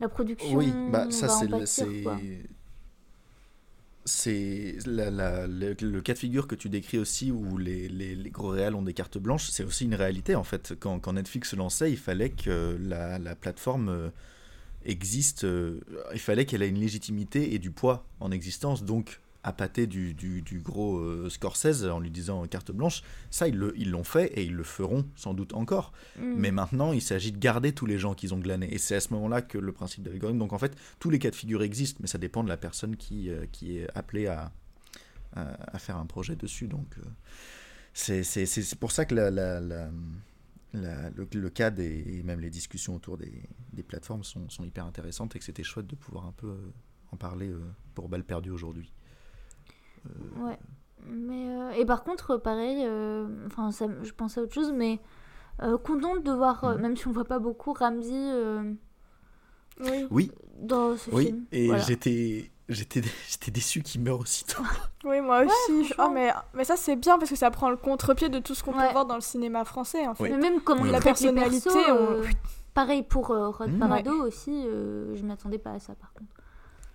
la 0.00 0.08
production 0.08 0.56
Oui, 0.56 0.72
bah 0.90 1.06
ça 1.10 1.28
c'est 1.64 1.96
c'est 4.06 4.76
le, 4.86 6.00
cas 6.00 6.14
de 6.14 6.18
figure 6.18 6.48
que 6.48 6.54
tu 6.54 6.68
décris 6.68 6.98
aussi 6.98 7.30
où 7.30 7.58
les, 7.58 7.86
les, 7.88 8.16
les 8.16 8.30
gros 8.30 8.48
réals 8.48 8.74
ont 8.74 8.82
des 8.82 8.94
cartes 8.94 9.18
blanches, 9.18 9.50
c'est 9.50 9.62
aussi 9.62 9.84
une 9.84 9.94
réalité 9.94 10.34
en 10.34 10.42
fait. 10.42 10.74
Quand, 10.80 10.98
quand 10.98 11.12
Netflix 11.12 11.50
se 11.50 11.56
lançait, 11.56 11.92
il 11.92 11.98
fallait 11.98 12.30
que 12.30 12.76
la, 12.80 13.18
la 13.18 13.36
plateforme 13.36 13.88
euh, 13.90 14.08
existe, 14.84 15.44
euh, 15.44 15.80
il 16.12 16.18
fallait 16.18 16.46
qu'elle 16.46 16.62
ait 16.62 16.68
une 16.68 16.80
légitimité 16.80 17.54
et 17.54 17.58
du 17.58 17.70
poids 17.70 18.04
en 18.20 18.30
existence. 18.30 18.84
Donc 18.84 19.20
appâter 19.42 19.86
du, 19.86 20.12
du, 20.12 20.42
du 20.42 20.60
gros 20.60 20.98
euh, 20.98 21.30
Scorsese 21.30 21.84
en 21.86 21.98
lui 21.98 22.10
disant 22.10 22.46
carte 22.46 22.72
blanche, 22.72 23.02
ça 23.30 23.48
ils 23.48 23.56
le- 23.56 23.72
ils 23.78 23.90
l'ont 23.90 24.04
fait 24.04 24.26
et 24.38 24.44
ils 24.44 24.54
le 24.54 24.64
feront 24.64 25.06
sans 25.16 25.32
doute 25.32 25.54
encore. 25.54 25.92
Mm. 26.18 26.34
Mais 26.36 26.50
maintenant, 26.50 26.92
il 26.92 27.00
s'agit 27.00 27.32
de 27.32 27.38
garder 27.38 27.72
tous 27.72 27.86
les 27.86 27.98
gens 27.98 28.14
qu'ils 28.14 28.34
ont 28.34 28.38
glanés. 28.38 28.68
Et 28.74 28.76
c'est 28.78 28.96
à 28.96 29.00
ce 29.00 29.12
moment-là 29.14 29.40
que 29.40 29.56
le 29.56 29.72
principe 29.72 30.02
de 30.02 30.10
l'algorithme. 30.10 30.38
Donc 30.38 30.52
en 30.52 30.58
fait, 30.58 30.76
tous 30.98 31.08
les 31.08 31.18
cas 31.18 31.30
de 31.30 31.34
figure 31.36 31.62
existent, 31.62 31.98
mais 32.02 32.06
ça 32.06 32.18
dépend 32.18 32.44
de 32.44 32.48
la 32.50 32.58
personne 32.58 32.96
qui, 32.96 33.30
euh, 33.30 33.46
qui 33.50 33.78
est 33.78 33.88
appelée 33.96 34.26
à, 34.26 34.52
à, 35.34 35.74
à 35.74 35.78
faire 35.78 35.96
un 35.96 36.06
projet 36.06 36.36
dessus. 36.36 36.68
Donc 36.68 36.88
euh, 36.98 37.02
c'est 37.94 38.22
c'est- 38.22 38.46
c'est- 38.46 38.62
c'est 38.62 38.78
pour 38.78 38.92
ça 38.92 39.04
que 39.06 39.14
la, 39.14 39.30
la- 39.30 39.60
la- 39.60 39.90
la- 40.74 41.10
le, 41.10 41.26
le 41.32 41.50
cas 41.50 41.70
des, 41.70 42.04
et 42.18 42.22
même 42.22 42.40
les 42.40 42.50
discussions 42.50 42.94
autour 42.94 43.16
des, 43.16 43.32
des 43.72 43.82
plateformes 43.82 44.22
sont, 44.22 44.48
sont 44.50 44.64
hyper 44.64 44.84
intéressantes 44.84 45.34
et 45.34 45.38
que 45.38 45.44
c'était 45.44 45.64
chouette 45.64 45.86
de 45.86 45.96
pouvoir 45.96 46.26
un 46.26 46.32
peu 46.32 46.54
en 47.10 47.16
parler 47.16 47.50
pour 47.94 48.08
balle 48.08 48.22
perdue 48.22 48.50
aujourd'hui. 48.50 48.92
Ouais. 50.38 50.58
Mais, 51.06 51.48
euh, 51.48 51.70
et 51.72 51.84
par 51.86 52.04
contre, 52.04 52.36
pareil, 52.36 52.84
euh, 52.84 53.26
enfin, 53.46 53.70
ça, 53.72 53.86
je 54.02 54.12
pense 54.12 54.36
à 54.38 54.42
autre 54.42 54.52
chose, 54.54 54.72
mais 54.72 55.00
euh, 55.62 55.76
contente 55.78 56.22
de 56.22 56.32
voir, 56.32 56.64
euh, 56.64 56.74
Mhm. 56.74 56.80
même 56.82 56.96
si 56.96 57.08
on 57.08 57.12
voit 57.12 57.24
pas 57.24 57.38
beaucoup, 57.38 57.72
Ramsey 57.72 58.12
euh, 58.14 58.72
Oui. 59.80 60.06
Oui, 60.10 60.32
dans 60.58 60.96
ce 60.96 61.10
oui, 61.10 61.26
film. 61.26 61.44
et 61.52 61.66
Voilà. 61.66 61.82
j'étais 61.82 62.50
j'étais 62.68 63.02
j'étais 63.28 63.50
déçu 63.50 63.82
qu'il 63.82 64.00
meure 64.02 64.20
aussitôt. 64.20 64.62
Oui, 65.04 65.20
moi 65.22 65.42
aussi. 65.44 65.84
Franchement. 65.86 66.04
Ah, 66.06 66.10
mais, 66.12 66.30
mais 66.54 66.64
ça, 66.64 66.76
c'est 66.76 66.94
bien 66.96 67.18
parce 67.18 67.30
que 67.30 67.36
ça 67.36 67.50
prend 67.50 67.70
le 67.70 67.76
contre-pied 67.76 68.28
de 68.28 68.38
tout 68.38 68.54
ce 68.54 68.62
qu'on 68.62 68.74
Ouais. 68.76 68.86
peut 68.86 68.92
voir 68.92 69.06
dans 69.06 69.14
le 69.14 69.22
cinéma 69.22 69.64
français, 69.64 70.06
en 70.06 70.14
fait. 70.14 70.24
Oui. 70.24 70.30
Mais 70.30 70.36
même 70.36 70.60
comme 70.60 70.82
Oui, 70.82 70.90
La 70.90 71.00
personnalité, 71.00 71.70
persos, 71.70 71.88
on- 71.88 71.94
euh, 71.94 72.22
pareil 72.74 73.02
pour 73.02 73.30
euh, 73.30 73.48
Rod. 73.48 73.78
Parado 73.78 74.12
aussi, 74.26 74.50
euh, 74.66 75.16
je 75.16 75.22
m'attendais 75.24 75.58
pas 75.58 75.72
à 75.72 75.78
ça 75.80 75.94
par 75.94 76.12
contre. 76.12 76.30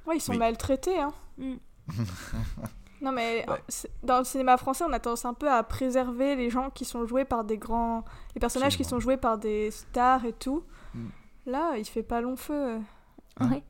Ouais, 0.05 0.17
ils 0.17 0.21
sont 0.21 0.33
Oui. 0.33 0.37
maltraités, 0.37 0.99
hein. 0.99 1.11
Mm. 1.39 1.55
non, 3.05 3.11
mais 3.13 3.45
Ouais. 3.47 3.61
c'est- 3.69 3.91
dans 4.03 4.17
le 4.19 4.23
cinéma 4.25 4.57
français, 4.57 4.83
on 4.87 4.91
a 4.91 4.99
tendance 4.99 5.23
un 5.25 5.33
peu 5.33 5.49
à 5.49 5.61
préserver 5.63 6.35
les 6.35 6.49
gens 6.49 6.69
qui 6.71 6.83
sont 6.85 7.05
joués 7.05 7.23
par 7.25 7.43
des 7.45 7.57
grands. 7.57 8.03
Les 8.33 8.39
personnages 8.39 8.75
qui 8.75 8.83
sont 8.83 8.99
joués 8.99 9.17
par 9.17 9.37
des 9.37 9.69
stars 9.71 10.25
et 10.25 10.33
tout. 10.33 10.63
Mm. 10.93 11.07
Là, 11.45 11.73
il 11.77 11.85
fait 11.85 12.03
pas 12.03 12.19
long 12.21 12.35
feu. 12.35 12.77
Hein 13.39 13.49
Ouais. 13.51 13.63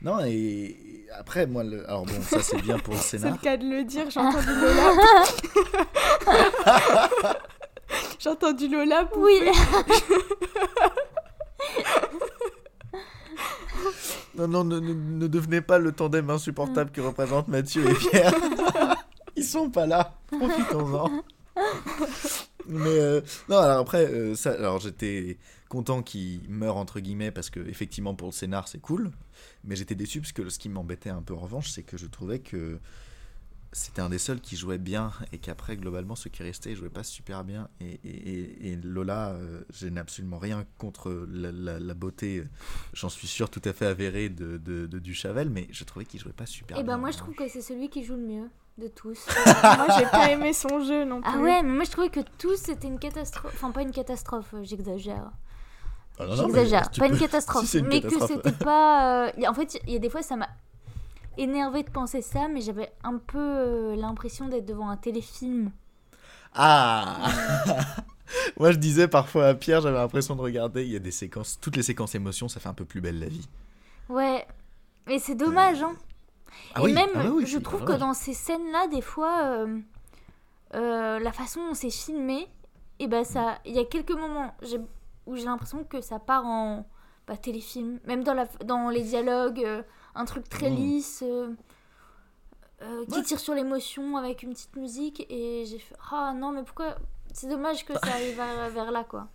Non, 0.00 0.18
et 0.24 1.04
après, 1.18 1.46
moi, 1.46 1.62
le... 1.62 1.86
alors 1.86 2.06
bon, 2.06 2.20
ça 2.22 2.40
c'est 2.40 2.62
bien 2.62 2.78
pour 2.78 2.94
le 2.94 3.00
C'est 3.02 3.18
scénar. 3.18 3.32
le 3.34 3.38
cas 3.38 3.56
de 3.58 3.66
le 3.68 3.84
dire, 3.84 4.08
j'ai 4.10 4.18
entendu 4.20 4.46
Lola. 4.48 4.92
j'ai 8.18 8.30
entendu 8.30 8.68
Lola. 8.68 9.06
Oui, 9.16 9.38
Non, 14.36 14.46
non, 14.48 14.64
ne, 14.64 14.78
ne- 14.78 14.94
ne 14.94 15.26
devenez 15.26 15.60
pas 15.60 15.78
le 15.78 15.92
tandem 15.92 16.30
insupportable 16.30 16.90
que 16.92 17.00
représentent 17.00 17.48
Mathieu 17.48 17.88
et 17.90 17.94
Pierre. 17.94 18.32
Ils 19.36 19.44
sont 19.44 19.70
pas 19.70 19.86
là. 19.86 20.14
Profitons-en. 20.28 21.10
Mais 22.68 22.88
euh, 22.88 23.20
non, 23.48 23.58
alors 23.58 23.78
après, 23.80 24.06
euh, 24.06 24.34
ça, 24.36 24.52
alors 24.52 24.78
j'étais 24.80 25.38
content 25.68 26.02
qu'il 26.02 26.48
meure 26.48 26.76
entre 26.76 27.00
guillemets 27.00 27.30
parce 27.30 27.50
que 27.50 27.60
effectivement 27.60 28.14
pour 28.14 28.28
le 28.28 28.32
scénar 28.32 28.68
c'est 28.68 28.80
cool, 28.80 29.10
mais 29.64 29.76
j'étais 29.76 29.94
déçu 29.94 30.20
parce 30.20 30.32
que 30.32 30.48
ce 30.48 30.58
qui 30.58 30.68
m'embêtait 30.68 31.10
un 31.10 31.22
peu 31.22 31.34
en 31.34 31.38
revanche, 31.38 31.70
c'est 31.70 31.82
que 31.82 31.96
je 31.96 32.06
trouvais 32.06 32.38
que 32.40 32.78
c'était 33.72 34.02
un 34.02 34.08
des 34.08 34.18
seuls 34.18 34.40
qui 34.40 34.56
jouait 34.56 34.78
bien 34.78 35.12
et 35.32 35.38
qu'après 35.38 35.76
globalement 35.76 36.16
ceux 36.16 36.28
qui 36.30 36.42
restaient 36.42 36.74
jouaient 36.74 36.88
pas 36.88 37.04
super 37.04 37.44
bien 37.44 37.68
et, 37.80 38.00
et- 38.04 38.08
et- 38.68 38.72
et 38.72 38.76
Lola 38.76 39.28
euh, 39.30 39.62
je 39.72 39.86
n'ai 39.86 40.00
absolument 40.00 40.38
rien 40.38 40.64
contre 40.78 41.26
la, 41.30 41.52
la- 41.52 41.78
la 41.78 41.94
beauté 41.94 42.38
euh, 42.38 42.48
j'en 42.94 43.08
suis 43.08 43.28
sûr 43.28 43.48
tout 43.48 43.62
à 43.64 43.72
fait 43.72 43.86
avérée 43.86 44.28
de, 44.28 44.56
de, 44.58 44.86
de 44.86 44.98
Duchavel 44.98 45.50
mais 45.50 45.68
je 45.70 45.84
trouvais 45.84 46.04
qu'il 46.04 46.18
jouait 46.18 46.32
pas 46.32 46.46
super 46.46 46.78
Et 46.78 46.82
bien 46.82 46.94
ben 46.94 46.98
moi 46.98 47.10
je 47.12 47.18
trouve 47.18 47.34
revanche. 47.34 47.46
que 47.46 47.52
c'est 47.52 47.62
celui 47.62 47.88
qui 47.88 48.02
joue 48.02 48.16
le 48.16 48.26
mieux 48.26 48.48
de 48.78 48.88
tous. 48.88 49.26
moi, 49.62 49.86
j'ai 49.98 50.06
pas 50.06 50.30
aimé 50.30 50.52
son 50.54 50.82
jeu 50.82 51.04
non 51.04 51.20
plus. 51.20 51.30
ah 51.32 51.38
ouais, 51.38 51.62
mais 51.62 51.70
moi 51.74 51.84
je 51.84 51.90
trouvais 51.90 52.08
que 52.08 52.20
tous 52.38 52.56
c'était 52.56 52.88
une 52.88 52.98
catastrophe. 52.98 53.52
Enfin 53.54 53.72
pas 53.72 53.82
une 53.82 53.90
catastrophe, 53.92 54.54
euh, 54.54 54.62
j'exagère. 54.64 55.30
Ah 56.18 56.24
J'exagère, 56.34 56.90
pas 56.90 57.06
peux- 57.08 57.12
une 57.14 57.18
catastrophe, 57.18 57.64
Si, 57.64 57.70
c'est 57.72 57.78
une 57.80 57.86
mais 57.88 58.00
catastrophe. 58.00 58.28
que 58.42 58.48
c'était 58.48 58.64
pas. 58.64 59.26
euh, 59.28 59.30
y 59.38 59.44
a- 59.46 59.50
En 59.50 59.54
fait, 59.54 59.78
il 59.86 59.92
y 59.92 59.96
a 59.96 59.98
des 59.98 60.08
fois 60.08 60.22
ça 60.22 60.36
m'a 60.36 60.48
énervé 61.40 61.82
de 61.82 61.90
penser 61.90 62.22
ça, 62.22 62.48
mais 62.48 62.60
j'avais 62.60 62.92
un 63.02 63.18
peu 63.18 63.38
euh, 63.38 63.96
l'impression 63.96 64.48
d'être 64.48 64.66
devant 64.66 64.88
un 64.88 64.96
téléfilm. 64.96 65.70
Ah 66.54 67.28
Moi 68.58 68.72
je 68.72 68.78
disais 68.78 69.08
parfois 69.08 69.48
à 69.48 69.54
Pierre, 69.54 69.80
j'avais 69.80 69.98
l'impression 69.98 70.36
de 70.36 70.40
regarder, 70.40 70.84
il 70.84 70.92
y 70.92 70.96
a 70.96 71.00
des 71.00 71.10
séquences, 71.10 71.58
toutes 71.60 71.76
les 71.76 71.82
séquences 71.82 72.14
émotions, 72.14 72.48
ça 72.48 72.60
fait 72.60 72.68
un 72.68 72.74
peu 72.74 72.84
plus 72.84 73.00
belle 73.00 73.18
la 73.18 73.28
vie. 73.28 73.48
Ouais, 74.08 74.46
mais 75.06 75.18
c'est 75.18 75.34
dommage, 75.34 75.82
hein. 75.82 75.94
Ah 76.74 76.80
Et 76.80 76.84
oui, 76.84 76.92
même, 76.92 77.10
ah 77.14 77.24
bah 77.24 77.30
oui, 77.32 77.46
je 77.46 77.58
trouve 77.58 77.84
que 77.84 77.92
dans 77.92 78.14
ces 78.14 78.34
scènes-là, 78.34 78.88
des 78.88 79.00
fois, 79.00 79.42
euh, 79.44 79.78
euh, 80.74 81.18
la 81.18 81.32
façon 81.32 81.68
dont 81.68 81.74
c'est 81.74 81.90
filmé, 81.90 82.48
et 82.98 83.06
ben 83.06 83.24
ça, 83.24 83.58
il 83.64 83.72
y 83.72 83.78
a 83.78 83.84
quelques 83.84 84.12
moments 84.12 84.54
où 85.26 85.36
j'ai 85.36 85.44
l'impression 85.44 85.84
que 85.84 86.00
ça 86.00 86.18
part 86.18 86.46
en 86.46 86.86
bah, 87.26 87.36
téléfilm, 87.36 87.98
même 88.04 88.24
dans, 88.24 88.34
la, 88.34 88.46
dans 88.64 88.90
les 88.90 89.02
dialogues, 89.02 89.62
euh, 89.64 89.82
un 90.14 90.24
truc 90.24 90.48
très 90.48 90.70
Mm. 90.70 90.74
lisse, 90.76 91.22
euh, 91.26 91.48
euh, 92.82 93.04
qui 93.06 93.18
Ouais. 93.18 93.22
tire 93.22 93.38
sur 93.40 93.54
l'émotion 93.54 94.16
avec 94.16 94.42
une 94.42 94.50
petite 94.50 94.76
musique, 94.76 95.26
et 95.30 95.64
j'ai 95.66 95.78
fait 95.78 95.94
ah 96.12 96.32
non 96.36 96.52
mais 96.52 96.62
pourquoi 96.62 96.96
C'est 97.32 97.48
dommage 97.48 97.84
que 97.84 97.94
ça 97.94 98.12
arrive 98.14 98.36
vers, 98.36 98.70
vers 98.74 98.90
là 98.90 99.04
quoi. 99.04 99.28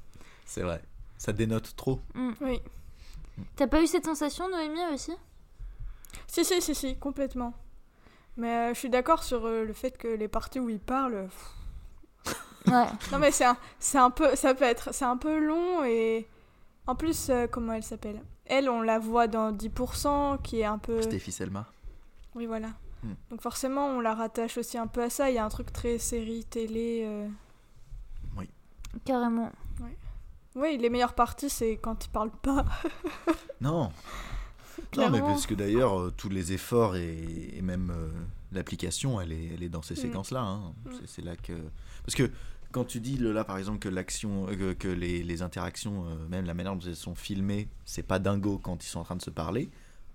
C'est 0.46 0.62
vrai, 0.62 0.82
ça 1.18 1.32
dénote 1.34 1.76
trop. 1.76 2.00
Oui. 2.42 2.60
T'as 3.56 3.68
pas 3.68 3.82
eu 3.82 3.88
cette 3.88 4.06
sensation 4.06 4.50
Noémie 4.50 4.80
aussi? 4.94 5.14
Si, 6.28 6.44
si, 6.46 6.62
si, 6.62 6.74
si, 6.76 6.98
complètement. 6.98 7.54
Mais 8.38 8.72
euh, 8.72 8.74
je 8.74 8.80
suis 8.80 8.90
d'accord 8.90 9.24
sur 9.24 9.46
euh, 9.46 9.64
le 9.64 9.74
fait 9.74 9.98
que 9.98 10.08
les 10.08 10.28
parties 10.28 10.60
où 10.60 10.70
il 10.70 10.80
parle. 10.80 11.28
pff, 12.24 12.36
Ouais. 12.68 12.86
Non 13.12 13.20
mais 13.20 13.32
c'est 13.32 13.46
un, 13.46 13.58
c'est 13.80 13.98
un 13.98 14.10
peu, 14.10 14.36
ça 14.36 14.54
peut 14.56 14.66
être, 14.66 14.94
c'est 14.94 15.06
un 15.06 15.18
peu 15.18 15.38
long 15.40 15.84
et 15.84 16.28
en 16.88 16.96
plus 16.96 17.30
euh, 17.30 17.48
comment 17.48 17.74
elle 17.74 17.84
s'appelle? 17.84 18.22
Elle, 18.46 18.70
on 18.70 18.82
la 18.82 19.00
voit 19.00 19.28
dans 19.28 19.52
10% 19.52 20.42
qui 20.42 20.60
est 20.60 20.66
un 20.66 20.78
peu. 20.78 21.02
Stéphie 21.02 21.32
Selma. 21.32 21.66
Oui 22.36 22.46
voilà. 22.46 22.70
Hmm. 23.04 23.14
Donc 23.30 23.42
forcément 23.42 23.88
on 23.88 24.00
la 24.02 24.14
rattache 24.16 24.58
aussi 24.58 24.78
un 24.78 24.88
peu 24.88 25.04
à 25.04 25.10
ça. 25.10 25.30
Il 25.30 25.36
y 25.36 25.38
a 25.38 25.46
un 25.46 25.50
truc 25.50 25.72
très 25.74 25.98
série 26.00 26.44
télé. 26.46 27.04
euh. 27.06 27.28
Carrément. 29.04 29.52
Oui, 30.56 30.78
les 30.78 30.90
meilleures 30.90 31.14
parties 31.16 31.50
c'est 31.50 31.76
quand 31.78 32.06
il 32.06 32.10
parle 32.10 32.32
pas. 32.32 32.64
Non 33.62 33.92
Non, 34.98 35.10
mais 35.10 35.20
parce 35.20 35.46
que 35.48 35.54
d'ailleurs, 35.54 36.00
euh, 36.00 36.14
tous 36.16 36.30
les 36.30 36.54
efforts 36.54 36.96
et, 36.96 37.50
et 37.54 37.62
même 37.62 37.92
euh, 37.94 38.10
l'application, 38.54 39.20
elle 39.20 39.32
est, 39.34 39.50
elle 39.54 39.64
est 39.64 39.70
dans 39.70 39.82
ces 39.82 39.96
Mm. 39.96 39.98
séquences-là. 39.98 40.42
hein. 40.42 40.74
Mm. 40.86 40.90
C'est- 40.94 41.08
C'est 41.08 41.22
là 41.24 41.36
que. 41.36 41.54
Parce 42.06 42.16
que 42.16 42.30
quand 42.76 42.86
tu 42.86 43.00
dis, 43.00 43.18
là, 43.18 43.44
par 43.46 43.58
exemple, 43.58 43.80
que 43.80 43.90
l'action, 43.90 44.48
euh, 44.50 44.74
que, 44.74 44.88
les, 44.88 45.24
les 45.24 45.42
interactions, 45.42 46.06
euh, 46.08 46.28
même 46.28 46.46
la 46.46 46.54
manière 46.54 46.76
dont 46.76 46.86
elles 46.86 46.96
sont 46.96 47.16
filmées, 47.16 47.70
c'est 47.86 48.04
pas 48.04 48.20
dingo 48.20 48.58
quand 48.58 48.84
ils 48.84 48.88
sont 48.88 49.00
en 49.00 49.04
train 49.04 49.16
de 49.16 49.22
se 49.22 49.30
parler, 49.30 49.70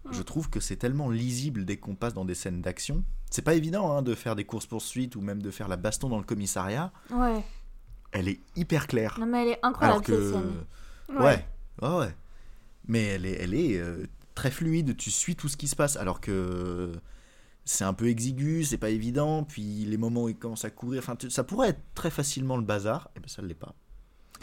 Mm. 0.04 0.12
je 0.12 0.22
trouve 0.22 0.48
que 0.48 0.60
c'est 0.60 0.76
tellement 0.76 1.10
lisible 1.10 1.64
dès 1.64 1.76
qu'on 1.76 1.94
passe 1.94 2.14
dans 2.14 2.24
des 2.24 2.34
scènes 2.34 2.62
d'action. 2.62 3.04
C'est 3.30 3.42
pas 3.42 3.54
évident 3.54 3.92
hein, 3.92 4.02
de 4.02 4.14
faire 4.14 4.34
des 4.34 4.44
courses-poursuites 4.44 5.14
ou 5.16 5.20
même 5.20 5.42
de 5.42 5.50
faire 5.50 5.68
la 5.68 5.76
baston 5.76 6.08
dans 6.08 6.18
le 6.18 6.24
commissariat. 6.24 6.92
Ouais. 7.10 7.44
Elle 8.12 8.28
est 8.28 8.40
hyper 8.56 8.86
claire. 8.86 9.18
Non 9.20 9.26
mais 9.26 9.42
elle 9.42 9.48
est 9.52 9.58
incroyable 9.62 10.02
que. 10.02 10.32
cette 10.32 10.32
scène. 10.42 11.18
Ouais, 11.18 11.46
ouais, 11.82 11.96
ouais. 11.98 12.14
Mais 12.88 13.04
elle 13.04 13.26
est, 13.26 13.42
elle 13.42 13.54
est 13.54 13.78
euh, 13.78 14.06
très 14.34 14.50
fluide, 14.50 14.96
tu 14.96 15.10
suis 15.10 15.36
tout 15.36 15.48
ce 15.48 15.56
qui 15.56 15.68
se 15.68 15.76
passe, 15.76 15.96
alors 15.96 16.20
que 16.20 16.92
c'est 17.72 17.84
un 17.84 17.94
peu 17.94 18.08
exigu, 18.08 18.64
c'est 18.64 18.78
pas 18.78 18.90
évident, 18.90 19.44
puis 19.44 19.84
les 19.84 19.96
moments 19.96 20.24
où 20.24 20.28
il 20.28 20.36
commence 20.38 20.64
à 20.64 20.70
courir, 20.70 21.00
enfin, 21.02 21.16
ça 21.28 21.44
pourrait 21.44 21.68
être 21.70 21.82
très 21.94 22.10
facilement 22.10 22.56
le 22.56 22.62
bazar, 22.64 23.10
et 23.16 23.20
ben 23.20 23.28
ça 23.28 23.42
ne 23.42 23.46
l'est 23.46 23.54
pas. 23.54 23.74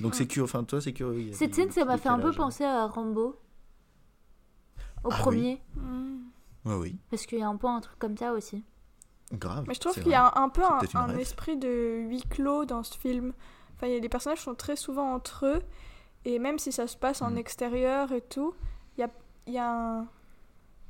Donc 0.02 0.16
c'est 0.16 0.28
curieux, 0.28 0.44
enfin 0.46 0.64
toi 0.64 0.80
c'est 0.80 0.94
curieux. 0.94 1.34
Cette 1.34 1.56
scène, 1.56 1.72
ça 1.72 1.84
m'a 1.84 1.98
fait 1.98 2.08
un 2.10 2.16
peu 2.18 2.30
décalages. 2.30 2.38
penser 2.38 2.64
à 2.64 2.86
Rambo. 2.88 3.36
Au 5.04 5.10
Ah 5.12 5.16
oui. 5.18 5.22
premier. 5.22 5.62
Ouais, 6.66 6.76
oui, 6.76 6.98
Parce 7.10 7.26
qu'il 7.26 7.40
y 7.40 7.44
a 7.44 7.48
un 7.48 7.56
peu 7.56 7.68
un 7.68 7.80
truc 7.82 7.98
comme 8.00 8.18
ça 8.18 8.34
aussi. 8.34 8.64
grave. 9.34 9.66
Mais 9.68 9.74
je 9.74 9.80
trouve 9.80 9.94
qu'il 9.94 10.08
y 10.10 10.14
a 10.16 10.28
un, 10.38 10.44
un 10.44 10.50
peu 10.50 10.64
un, 10.64 11.18
esprit 11.18 11.58
de 11.58 12.06
huis 12.08 12.24
clos 12.30 12.66
dans 12.66 12.84
ce 12.84 12.98
film. 12.98 13.34
Enfin, 13.76 13.88
il 13.88 13.94
y 13.94 13.98
a- 13.98 14.00
les 14.00 14.10
personnages 14.10 14.42
sont 14.42 14.56
très 14.56 14.76
souvent 14.76 15.14
entre 15.14 15.46
eux. 15.46 15.62
Et 16.26 16.40
même 16.40 16.60
si 16.60 16.72
ça 16.72 16.88
se 16.88 16.98
passe 16.98 17.22
en 17.22 17.32
Mm. 17.32 17.38
extérieur 17.38 18.12
et 18.12 18.22
tout, 18.22 18.54
il 18.98 19.02
y 19.02 19.04
a, 19.04 19.10
il 19.48 19.54
y 19.54 19.58
a 19.58 19.70
un, 20.00 20.08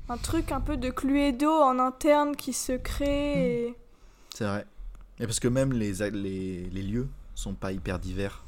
un 0.08 0.16
truc 0.16 0.52
un 0.52 0.60
peu 0.60 0.76
de 0.76 0.90
Cluedo 0.90 1.50
en 1.50 1.78
interne 1.78 2.34
qui 2.36 2.52
se 2.52 2.72
crée. 2.72 3.66
et- 3.68 3.74
C'est 4.34 4.44
vrai. 4.46 4.66
Et 5.20 5.24
parce 5.26 5.40
que 5.40 5.48
même 5.48 5.72
les, 5.72 5.92
les, 6.10 6.70
les 6.70 6.82
lieux 6.82 7.08
sont 7.34 7.54
pas 7.54 7.72
hyper 7.72 7.98
divers. 7.98 8.44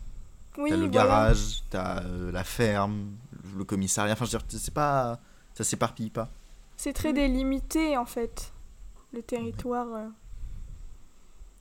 Oui, 0.58 0.70
t'as 0.70 0.76
le 0.76 0.82
voilà. 0.86 0.92
garage, 0.92 1.62
t'as 1.70 2.02
euh, 2.04 2.32
la 2.32 2.44
ferme, 2.44 3.12
le 3.56 3.64
commissariat, 3.64 4.12
enfin 4.14 4.24
je 4.24 4.32
veux 4.32 4.38
dire, 4.38 4.46
c'est 4.61 4.74
pas... 4.74 5.20
Ça 5.54 5.64
s'éparpille 5.64 6.11
pas. 6.11 6.28
C'est 6.76 6.92
très 6.92 7.12
délimité 7.12 7.96
en 7.96 8.06
fait, 8.06 8.52
le 9.12 9.22
territoire. 9.22 9.86
euh. 9.94 10.08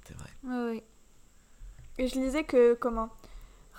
C'est 0.08 0.16
vrai. 0.18 0.30
Ouais, 0.44 0.72
ouais. 0.76 0.84
Et 1.98 2.08
je 2.08 2.16
lisais 2.16 2.44
que, 2.46 2.74
comment 2.76 3.10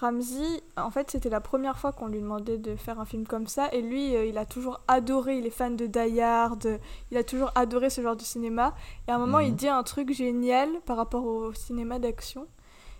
Ramsey, 0.00 0.62
en 0.76 0.90
fait, 0.90 1.10
c'était 1.10 1.28
la 1.28 1.40
première 1.40 1.78
fois 1.78 1.92
qu'on 1.92 2.06
lui 2.06 2.20
demandait 2.20 2.56
de 2.58 2.74
faire 2.76 2.98
un 3.00 3.04
film 3.04 3.26
comme 3.26 3.46
ça. 3.46 3.68
Et 3.72 3.82
lui, 3.82 4.14
euh, 4.16 4.24
il 4.24 4.38
a 4.38 4.46
toujours 4.46 4.80
adoré, 4.88 5.36
il 5.38 5.46
est 5.46 5.50
fan 5.50 5.76
de 5.76 5.86
Die 5.86 6.20
Hard, 6.20 6.64
euh, 6.66 6.78
il 7.10 7.16
a 7.18 7.24
toujours 7.24 7.52
adoré 7.54 7.90
ce 7.90 8.00
genre 8.00 8.16
de 8.16 8.22
cinéma. 8.22 8.74
Et 9.06 9.10
à 9.10 9.16
un 9.16 9.18
moment, 9.18 9.38
Mhm. 9.38 9.44
il 9.46 9.54
dit 9.56 9.68
un 9.68 9.82
truc 9.82 10.12
génial 10.12 10.68
par 10.86 10.96
rapport 10.96 11.24
au 11.26 11.52
cinéma 11.52 11.98
d'action. 11.98 12.46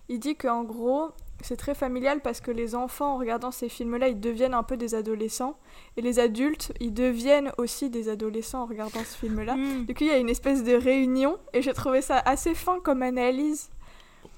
Il 0.09 0.19
dit 0.19 0.37
qu'en 0.37 0.63
gros, 0.65 1.11
c'est 1.41 1.57
très 1.57 1.75
familial 1.75 2.21
parce 2.21 2.41
que 2.43 2.51
les 2.51 2.75
enfants, 2.75 3.15
en 3.15 3.17
regardant 3.17 3.51
ces 3.51 3.69
films-là, 3.71 4.09
ils 4.09 4.21
deviennent 4.21 4.53
un 4.55 4.63
peu 4.65 4.77
des 4.77 4.95
adolescents. 4.95 5.57
Et 5.97 6.03
les 6.03 6.19
adultes, 6.19 6.73
ils 6.81 6.93
deviennent 6.93 7.51
aussi 7.57 7.89
des 7.89 8.09
adolescents 8.11 8.63
en 8.63 8.67
regardant 8.67 9.01
ce 9.05 9.17
film-là. 9.17 9.57
Mm, 9.57 9.87
Du 9.87 9.95
coup, 9.95 10.05
il 10.05 10.09
y 10.09 10.11
a 10.11 10.19
une 10.19 10.29
espèce 10.29 10.63
de 10.65 10.75
réunion. 10.75 11.39
Et 11.55 11.63
j'ai 11.63 11.73
trouvé 11.73 12.03
ça 12.03 12.19
assez 12.19 12.55
fin 12.55 12.79
comme 12.81 13.03
analyse. 13.03 13.71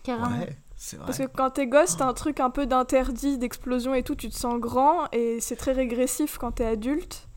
carrément. 0.04 0.36
Ouais, 0.38 0.56
vrai. 0.96 1.06
Parce 1.06 1.18
que 1.18 1.26
quand 1.26 1.50
t'es 1.50 1.66
gosse, 1.66 1.96
t'as 1.96 2.06
un 2.08 2.14
truc 2.14 2.40
un 2.40 2.50
peu 2.50 2.66
d'interdit, 2.66 3.38
d'explosion 3.38 3.94
et 3.94 4.02
tout, 4.02 4.14
tu 4.16 4.28
te 4.28 4.34
sens 4.34 4.58
grand 4.60 5.08
et 5.12 5.40
c'est 5.40 5.56
très 5.56 5.72
régressif 5.72 6.38
quand 6.38 6.52
t'es 6.52 6.64
adulte. 6.66 7.28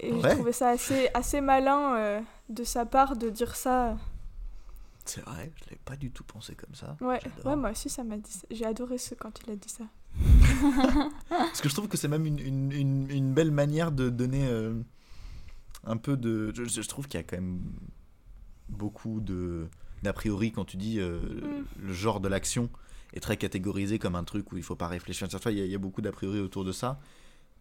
Et 0.00 0.12
Ouais. 0.12 0.20
j'ai 0.22 0.34
trouvé 0.36 0.52
ça 0.52 0.70
assez, 0.70 1.08
assez 1.14 1.40
malin 1.40 1.94
euh, 1.96 2.20
de 2.48 2.64
sa 2.64 2.86
part 2.86 3.16
de 3.16 3.28
dire 3.28 3.54
ça. 3.54 3.96
C'est 5.04 5.20
vrai, 5.22 5.50
je 5.56 5.64
l'avais 5.66 5.80
pas 5.84 5.96
du 5.96 6.10
tout 6.10 6.24
pensé 6.24 6.54
comme 6.54 6.74
ça. 6.74 6.96
Ouais, 7.00 7.20
ouais 7.44 7.56
moi 7.56 7.70
aussi 7.70 7.88
ça 7.88 8.02
m'a 8.04 8.16
dit. 8.16 8.40
J'ai 8.50 8.64
adoré 8.64 8.98
ce 8.98 9.14
quand 9.14 9.40
il 9.46 9.52
a 9.52 9.56
dit 9.56 9.68
ça. 9.68 9.84
Parce 11.28 11.60
que 11.60 11.68
je 11.68 11.74
trouve 11.74 11.88
que 11.88 11.96
c'est 11.96 12.08
même 12.08 12.26
une, 12.26 12.38
une, 12.38 12.72
une, 12.72 13.10
une 13.10 13.32
belle 13.32 13.50
manière 13.52 13.92
de 13.92 14.08
donner 14.10 14.46
euh, 14.48 14.74
un 15.84 15.96
peu 15.96 16.16
de. 16.16 16.52
Je, 16.54 16.64
je 16.64 16.88
trouve 16.88 17.06
qu'il 17.06 17.18
y 17.18 17.22
a 17.22 17.24
quand 17.24 17.36
même 17.36 17.60
beaucoup 18.68 19.20
de 19.20 19.68
d'a 20.02 20.12
priori 20.12 20.52
quand 20.52 20.64
tu 20.64 20.76
dis 20.76 20.98
euh, 21.00 21.20
Mm. 21.20 21.64
le 21.86 21.92
genre 21.92 22.20
de 22.20 22.28
l'action 22.28 22.68
est 23.12 23.20
très 23.20 23.36
catégorisé 23.36 23.98
comme 23.98 24.14
un 24.14 24.24
truc 24.24 24.52
où 24.52 24.56
il 24.56 24.62
faut 24.62 24.76
pas 24.76 24.88
réfléchir. 24.88 25.26
Il 25.46 25.52
y 25.58 25.60
a, 25.60 25.64
il 25.64 25.70
y 25.70 25.74
a 25.74 25.78
beaucoup 25.78 26.00
d'a 26.00 26.12
priori 26.12 26.40
autour 26.40 26.64
de 26.64 26.72
ça, 26.72 27.00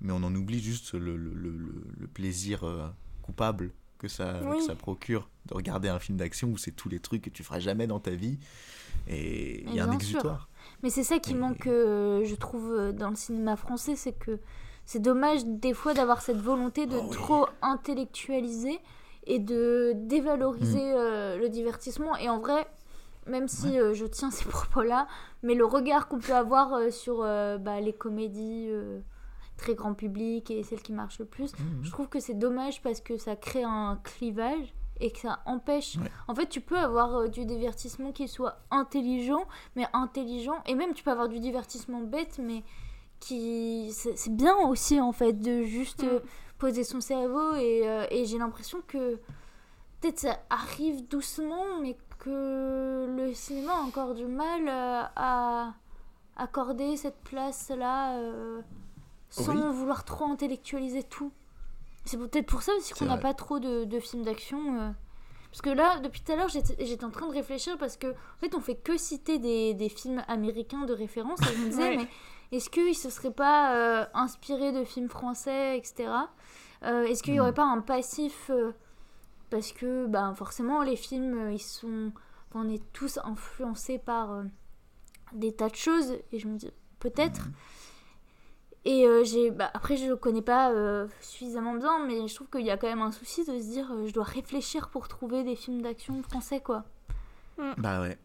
mais 0.01 0.13
on 0.13 0.23
en 0.23 0.33
oublie 0.35 0.59
juste 0.61 0.93
le, 0.93 1.17
le, 1.17 1.33
le, 1.33 1.49
le- 1.49 1.83
le 1.99 2.07
plaisir 2.07 2.63
euh, 2.63 2.87
coupable 3.23 3.71
que 3.97 4.07
ça, 4.07 4.39
Oui. 4.43 4.57
que 4.59 4.63
ça 4.63 4.75
procure 4.75 5.27
de 5.47 5.53
regarder 5.55 5.89
un 5.89 5.99
film 5.99 6.17
d'action 6.17 6.49
où 6.49 6.57
c'est 6.57 6.71
tous 6.71 6.87
les 6.87 6.99
trucs 6.99 7.23
que 7.23 7.29
tu 7.29 7.43
feras 7.43 7.59
jamais 7.59 7.87
dans 7.87 7.99
ta 7.99 8.11
vie 8.11 8.37
et 9.07 9.63
il 9.65 9.73
y 9.75 9.79
a 9.79 9.83
un 9.83 9.87
sûr. 9.87 9.93
exutoire. 9.95 10.49
Mais 10.83 10.89
c'est 10.89 11.03
ça 11.03 11.19
qui 11.19 11.31
Et- 11.31 11.35
manque, 11.35 11.67
euh, 11.67 12.23
je 12.25 12.35
trouve, 12.35 12.71
euh, 12.71 12.91
dans 12.93 13.09
le 13.09 13.15
cinéma 13.15 13.55
français, 13.57 13.95
c'est 13.95 14.13
que 14.13 14.39
c'est 14.85 15.01
dommage 15.01 15.45
des 15.45 15.73
fois 15.73 15.93
d'avoir 15.93 16.21
cette 16.21 16.39
volonté 16.39 16.85
de 16.85 16.95
Oh 16.95 17.07
oui. 17.09 17.15
trop 17.15 17.47
intellectualiser 17.61 18.79
et 19.29 19.39
de 19.39 19.93
dévaloriser 19.95 20.91
Mm. 20.93 20.97
euh, 20.97 21.37
le 21.37 21.47
divertissement. 21.49 22.17
Et 22.17 22.27
en 22.29 22.39
vrai, 22.39 22.67
même 23.27 23.47
si 23.47 23.79
euh, 23.79 23.93
je 23.93 24.05
tiens 24.05 24.31
ces 24.31 24.43
propos-là, 24.45 25.07
mais 25.43 25.53
le 25.55 25.63
regard 25.65 26.07
qu'on 26.09 26.19
peut 26.19 26.33
avoir 26.35 26.73
euh, 26.73 26.89
sur 26.89 27.21
euh, 27.23 27.57
bah, 27.57 27.79
les 27.79 27.93
comédies 27.93 28.67
euh, 28.69 28.99
très 29.55 29.75
grand 29.75 29.93
public 29.93 30.49
et 30.51 30.63
celles 30.63 30.81
qui 30.81 30.93
marchent 30.93 31.19
le 31.19 31.25
plus, 31.25 31.53
Mhm. 31.53 31.83
je 31.83 31.91
trouve 31.91 32.09
que 32.09 32.19
c'est 32.19 32.33
dommage 32.33 32.81
parce 32.81 32.99
que 33.01 33.17
ça 33.17 33.35
crée 33.35 33.63
un 33.63 33.99
clivage 34.03 34.73
et 35.01 35.11
que 35.11 35.19
ça 35.19 35.39
empêche. 35.45 35.95
Ouais. 35.97 36.11
En 36.27 36.35
fait, 36.35 36.47
tu 36.49 36.59
peux 36.59 36.77
avoir 36.77 37.15
euh, 37.15 37.27
du 37.29 37.45
divertissement 37.45 38.11
qui 38.11 38.27
soit 38.27 38.57
intelligent, 38.71 39.45
mais 39.75 39.85
intelligent, 39.93 40.55
et 40.65 40.75
même 40.75 40.93
tu 40.93 41.03
peux 41.03 41.11
avoir 41.11 41.29
du 41.29 41.39
divertissement 41.39 42.01
bête, 42.01 42.39
mais 42.41 42.63
qui. 43.19 43.91
C'est 43.93 44.33
bien 44.35 44.55
aussi, 44.67 44.99
en 44.99 45.11
fait, 45.11 45.33
de 45.33 45.63
juste 45.63 46.03
poser 46.59 46.83
son 46.83 47.01
cerveau, 47.01 47.55
et, 47.55 47.87
euh, 47.89 48.05
et 48.11 48.25
j'ai 48.25 48.37
l'impression 48.37 48.79
que 48.87 49.15
peut-être 50.01 50.19
ça 50.19 50.37
arrive 50.49 51.07
doucement, 51.07 51.79
mais 51.81 51.97
que 52.19 53.07
le 53.17 53.33
cinéma 53.33 53.73
a 53.73 53.81
encore 53.81 54.13
du 54.13 54.25
mal 54.25 54.67
euh, 54.67 55.03
à 55.15 55.73
accorder 56.35 56.95
cette 56.97 57.19
place-là 57.23 58.17
euh, 58.17 58.61
sans 59.29 59.53
Oui. 59.53 59.73
vouloir 59.73 60.03
trop 60.05 60.25
intellectualiser 60.25 61.03
tout. 61.03 61.31
C'est 62.05 62.17
peut-être 62.17 62.45
pour 62.47 62.61
ça 62.61 62.71
aussi 62.77 62.93
qu'on 62.93 63.05
n'a 63.05 63.17
pas 63.17 63.33
trop 63.33 63.59
de, 63.59 63.83
de 63.85 63.99
films 63.99 64.23
d'action. 64.23 64.59
euh. 64.81 64.89
Parce 65.51 65.61
que 65.61 65.69
là, 65.69 65.99
depuis 65.99 66.21
tout 66.21 66.31
à 66.31 66.35
l'heure, 66.35 66.47
j'étais 66.49 66.75
j'étais 66.85 67.03
en 67.05 67.09
train 67.09 67.27
de 67.27 67.33
réfléchir 67.33 67.77
parce 67.77 67.97
que, 67.97 68.07
en 68.07 68.37
fait, 68.39 68.53
on 68.55 68.59
fait 68.61 68.75
que 68.75 68.97
citer 68.97 69.39
des, 69.39 69.73
des 69.73 69.89
films 69.89 70.23
américains 70.27 70.85
de 70.85 70.93
référence. 70.93 71.39
Et 71.41 71.55
je 71.55 71.61
me 71.63 71.69
disais, 71.69 71.81
Ouais. 71.89 71.97
mais 71.97 72.07
est-ce 72.57 72.69
qu'ils 72.69 72.95
se 72.95 73.09
seraient 73.09 73.31
pas 73.33 73.75
euh, 73.75 74.05
inspirés 74.13 74.71
de 74.71 74.83
films 74.83 75.09
français, 75.09 75.77
etc. 75.77 76.09
Euh, 76.83 77.03
Est-ce 77.03 77.23
qu'il 77.23 77.33
n'y 77.33 77.39
aurait 77.39 77.51
Mm. 77.51 77.55
pas 77.55 77.65
un 77.65 77.81
passif 77.81 78.49
euh, 78.49 78.71
Parce 79.49 79.71
que, 79.71 80.05
ben, 80.07 80.33
forcément, 80.35 80.81
les 80.83 80.95
films, 80.95 81.37
euh, 81.37 81.51
ils 81.53 81.59
sont. 81.59 82.11
enfin, 82.49 82.65
on 82.65 82.69
est 82.69 82.81
tous 82.93 83.19
influencés 83.23 83.97
par 83.99 84.31
euh, 84.31 84.43
des 85.33 85.51
tas 85.53 85.69
de 85.69 85.75
choses. 85.75 86.13
Et 86.31 86.39
je 86.39 86.47
me 86.47 86.57
dis, 86.57 86.71
peut-être. 86.99 87.47
Et 88.85 89.05
euh, 89.05 89.23
j'ai, 89.25 89.51
bah, 89.51 89.69
après, 89.73 89.97
je 89.97 90.05
ne 90.05 90.15
connais 90.15 90.41
pas 90.41 90.71
euh, 90.71 91.07
suffisamment 91.19 91.73
bien, 91.73 92.05
mais 92.05 92.27
je 92.29 92.33
trouve 92.35 92.47
qu'il 92.49 92.65
y 92.65 92.71
a 92.71 92.77
quand 92.77 92.87
même 92.87 93.01
un 93.01 93.11
souci 93.11 93.41
de 93.41 93.59
se 93.59 93.65
dire, 93.71 93.91
euh, 93.91 94.07
je 94.07 94.13
dois 94.13 94.23
réfléchir 94.23 94.89
pour 94.89 95.09
trouver 95.09 95.43
des 95.43 95.55
films 95.57 95.81
d'action 95.81 96.23
français, 96.23 96.61
quoi. 96.61 96.85
Bah 97.77 97.99
ouais. 97.99 98.17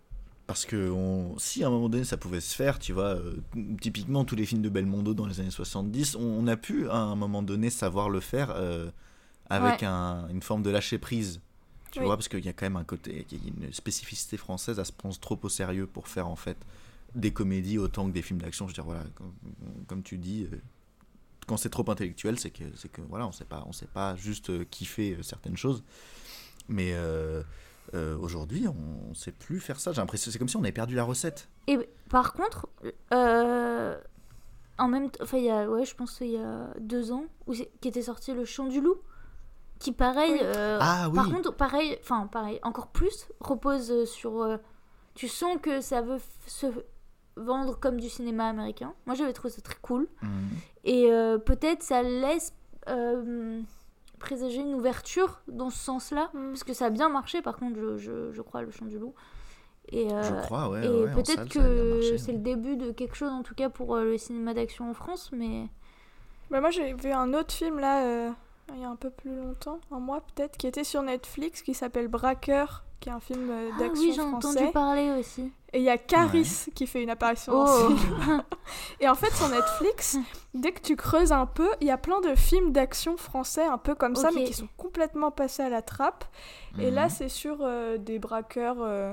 Parce 0.47 0.67
que 0.67 0.91
on... 0.91 1.39
si 1.39 1.65
à 1.65 1.69
un 1.69 1.71
moment 1.71 1.89
donné 1.89 2.05
ça 2.05 2.19
pouvait 2.19 2.41
se 2.41 2.55
faire, 2.55 2.79
tu 2.79 2.93
vois, 2.93 3.15
euh, 3.17 3.37
typiquement 3.81 4.25
tous 4.27 4.37
les 4.37 4.45
films 4.45 4.61
de 4.63 4.69
Belmondo 4.69 5.15
dans 5.15 5.27
les 5.27 5.41
années 5.41 5.51
70, 5.51 6.17
on, 6.17 6.21
on 6.21 6.47
a 6.47 6.57
pu 6.57 6.89
à 6.91 6.97
un 6.97 7.17
moment 7.17 7.43
donné 7.43 7.71
savoir 7.71 8.11
le 8.11 8.21
faire 8.21 8.51
euh, 8.51 8.91
avec 9.49 9.81
Ouais. 9.81 9.87
un- 9.87 10.29
une 10.29 10.43
forme 10.43 10.63
de 10.63 10.71
lâcher 10.71 10.99
prise. 10.99 11.41
Tu 11.91 12.01
Oui. 12.01 12.07
vois, 12.07 12.17
parce 12.17 12.29
qu'il 12.29 12.45
y 12.45 12.49
a 12.49 12.53
quand 12.53 12.67
même 12.67 12.77
un 12.77 12.85
côté, 12.85 13.25
il 13.31 13.39
y 13.39 13.41
a 13.47 13.67
une 13.67 13.73
spécificité 13.73 14.37
française 14.37 14.79
à 14.81 14.85
se 14.85 14.93
prendre 14.93 15.19
trop 15.19 15.39
au 15.43 15.49
sérieux 15.49 15.87
pour 15.87 16.09
faire 16.09 16.29
en 16.29 16.37
fait 16.37 16.59
des 17.15 17.33
comédies 17.33 17.79
autant 17.79 18.07
que 18.07 18.13
des 18.13 18.23
films 18.23 18.41
d'action. 18.43 18.67
Je 18.67 18.73
veux 18.73 18.75
dire, 18.75 18.85
voilà, 18.85 19.05
comme, 19.15 19.33
comme 19.87 20.03
tu 20.03 20.19
dis, 20.19 20.47
euh, 20.53 20.57
quand 21.47 21.57
c'est 21.57 21.71
trop 21.71 21.89
intellectuel, 21.91 22.39
c'est 22.39 22.51
que, 22.51 22.65
c'est 22.75 22.91
que 22.91 23.01
voilà, 23.03 23.27
on 23.27 23.33
sait 23.33 23.45
pas, 23.45 23.63
on 23.67 23.73
sait 23.73 23.87
pas 23.87 24.17
juste 24.17 24.69
kiffer 24.71 25.17
certaines 25.23 25.57
choses. 25.57 25.85
Mais 26.69 26.93
euh, 27.93 28.17
aujourd'hui, 28.19 28.67
on 28.69 29.09
ne 29.11 29.15
sait 29.15 29.33
plus 29.33 29.61
faire 29.61 29.79
ça. 29.79 29.93
J'ai 29.93 30.01
l'impression, 30.01 30.31
c'est 30.31 30.39
comme 30.39 30.49
si 30.49 30.57
on 30.57 30.63
avait 30.63 30.73
perdu 30.73 30.95
la 30.95 31.05
recette. 31.05 31.49
Et 31.67 31.79
par 32.09 32.33
contre, 32.33 32.69
euh, 33.13 33.99
en 34.79 34.89
même 34.89 35.11
temps, 35.11 35.23
enfin, 35.23 35.39
il 35.39 35.45
y 35.45 35.51
a, 35.51 35.69
ouais, 35.69 35.85
je 35.85 35.95
pense 35.95 36.19
qu'il 36.19 36.31
y 36.31 36.39
a 36.39 36.69
deux 36.81 37.13
ans, 37.13 37.25
où 37.47 37.53
qui 37.53 37.89
était 37.89 38.03
sorti 38.03 38.33
Le 38.33 38.45
Chant 38.45 38.67
du 38.67 38.81
Loup, 38.81 38.97
qui 39.79 39.93
pareil, 39.93 40.33
Oui. 40.33 40.39
euh, 40.43 40.79
Ah 40.81 41.09
oui. 41.11 41.15
par 41.17 41.29
contre, 41.31 41.53
pareil, 41.55 41.97
enfin, 42.01 42.27
pareil, 42.27 42.59
encore 42.63 42.89
plus, 42.89 43.27
repose 43.41 44.05
sur. 44.07 44.43
euh, 44.43 44.57
tu 45.15 45.29
sens 45.29 45.59
que 45.63 45.81
ça 45.81 46.01
veut 46.03 46.19
se 46.47 46.67
vendre 47.37 47.79
comme 47.79 48.01
du 48.01 48.09
cinéma 48.09 48.49
américain. 48.49 48.95
Moi, 49.07 49.15
j'avais 49.15 49.33
trouvé 49.33 49.53
ça 49.53 49.61
très 49.61 49.77
cool. 49.83 50.09
Et 50.85 51.11
euh, 51.13 51.39
peut-être 51.39 51.83
ça 51.83 52.03
laisse 52.03 52.53
euh, 52.89 53.61
présager 54.25 54.61
une 54.61 54.75
ouverture 54.75 55.41
dans 55.49 55.71
ce 55.71 55.79
sens-là, 55.79 56.31
Mm. 56.35 56.49
parce 56.51 56.65
que 56.65 56.73
ça 56.75 56.87
a 56.87 56.91
bien 56.91 57.09
marché, 57.09 57.43
par 57.43 57.57
contre, 57.57 57.77
je, 57.79 57.97
je, 57.99 58.33
je 58.33 58.43
crois, 58.43 58.63
Le 58.63 58.71
Chant 58.71 58.87
du 58.87 58.99
Loup. 58.99 59.15
Et, 59.93 60.11
euh, 60.13 60.23
Je 60.23 60.35
crois, 60.47 60.71
ouais. 60.71 60.85
et 60.87 60.89
ouais, 60.89 61.13
peut-être 61.13 61.47
que 61.49 62.17
c'est 62.17 62.33
le 62.33 62.39
début 62.39 62.77
de 62.77 62.91
quelque 62.91 63.15
chose, 63.17 63.31
en 63.31 63.43
tout 63.43 63.55
cas 63.55 63.69
pour 63.69 63.95
euh, 63.97 64.05
le 64.05 64.17
cinéma 64.19 64.55
d'action 64.55 64.89
en 64.91 64.95
France, 64.95 65.31
mais 65.33 65.69
Bah, 66.51 66.61
moi, 66.61 66.71
j'ai 66.71 66.95
vu 66.95 67.11
un 67.13 67.35
autre 67.35 67.53
film 67.53 67.79
là, 67.79 68.05
euh, 68.07 68.31
il 68.75 68.81
y 68.81 68.85
a 68.85 68.89
un 68.89 68.97
peu 68.97 69.11
plus 69.11 69.35
longtemps, 69.37 69.79
un 69.91 69.99
mois 70.01 70.21
peut-être, 70.23 70.57
qui 70.57 70.67
était 70.67 70.85
sur 70.85 71.03
Netflix, 71.03 71.63
qui 71.63 71.75
s'appelle 71.75 72.09
Braqueur, 72.09 72.85
qui 73.01 73.09
est 73.09 73.13
un 73.13 73.21
film 73.21 73.49
euh, 73.51 73.71
ah 73.75 73.79
d'action 73.79 74.01
oui, 74.03 74.13
j'ai 74.15 74.23
français. 74.23 74.49
entendu 74.49 74.73
parler 74.73 75.11
aussi. 75.19 75.53
Et 75.73 75.79
il 75.79 75.85
y 75.85 75.91
a 75.91 75.99
Caris 75.99 76.67
qui 76.75 76.87
fait 76.87 77.03
une 77.03 77.11
apparition 77.11 77.53
dans 77.53 77.65
Oh. 77.67 77.91
ce 77.91 77.97
film. 77.97 78.43
Et 79.01 79.09
en 79.09 79.15
fait, 79.15 79.31
sur 79.35 79.49
Netflix, 79.49 80.17
dès 80.55 80.73
que 80.73 80.81
tu 80.81 80.97
creuses 80.97 81.33
un 81.33 81.47
peu, 81.47 81.69
il 81.81 81.87
y 81.87 81.91
a 81.91 81.99
plein 81.99 82.21
de 82.21 82.35
films 82.35 82.73
d'action 82.73 83.17
français 83.17 83.65
un 83.67 83.77
peu 83.79 83.95
comme 83.95 84.15
ça, 84.17 84.31
mais 84.35 84.45
qui 84.45 84.55
sont 84.55 84.69
complètement 84.77 85.31
passés 85.31 85.63
à 85.63 85.69
la 85.69 85.83
trappe. 85.83 86.25
Et 86.79 86.91
là, 86.91 87.05
Mhm. 87.05 87.11
c'est 87.11 87.29
sur 87.29 87.59
euh, 87.61 87.99
des 87.99 88.19
braqueurs. 88.19 88.77
euh, 88.81 89.13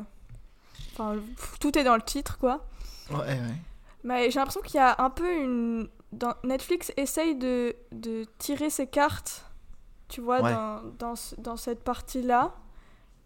Enfin, 0.94 1.16
tout 1.60 1.78
est 1.78 1.84
dans 1.84 1.96
le 1.96 2.02
titre, 2.02 2.38
quoi. 2.38 2.66
Ouais, 3.10 3.18
ouais. 3.20 3.38
Mais 4.04 4.30
j'ai 4.30 4.40
l'impression 4.40 4.62
qu'il 4.62 4.76
y 4.76 4.80
a 4.84 4.96
un 5.00 5.10
peu 5.10 5.32
une. 5.34 5.90
Dans... 6.12 6.34
Netflix 6.44 6.92
essaye 6.98 7.36
de, 7.36 7.76
de 7.92 8.26
tirer 8.38 8.70
ses 8.70 8.88
cartes, 8.88 9.46
tu 10.10 10.22
vois, 10.22 10.42
Ouais. 10.42 10.52
dans, 10.54 10.82
dans, 11.00 11.16
ce- 11.16 11.36
dans 11.40 11.58
cette 11.58 11.84
partie-là. 11.84 12.56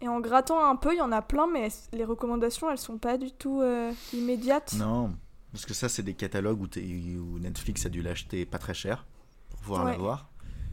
Et 0.00 0.08
en 0.08 0.20
grattant 0.20 0.62
un 0.64 0.76
peu, 0.76 0.92
il 0.94 0.98
y 0.98 1.02
en 1.02 1.10
a 1.12 1.22
plein, 1.22 1.46
mais 1.50 1.68
les 1.92 2.04
recommandations, 2.04 2.70
elles 2.70 2.78
sont 2.78 2.98
pas 2.98 3.16
du 3.16 3.32
tout 3.32 3.60
euh, 3.62 3.92
immédiates. 4.12 4.74
Non, 4.78 5.14
parce 5.52 5.64
que 5.64 5.72
ça, 5.74 5.88
c'est 5.88 6.02
des 6.02 6.14
catalogues 6.14 6.60
où, 6.60 7.38
Netflix 7.38 7.86
a 7.86 7.88
dû 7.88 8.02
l'acheter 8.02 8.44
pas 8.46 8.58
très 8.58 8.74
cher 8.74 9.06
pour 9.48 9.58
pouvoir 9.60 9.84
Ouais. 9.86 9.92
l'avoir. 9.92 10.28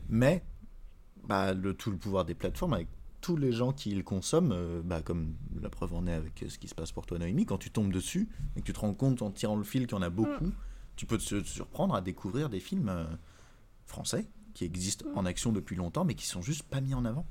Mais 0.10 0.44
bah, 1.24 1.54
le, 1.54 1.74
tout 1.74 1.90
le 1.90 1.98
pouvoir 1.98 2.26
des 2.26 2.36
plateformes, 2.36 2.74
avec 2.74 2.90
tous 3.22 3.38
les 3.38 3.54
gens 3.54 3.72
qui 3.72 3.92
le 3.96 4.04
consomment, 4.04 4.52
euh, 4.52 4.82
bah, 4.84 5.02
comme 5.02 5.36
la 5.62 5.70
preuve 5.70 5.94
en 5.94 6.06
est 6.06 6.14
avec 6.14 6.44
euh, 6.44 6.50
ce 6.50 6.60
qui 6.60 6.68
se 6.68 6.76
passe 6.76 6.92
pour 6.92 7.06
toi, 7.06 7.18
Noémie, 7.18 7.46
quand 7.46 7.58
tu 7.58 7.72
tombes 7.72 7.94
dessus 7.94 8.28
et 8.58 8.60
que 8.60 8.66
tu 8.66 8.74
te 8.74 8.80
rends 8.82 8.94
compte 8.94 9.22
en 9.22 9.32
tirant 9.32 9.56
le 9.56 9.64
fil 9.64 9.88
qu'il 9.88 9.96
y 9.96 10.00
en 10.00 10.04
a 10.04 10.10
beaucoup, 10.10 10.52
tu 10.96 11.06
peux 11.06 11.18
te 11.18 11.24
su- 11.24 11.46
surprendre 11.46 11.96
à 11.96 12.02
découvrir 12.02 12.50
des 12.50 12.60
films 12.60 12.90
euh, 12.90 13.06
français 13.86 14.28
qui 14.54 14.66
existent 14.66 15.06
en 15.16 15.26
action 15.26 15.52
depuis 15.52 15.76
longtemps, 15.76 16.06
mais 16.06 16.14
qui 16.14 16.26
sont 16.28 16.42
juste 16.42 16.64
pas 16.64 16.80
mis 16.82 16.94
en 16.94 17.06
avant. 17.06 17.26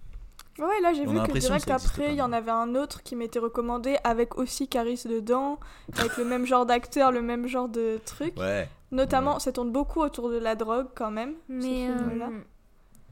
Ouais, 0.59 0.81
là 0.83 0.93
j'ai 0.93 1.07
On 1.07 1.13
vu 1.13 1.19
a 1.19 1.23
que 1.23 1.27
l'impression 1.29 1.55
que 1.55 1.59
direct 1.65 1.71
existe 1.71 1.95
après, 1.99 2.13
il 2.13 2.17
y 2.19 2.23
en 2.23 2.33
avait 2.33 2.51
un 2.51 2.75
autre 2.75 3.03
qui 3.03 3.17
m'était 3.17 3.39
recommandé 3.39 3.97
avec 4.05 4.37
aussi 4.37 4.69
Caris 4.69 5.03
dedans, 5.07 5.59
avec 5.97 6.17
le 6.19 6.25
même 6.25 6.45
genre 6.45 6.67
d'acteur, 6.67 7.11
le 7.13 7.23
même 7.23 7.47
genre 7.47 7.69
de 7.69 7.99
truc. 8.05 8.37
Ouais. 8.39 8.69
Notamment, 8.91 9.35
Ouais. 9.35 9.41
ça 9.41 9.53
tourne 9.53 9.73
beaucoup 9.73 10.01
autour 10.01 10.29
de 10.29 10.37
la 10.37 10.55
drogue 10.55 10.89
quand 10.95 11.11
même. 11.11 11.35
ce 11.49 11.53
Mais 11.55 11.87
film-là. 11.87 12.29
euh, 12.29 12.41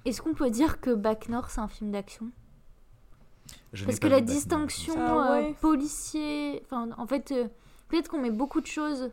est-ce 0.05 0.21
qu'on 0.21 0.35
peut 0.35 0.51
dire 0.51 0.81
que 0.83 0.91
Bac 0.91 1.29
Nord 1.31 1.49
c'est 1.51 1.61
un 1.63 1.69
film 1.69 1.93
d'action? 1.93 2.31
Parce 3.73 3.99
pas 3.99 4.09
que 4.09 4.13
la 4.13 4.21
distinction 4.21 4.95
Ah 4.99 5.33
euh, 5.37 5.41
ouais. 5.49 5.55
policier, 5.61 6.63
enfin 6.67 6.89
en 6.99 7.07
fait 7.07 7.31
euh, 7.33 7.47
peut-être 7.89 8.09
qu'on 8.09 8.21
met 8.21 8.31
beaucoup 8.31 8.61
de 8.61 8.67
choses. 8.67 9.11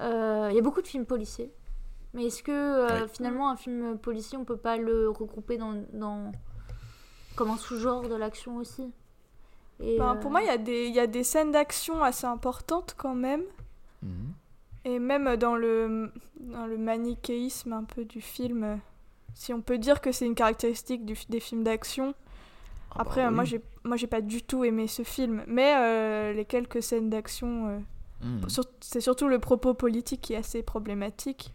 Euh, 0.00 0.48
Il 0.50 0.56
y 0.56 0.58
a 0.58 0.62
beaucoup 0.62 0.82
de 0.82 0.86
films 0.88 1.06
policiers, 1.06 1.52
mais 2.14 2.26
est-ce 2.26 2.42
que 2.42 2.50
euh, 2.52 3.02
Oui. 3.04 3.10
finalement 3.12 3.50
un 3.50 3.56
film 3.56 3.98
policier 3.98 4.36
on 4.38 4.44
peut 4.44 4.56
pas 4.56 4.76
le 4.76 5.08
regrouper 5.10 5.56
dans, 5.58 5.84
dans 5.92 6.32
comme 7.36 7.50
un 7.50 7.56
sous-genre 7.56 8.08
de 8.08 8.14
l'action 8.14 8.56
aussi? 8.56 8.90
Et, 9.80 9.96
Ben, 9.98 10.12
euh, 10.12 10.14
Pour 10.20 10.30
moi, 10.30 10.42
il 10.42 10.46
y, 10.46 10.50
a 10.50 10.58
des- 10.58 10.86
il 10.88 10.94
y 10.94 11.00
a 11.00 11.06
des 11.06 11.24
scènes 11.24 11.52
d'action 11.52 12.02
assez 12.02 12.26
importantes 12.26 12.94
quand 12.98 13.14
même. 13.14 13.42
Mhm. 14.02 14.32
Et 14.84 14.98
même 14.98 15.36
dans 15.36 15.56
le, 15.56 16.10
dans 16.40 16.66
le 16.66 16.76
manichéisme 16.78 17.72
un 17.72 17.84
peu 17.84 18.04
du 18.04 18.20
film, 18.20 18.64
euh, 18.64 18.76
si 19.34 19.52
on 19.54 19.60
peut 19.62 19.78
dire 19.78 20.00
que 20.00 20.12
c'est 20.12 20.26
une 20.26 20.34
caractéristique 20.34 21.04
du- 21.06 21.16
des 21.28 21.40
films 21.40 21.64
d'action. 21.64 22.14
Ah 22.92 23.02
Après, 23.02 23.22
bah 23.22 23.28
euh, 23.28 23.30
moi, 23.30 23.44
oui. 23.44 23.50
j'ai 23.50 23.60
moi 23.84 23.96
j'ai 23.96 24.06
pas 24.06 24.20
du 24.20 24.42
tout 24.42 24.64
aimé 24.64 24.86
ce 24.86 25.02
film. 25.02 25.42
Mais 25.46 25.74
euh, 25.76 26.32
les 26.34 26.44
quelques 26.44 26.82
scènes 26.82 27.08
d'action, 27.08 27.68
euh, 27.68 27.78
Sur- 28.48 28.64
c'est 28.80 29.00
surtout 29.00 29.28
le 29.28 29.38
propos 29.38 29.74
politique 29.74 30.20
qui 30.20 30.32
est 30.34 30.36
assez 30.36 30.62
problématique 30.62 31.52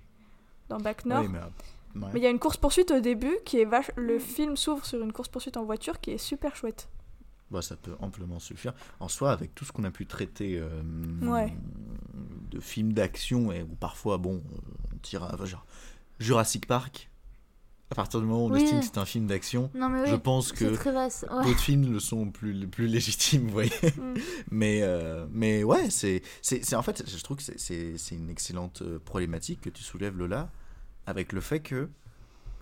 dans 0.70 0.78
Bac 0.78 1.05
Nord. 1.05 1.22
Oui, 1.22 1.28
mais, 1.30 1.39
ouais. 1.39 2.09
Mais 2.13 2.20
il 2.20 2.24
y 2.24 2.28
a 2.28 2.30
une 2.30 2.39
course-poursuite 2.39 2.91
au 2.91 2.99
début 2.99 3.38
qui 3.45 3.59
est 3.59 3.66
vache... 3.66 3.91
Le 3.95 4.20
film 4.20 4.57
s'ouvre 4.57 4.86
sur 4.86 5.01
une 5.01 5.13
course-poursuite 5.13 5.57
en 5.57 5.63
voiture 5.63 5.99
qui 6.01 6.11
est 6.11 6.18
super 6.18 6.55
chouette. 6.55 6.89
Bah, 7.51 7.61
ça 7.61 7.76
peut 7.76 7.95
amplement 7.99 8.39
suffire. 8.39 8.74
En 8.99 9.07
soi, 9.07 9.32
avec 9.32 9.53
tout 9.53 9.63
ce 9.66 9.72
qu'on 9.72 9.84
a 9.84 9.91
pu 9.91 10.07
traiter 10.07 10.57
euh, 10.59 10.82
Ouais. 11.22 11.55
de 12.49 12.59
films 12.59 12.93
d'action, 12.93 13.51
et 13.51 13.61
où 13.61 13.76
parfois, 13.76 14.18
bon, 14.18 14.38
euh, 14.38 14.57
on 14.93 14.97
tire 14.97 15.24
à 15.24 15.45
genre, 15.45 15.66
Jurassic 16.20 16.66
Park, 16.66 17.09
à 17.91 17.95
partir 17.95 18.19
du 18.19 18.25
moment 18.25 18.45
où 18.45 18.49
on 18.49 18.55
estime 18.55 18.79
que 18.79 18.86
c'est 18.86 18.97
un 18.97 19.05
film 19.05 19.27
d'action, 19.27 19.69
oui, 19.75 19.81
je 20.07 20.15
pense 20.15 20.51
que 20.51 20.65
ouais. 20.65 21.43
d'autres 21.43 21.59
films 21.59 21.91
le 21.91 21.99
sont 21.99 22.31
plus, 22.31 22.67
plus 22.67 22.88
légitimes, 22.88 23.43
vous 23.47 23.53
voyez. 23.53 23.71
Mm. 23.97 24.13
mais, 24.51 24.79
euh, 24.81 25.27
mais 25.31 25.63
ouais, 25.63 25.89
c'est, 25.91 26.23
c'est, 26.41 26.75
en 26.75 26.81
fait, 26.81 27.03
je 27.07 27.23
trouve 27.23 27.38
que 27.38 27.43
c'est, 27.43 28.15
une 28.15 28.29
excellente 28.29 28.81
euh, 28.81 28.99
problématique 28.99 29.61
que 29.61 29.69
tu 29.69 29.83
soulèves, 29.83 30.17
Lola, 30.17 30.49
avec 31.05 31.31
le 31.31 31.41
fait 31.41 31.59
que 31.59 31.89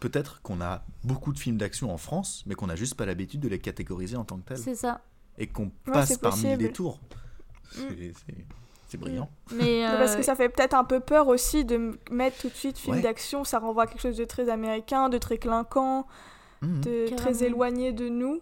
peut-être 0.01 0.41
qu'on 0.41 0.59
a 0.59 0.83
beaucoup 1.05 1.31
de 1.31 1.39
films 1.39 1.57
d'action 1.57 1.93
en 1.93 1.97
France, 1.97 2.43
mais 2.45 2.55
qu'on 2.55 2.67
n'a 2.67 2.75
juste 2.75 2.95
pas 2.95 3.05
l'habitude 3.05 3.39
de 3.39 3.47
les 3.47 3.59
catégoriser 3.59 4.17
en 4.17 4.25
tant 4.25 4.37
que 4.37 4.49
tels 4.49 4.57
C'est 4.57 4.75
ça. 4.75 5.01
et 5.37 5.47
qu'on 5.47 5.65
Ouais, 5.87 5.93
passe 5.93 6.17
parmi 6.17 6.57
les 6.57 6.71
tours. 6.73 6.99
C'est- 7.71 8.13
c'est 8.93 8.97
brillant. 8.99 9.29
Mais 9.51 9.81
Mais 9.81 9.85
Parce 9.97 10.13
euh, 10.13 10.17
que 10.17 10.23
ça 10.23 10.35
fait 10.35 10.49
peut-être 10.49 10.73
un 10.75 10.83
peu 10.83 10.99
peur 10.99 11.27
aussi 11.27 11.65
de 11.65 11.97
mettre 12.11 12.37
tout 12.41 12.49
de 12.49 12.53
suite 12.53 12.77
film 12.77 12.95
Ouais. 12.97 13.01
d'action, 13.01 13.43
ça 13.43 13.57
renvoie 13.59 13.83
à 13.83 13.87
quelque 13.87 14.01
chose 14.01 14.17
de 14.17 14.23
très 14.25 14.49
américain, 14.49 15.09
de 15.09 15.17
très 15.17 15.37
clinquant, 15.39 16.05
Mhm. 16.61 16.81
de 16.81 16.91
Carrément. 17.09 17.15
très 17.17 17.43
éloigné 17.43 17.91
de 17.91 18.07
nous. 18.07 18.39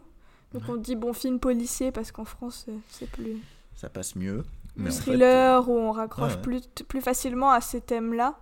Donc 0.54 0.64
on 0.68 0.76
dit 0.76 0.96
bon 0.98 1.14
film 1.14 1.40
policier 1.40 1.92
parce 1.94 2.12
qu'en 2.12 2.26
France 2.26 2.66
euh, 2.70 2.74
c'est 2.90 3.10
plus 3.10 3.38
Ça 3.76 3.88
passe 3.90 4.16
mieux. 4.18 4.44
Mais 4.76 4.90
en 4.90 4.92
fait, 4.92 5.02
thriller 5.02 5.70
où 5.70 5.74
on 5.74 5.92
raccroche 5.92 6.32
ouais, 6.32 6.36
ouais. 6.36 6.42
plus 6.42 6.62
plus 6.88 7.02
facilement 7.02 7.52
à 7.52 7.62
ces 7.62 7.80
thèmes-là 7.82 8.36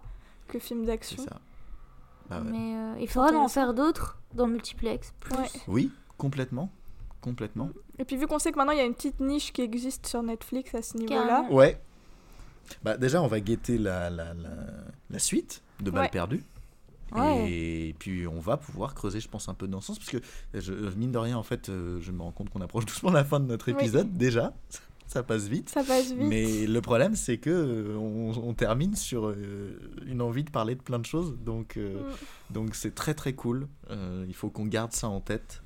que 0.48 0.58
film 0.60 0.82
c'est 0.82 0.88
d'action. 0.88 1.24
ça. 1.24 1.40
Bah 2.30 2.42
ouais. 2.42 2.50
Mais 2.52 2.76
euh, 2.76 2.96
il 3.00 3.08
faudra 3.08 3.32
en 3.38 3.48
faire 3.48 3.74
d'autres 3.76 4.18
dans 4.34 4.48
multiplex. 4.48 5.14
Plus. 5.20 5.38
Ouais. 5.38 5.48
Oui, 5.68 5.92
complètement. 6.18 6.70
Complètement. 7.22 7.70
Et 7.98 8.06
puis 8.06 8.16
vu 8.18 8.28
qu'on 8.28 8.40
sait 8.40 8.52
que 8.52 8.58
maintenant 8.58 8.72
il 8.72 8.78
y 8.80 8.82
a 8.82 8.86
une 8.86 8.94
petite 8.96 9.20
niche 9.20 9.52
qui 9.54 9.62
existe 9.62 10.08
sur 10.08 10.24
Netflix 10.24 10.74
à 10.74 10.82
ce 10.82 10.98
niveau-là. 10.98 11.46
Ouais. 11.52 11.80
Bah 12.84 12.98
déjà, 12.98 13.22
on 13.22 13.28
va 13.28 13.40
guetter 13.40 13.78
la, 13.78 14.10
la, 14.10 14.34
la, 14.34 14.50
la 15.10 15.20
suite 15.20 15.62
de 15.82 15.92
Balles 15.92 16.04
Ouais. 16.04 16.10
perdues. 16.10 16.44
Ouais. 17.12 17.52
Et 17.52 17.96
puis 17.98 18.28
on 18.28 18.40
va 18.40 18.58
pouvoir 18.58 18.94
creuser, 18.94 19.20
je 19.20 19.28
pense, 19.28 19.50
un 19.50 19.56
peu 19.56 19.68
dans 19.68 19.82
ce 19.82 19.88
sens, 19.88 19.98
parce 20.00 20.12
que 20.12 20.20
je, 20.54 20.74
mine 20.96 21.12
de 21.12 21.18
rien, 21.18 21.38
en 21.38 21.44
fait, 21.44 21.70
euh, 21.70 22.00
je 22.02 22.12
me 22.12 22.22
rends 22.22 22.32
compte 22.32 22.50
qu'on 22.52 22.62
approche 22.62 22.86
doucement 22.88 23.12
la 23.12 23.24
fin 23.24 23.40
de 23.40 23.46
notre 23.46 23.72
Oui. 23.72 23.74
épisode. 23.80 24.16
Déjà, 24.16 24.54
ça 25.08 25.24
passe 25.24 25.48
vite. 25.48 25.70
Ça 25.70 25.84
passe 25.84 26.10
vite. 26.12 26.20
Mais 26.20 26.68
le 26.68 26.82
problème, 26.82 27.16
c'est 27.16 27.40
que 27.40 27.50
euh, 27.50 27.96
on, 27.98 28.32
on 28.38 28.54
termine 28.54 28.96
sur 28.96 29.26
euh, 29.30 29.80
une 30.06 30.22
envie 30.22 30.44
de 30.44 30.52
parler 30.52 30.76
de 30.76 30.82
plein 30.82 31.00
de 31.00 31.06
choses, 31.08 31.36
donc 31.44 31.78
euh, 31.78 32.00
Mm. 32.00 32.54
donc 32.54 32.76
c'est 32.76 32.94
très 32.94 33.16
très 33.16 33.34
cool. 33.34 33.68
Euh, 33.90 34.24
il 34.28 34.36
faut 34.36 34.52
qu'on 34.52 34.66
garde 34.68 34.92
ça 34.92 35.08
en 35.08 35.20
tête. 35.20 35.64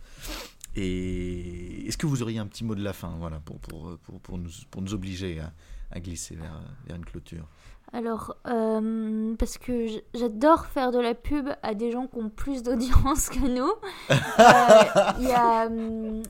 Et 0.75 1.85
est-ce 1.87 1.97
que 1.97 2.07
vous 2.07 2.21
auriez 2.23 2.39
un 2.39 2.47
petit 2.47 2.63
mot 2.63 2.73
de 2.75 2.83
la 2.83 2.93
fin, 2.93 3.13
voilà, 3.19 3.39
pour 3.39 3.59
pour 3.59 3.97
pour, 3.99 4.19
pour 4.21 4.37
nous 4.37 4.49
pour 4.71 4.81
nous 4.81 4.93
obliger 4.93 5.39
à, 5.39 5.51
à 5.93 5.99
glisser 5.99 6.35
vers 6.35 6.59
vers 6.85 6.95
une 6.97 7.05
clôture. 7.05 7.47
Alors, 7.93 8.35
euh, 8.47 9.35
parce 9.37 9.57
que 9.59 9.85
j'adore 10.15 10.65
faire 10.65 10.91
de 10.91 10.99
la 10.99 11.13
pub 11.13 11.49
à 11.61 11.75
des 11.75 11.91
gens 11.91 12.07
qui 12.07 12.17
ont 12.17 12.29
plus 12.29 12.63
d'audience 12.63 13.29
que 13.29 13.39
nous. 13.39 13.71
Euh, 14.09 15.13
Il 15.19 15.27
y 15.27 15.31
a 15.31 15.67
euh, 15.69 16.23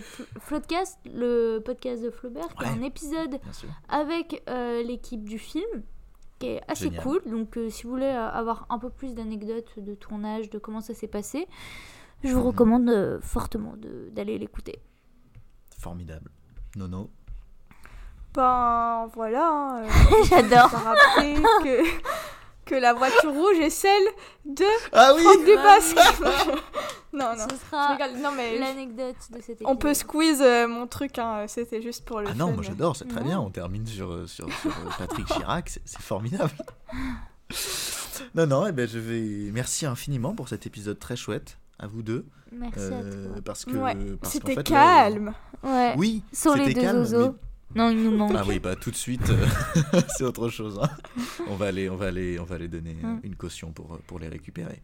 Fl- 0.00 0.26
Floodcast, 0.40 0.98
le 1.06 1.60
podcast 1.64 2.02
de 2.02 2.10
Flaubert, 2.10 2.48
qui 2.54 2.64
a 2.64 2.72
Ouais. 2.72 2.78
un 2.78 2.82
épisode 2.82 3.38
avec 3.88 4.42
euh, 4.48 4.82
l'équipe 4.82 5.22
du 5.24 5.38
film 5.38 5.82
qui 6.40 6.48
est 6.48 6.60
assez 6.68 6.86
Génial. 6.86 7.02
cool. 7.02 7.20
Donc, 7.26 7.56
euh, 7.56 7.70
si 7.70 7.84
vous 7.84 7.90
voulez 7.90 8.04
euh, 8.06 8.28
avoir 8.28 8.66
un 8.70 8.78
peu 8.80 8.90
plus 8.90 9.14
d'anecdotes 9.14 9.78
de 9.78 9.94
tournage, 9.94 10.50
de 10.50 10.58
comment 10.58 10.80
ça 10.80 10.92
s'est 10.92 11.06
passé, 11.08 11.46
je 12.24 12.32
vous 12.32 12.40
Mhm. 12.40 12.46
recommande 12.46 12.88
euh, 12.88 13.20
fortement 13.20 13.74
d'aller 14.10 14.38
l'écouter. 14.38 14.80
Formidable. 15.78 16.30
Nono. 16.74 17.10
Ben 18.36 19.10
voilà. 19.14 19.48
hein, 19.48 19.82
euh, 19.82 20.24
J'adore. 20.28 20.70
que, 21.62 21.82
que 22.66 22.74
la 22.74 22.92
voiture 22.92 23.32
rouge 23.32 23.58
est 23.60 23.70
celle 23.70 24.04
de 24.44 24.64
Ah 24.92 25.12
oui. 25.16 25.22
Franck 25.22 25.44
Dubosc. 25.44 25.96
non, 27.12 27.34
non. 27.36 27.46
Ce 27.50 27.56
sera 27.56 27.92
rigole. 27.96 28.20
Non, 28.20 28.30
mais 28.36 28.58
l'anecdote 28.58 29.16
de 29.30 29.36
cet 29.40 29.50
épisode. 29.50 29.68
on 29.72 29.76
peut 29.76 29.94
squeeze 29.94 30.40
euh, 30.42 30.68
mon 30.68 30.86
truc, 30.86 31.18
hein, 31.18 31.46
c'était 31.48 31.80
juste 31.82 32.04
pour 32.04 32.20
le 32.20 32.28
Ah 32.30 32.34
non, 32.34 32.48
fun. 32.48 32.52
moi 32.54 32.62
j'adore, 32.62 32.94
c'est 32.96 33.08
très 33.08 33.20
Non. 33.20 33.26
bien. 33.26 33.40
On 33.40 33.50
termine 33.50 33.86
sur, 33.86 34.10
euh, 34.12 34.26
sur, 34.26 34.46
sur, 34.60 34.70
euh, 34.70 34.90
Patrick 34.98 35.26
Chirac, 35.26 35.78
c'est 35.84 36.00
formidable. 36.02 36.50
non, 38.34 38.46
non, 38.46 38.66
eh 38.66 38.72
ben, 38.72 38.88
je 38.88 38.98
vais. 38.98 39.50
Merci 39.52 39.86
infiniment 39.86 40.34
pour 40.34 40.48
cet 40.48 40.66
épisode 40.66 40.98
très 40.98 41.16
chouette, 41.16 41.58
à 41.78 41.86
vous 41.86 42.02
deux. 42.02 42.26
Merci 42.52 42.78
Euh, 42.80 43.00
à 43.30 43.32
toi. 43.34 43.42
parce 43.44 43.64
que. 43.64 43.70
Ouais, 43.76 43.96
C'était 44.22 44.54
fait, 44.54 44.70
là, 44.70 45.02
calme. 45.08 45.34
Ouais. 45.62 45.94
Oui, 45.96 46.22
Sur 46.32 46.54
les 46.54 46.66
c'était 46.66 46.80
deux 46.80 46.86
calme. 46.86 47.34
Non, 47.76 47.90
il 47.90 48.02
nous 48.02 48.16
manque. 48.16 48.32
Ah 48.34 48.42
oui, 48.46 48.58
bah 48.58 48.74
tout 48.74 48.90
de 48.90 48.96
suite, 48.96 49.28
euh, 49.30 49.46
c'est 50.16 50.24
autre 50.24 50.48
chose. 50.48 50.80
hein. 50.82 50.88
On 51.48 51.54
va 51.56 51.66
aller, 51.66 51.88
on 51.88 51.96
va 51.96 52.06
aller, 52.06 52.38
on 52.40 52.44
va 52.44 52.54
aller 52.56 52.66
donner 52.68 52.94
Mm. 52.94 53.20
une 53.22 53.36
caution 53.36 53.70
pour, 53.72 53.94
euh, 53.94 53.98
pour 54.06 54.18
les 54.18 54.28
récupérer. 54.28 54.82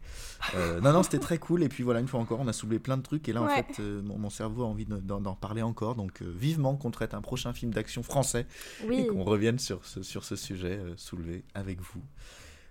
Euh, 0.55 0.79
non, 0.79 0.93
non, 0.93 1.03
c'était 1.03 1.19
très 1.19 1.37
cool. 1.39 1.63
Et 1.63 1.69
puis 1.69 1.83
voilà, 1.83 1.99
une 1.99 2.07
fois 2.07 2.19
encore, 2.19 2.39
on 2.39 2.47
a 2.47 2.53
soulevé 2.53 2.79
plein 2.79 2.95
de 2.97 3.01
trucs. 3.01 3.27
Et 3.27 3.33
là, 3.33 3.41
en 3.41 3.47
fait, 3.49 3.79
euh, 3.79 4.01
mon, 4.01 4.17
mon 4.17 4.29
cerveau 4.29 4.63
a 4.63 4.67
envie 4.67 4.85
de- 4.85 4.97
d'en 4.97 5.19
d'en 5.19 5.33
parler 5.35 5.61
encore. 5.61 5.95
Donc, 5.95 6.21
vivement 6.21 6.75
qu'on 6.75 6.91
traite 6.91 7.13
un 7.13 7.21
prochain 7.21 7.51
film 7.53 7.73
d'action 7.73 8.03
français 8.03 8.45
et 8.91 9.07
qu'on 9.07 9.23
revienne 9.23 9.59
sur 9.59 9.83
ce, 9.85 10.03
sur 10.03 10.23
ce 10.23 10.35
sujet 10.35 10.79
soulevé 10.95 11.43
avec 11.53 11.81
vous. 11.81 12.01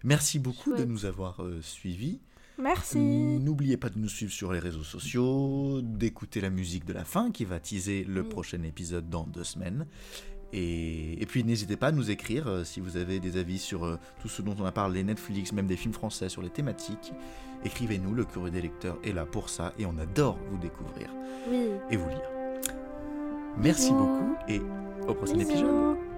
Merci 0.05 0.39
beaucoup 0.39 0.75
de 0.75 0.85
nous 0.85 1.05
avoir 1.05 1.41
suivis. 1.61 2.20
Merci. 2.63 2.99
N'oubliez 2.99 3.77
pas 3.77 3.89
de 3.89 3.99
nous 3.99 4.09
suivre 4.09 4.33
sur 4.33 4.53
les 4.53 4.59
réseaux 4.59 4.85
sociaux, 4.85 5.81
d'écouter 5.83 6.41
la 6.41 6.51
musique 6.51 6.85
de 6.85 6.93
la 6.93 7.05
fin 7.05 7.31
qui 7.31 7.45
va 7.45 7.59
teaser 7.61 8.05
le 8.05 8.23
Oui. 8.23 8.29
prochain 8.29 8.63
épisode 8.63 9.09
dans 9.11 9.25
deux 9.25 9.45
semaines. 9.45 9.87
Et, 10.55 11.21
et 11.23 11.25
puis 11.27 11.45
n'hésitez 11.45 11.77
pas 11.79 11.87
à 11.89 11.93
nous 11.93 12.11
écrire 12.11 12.47
euh, 12.47 12.63
si 12.65 12.79
vous 12.81 12.99
avez 12.99 13.21
des 13.21 13.39
avis 13.39 13.59
sur 13.59 13.85
euh, 13.87 13.97
tout 14.21 14.29
ce 14.29 14.43
dont 14.43 14.55
on 14.61 14.65
a 14.67 14.73
parlé, 14.73 15.03
Netflix, 15.03 15.51
même 15.53 15.67
des 15.67 15.77
films 15.77 15.95
français 15.95 16.29
sur 16.29 16.43
les 16.43 16.51
thématiques. 16.51 17.13
Écrivez-nous, 17.65 18.13
le 18.15 18.25
courrier 18.27 18.51
des 18.53 18.61
lecteurs 18.61 18.99
est 19.03 19.13
là 19.13 19.25
pour 19.25 19.49
ça 19.49 19.73
et 19.79 19.87
on 19.87 19.97
adore 19.97 20.39
vous 20.51 20.59
découvrir 20.59 21.09
Oui. 21.51 21.69
et 21.91 21.97
vous 21.97 22.09
lire. 22.09 22.21
Merci 23.57 23.91
Bisous. 23.93 23.95
beaucoup 23.99 24.35
et 24.49 24.61
au 25.09 25.15
prochain 25.15 25.37
Bisous. 25.37 25.51
épisode. 25.51 26.12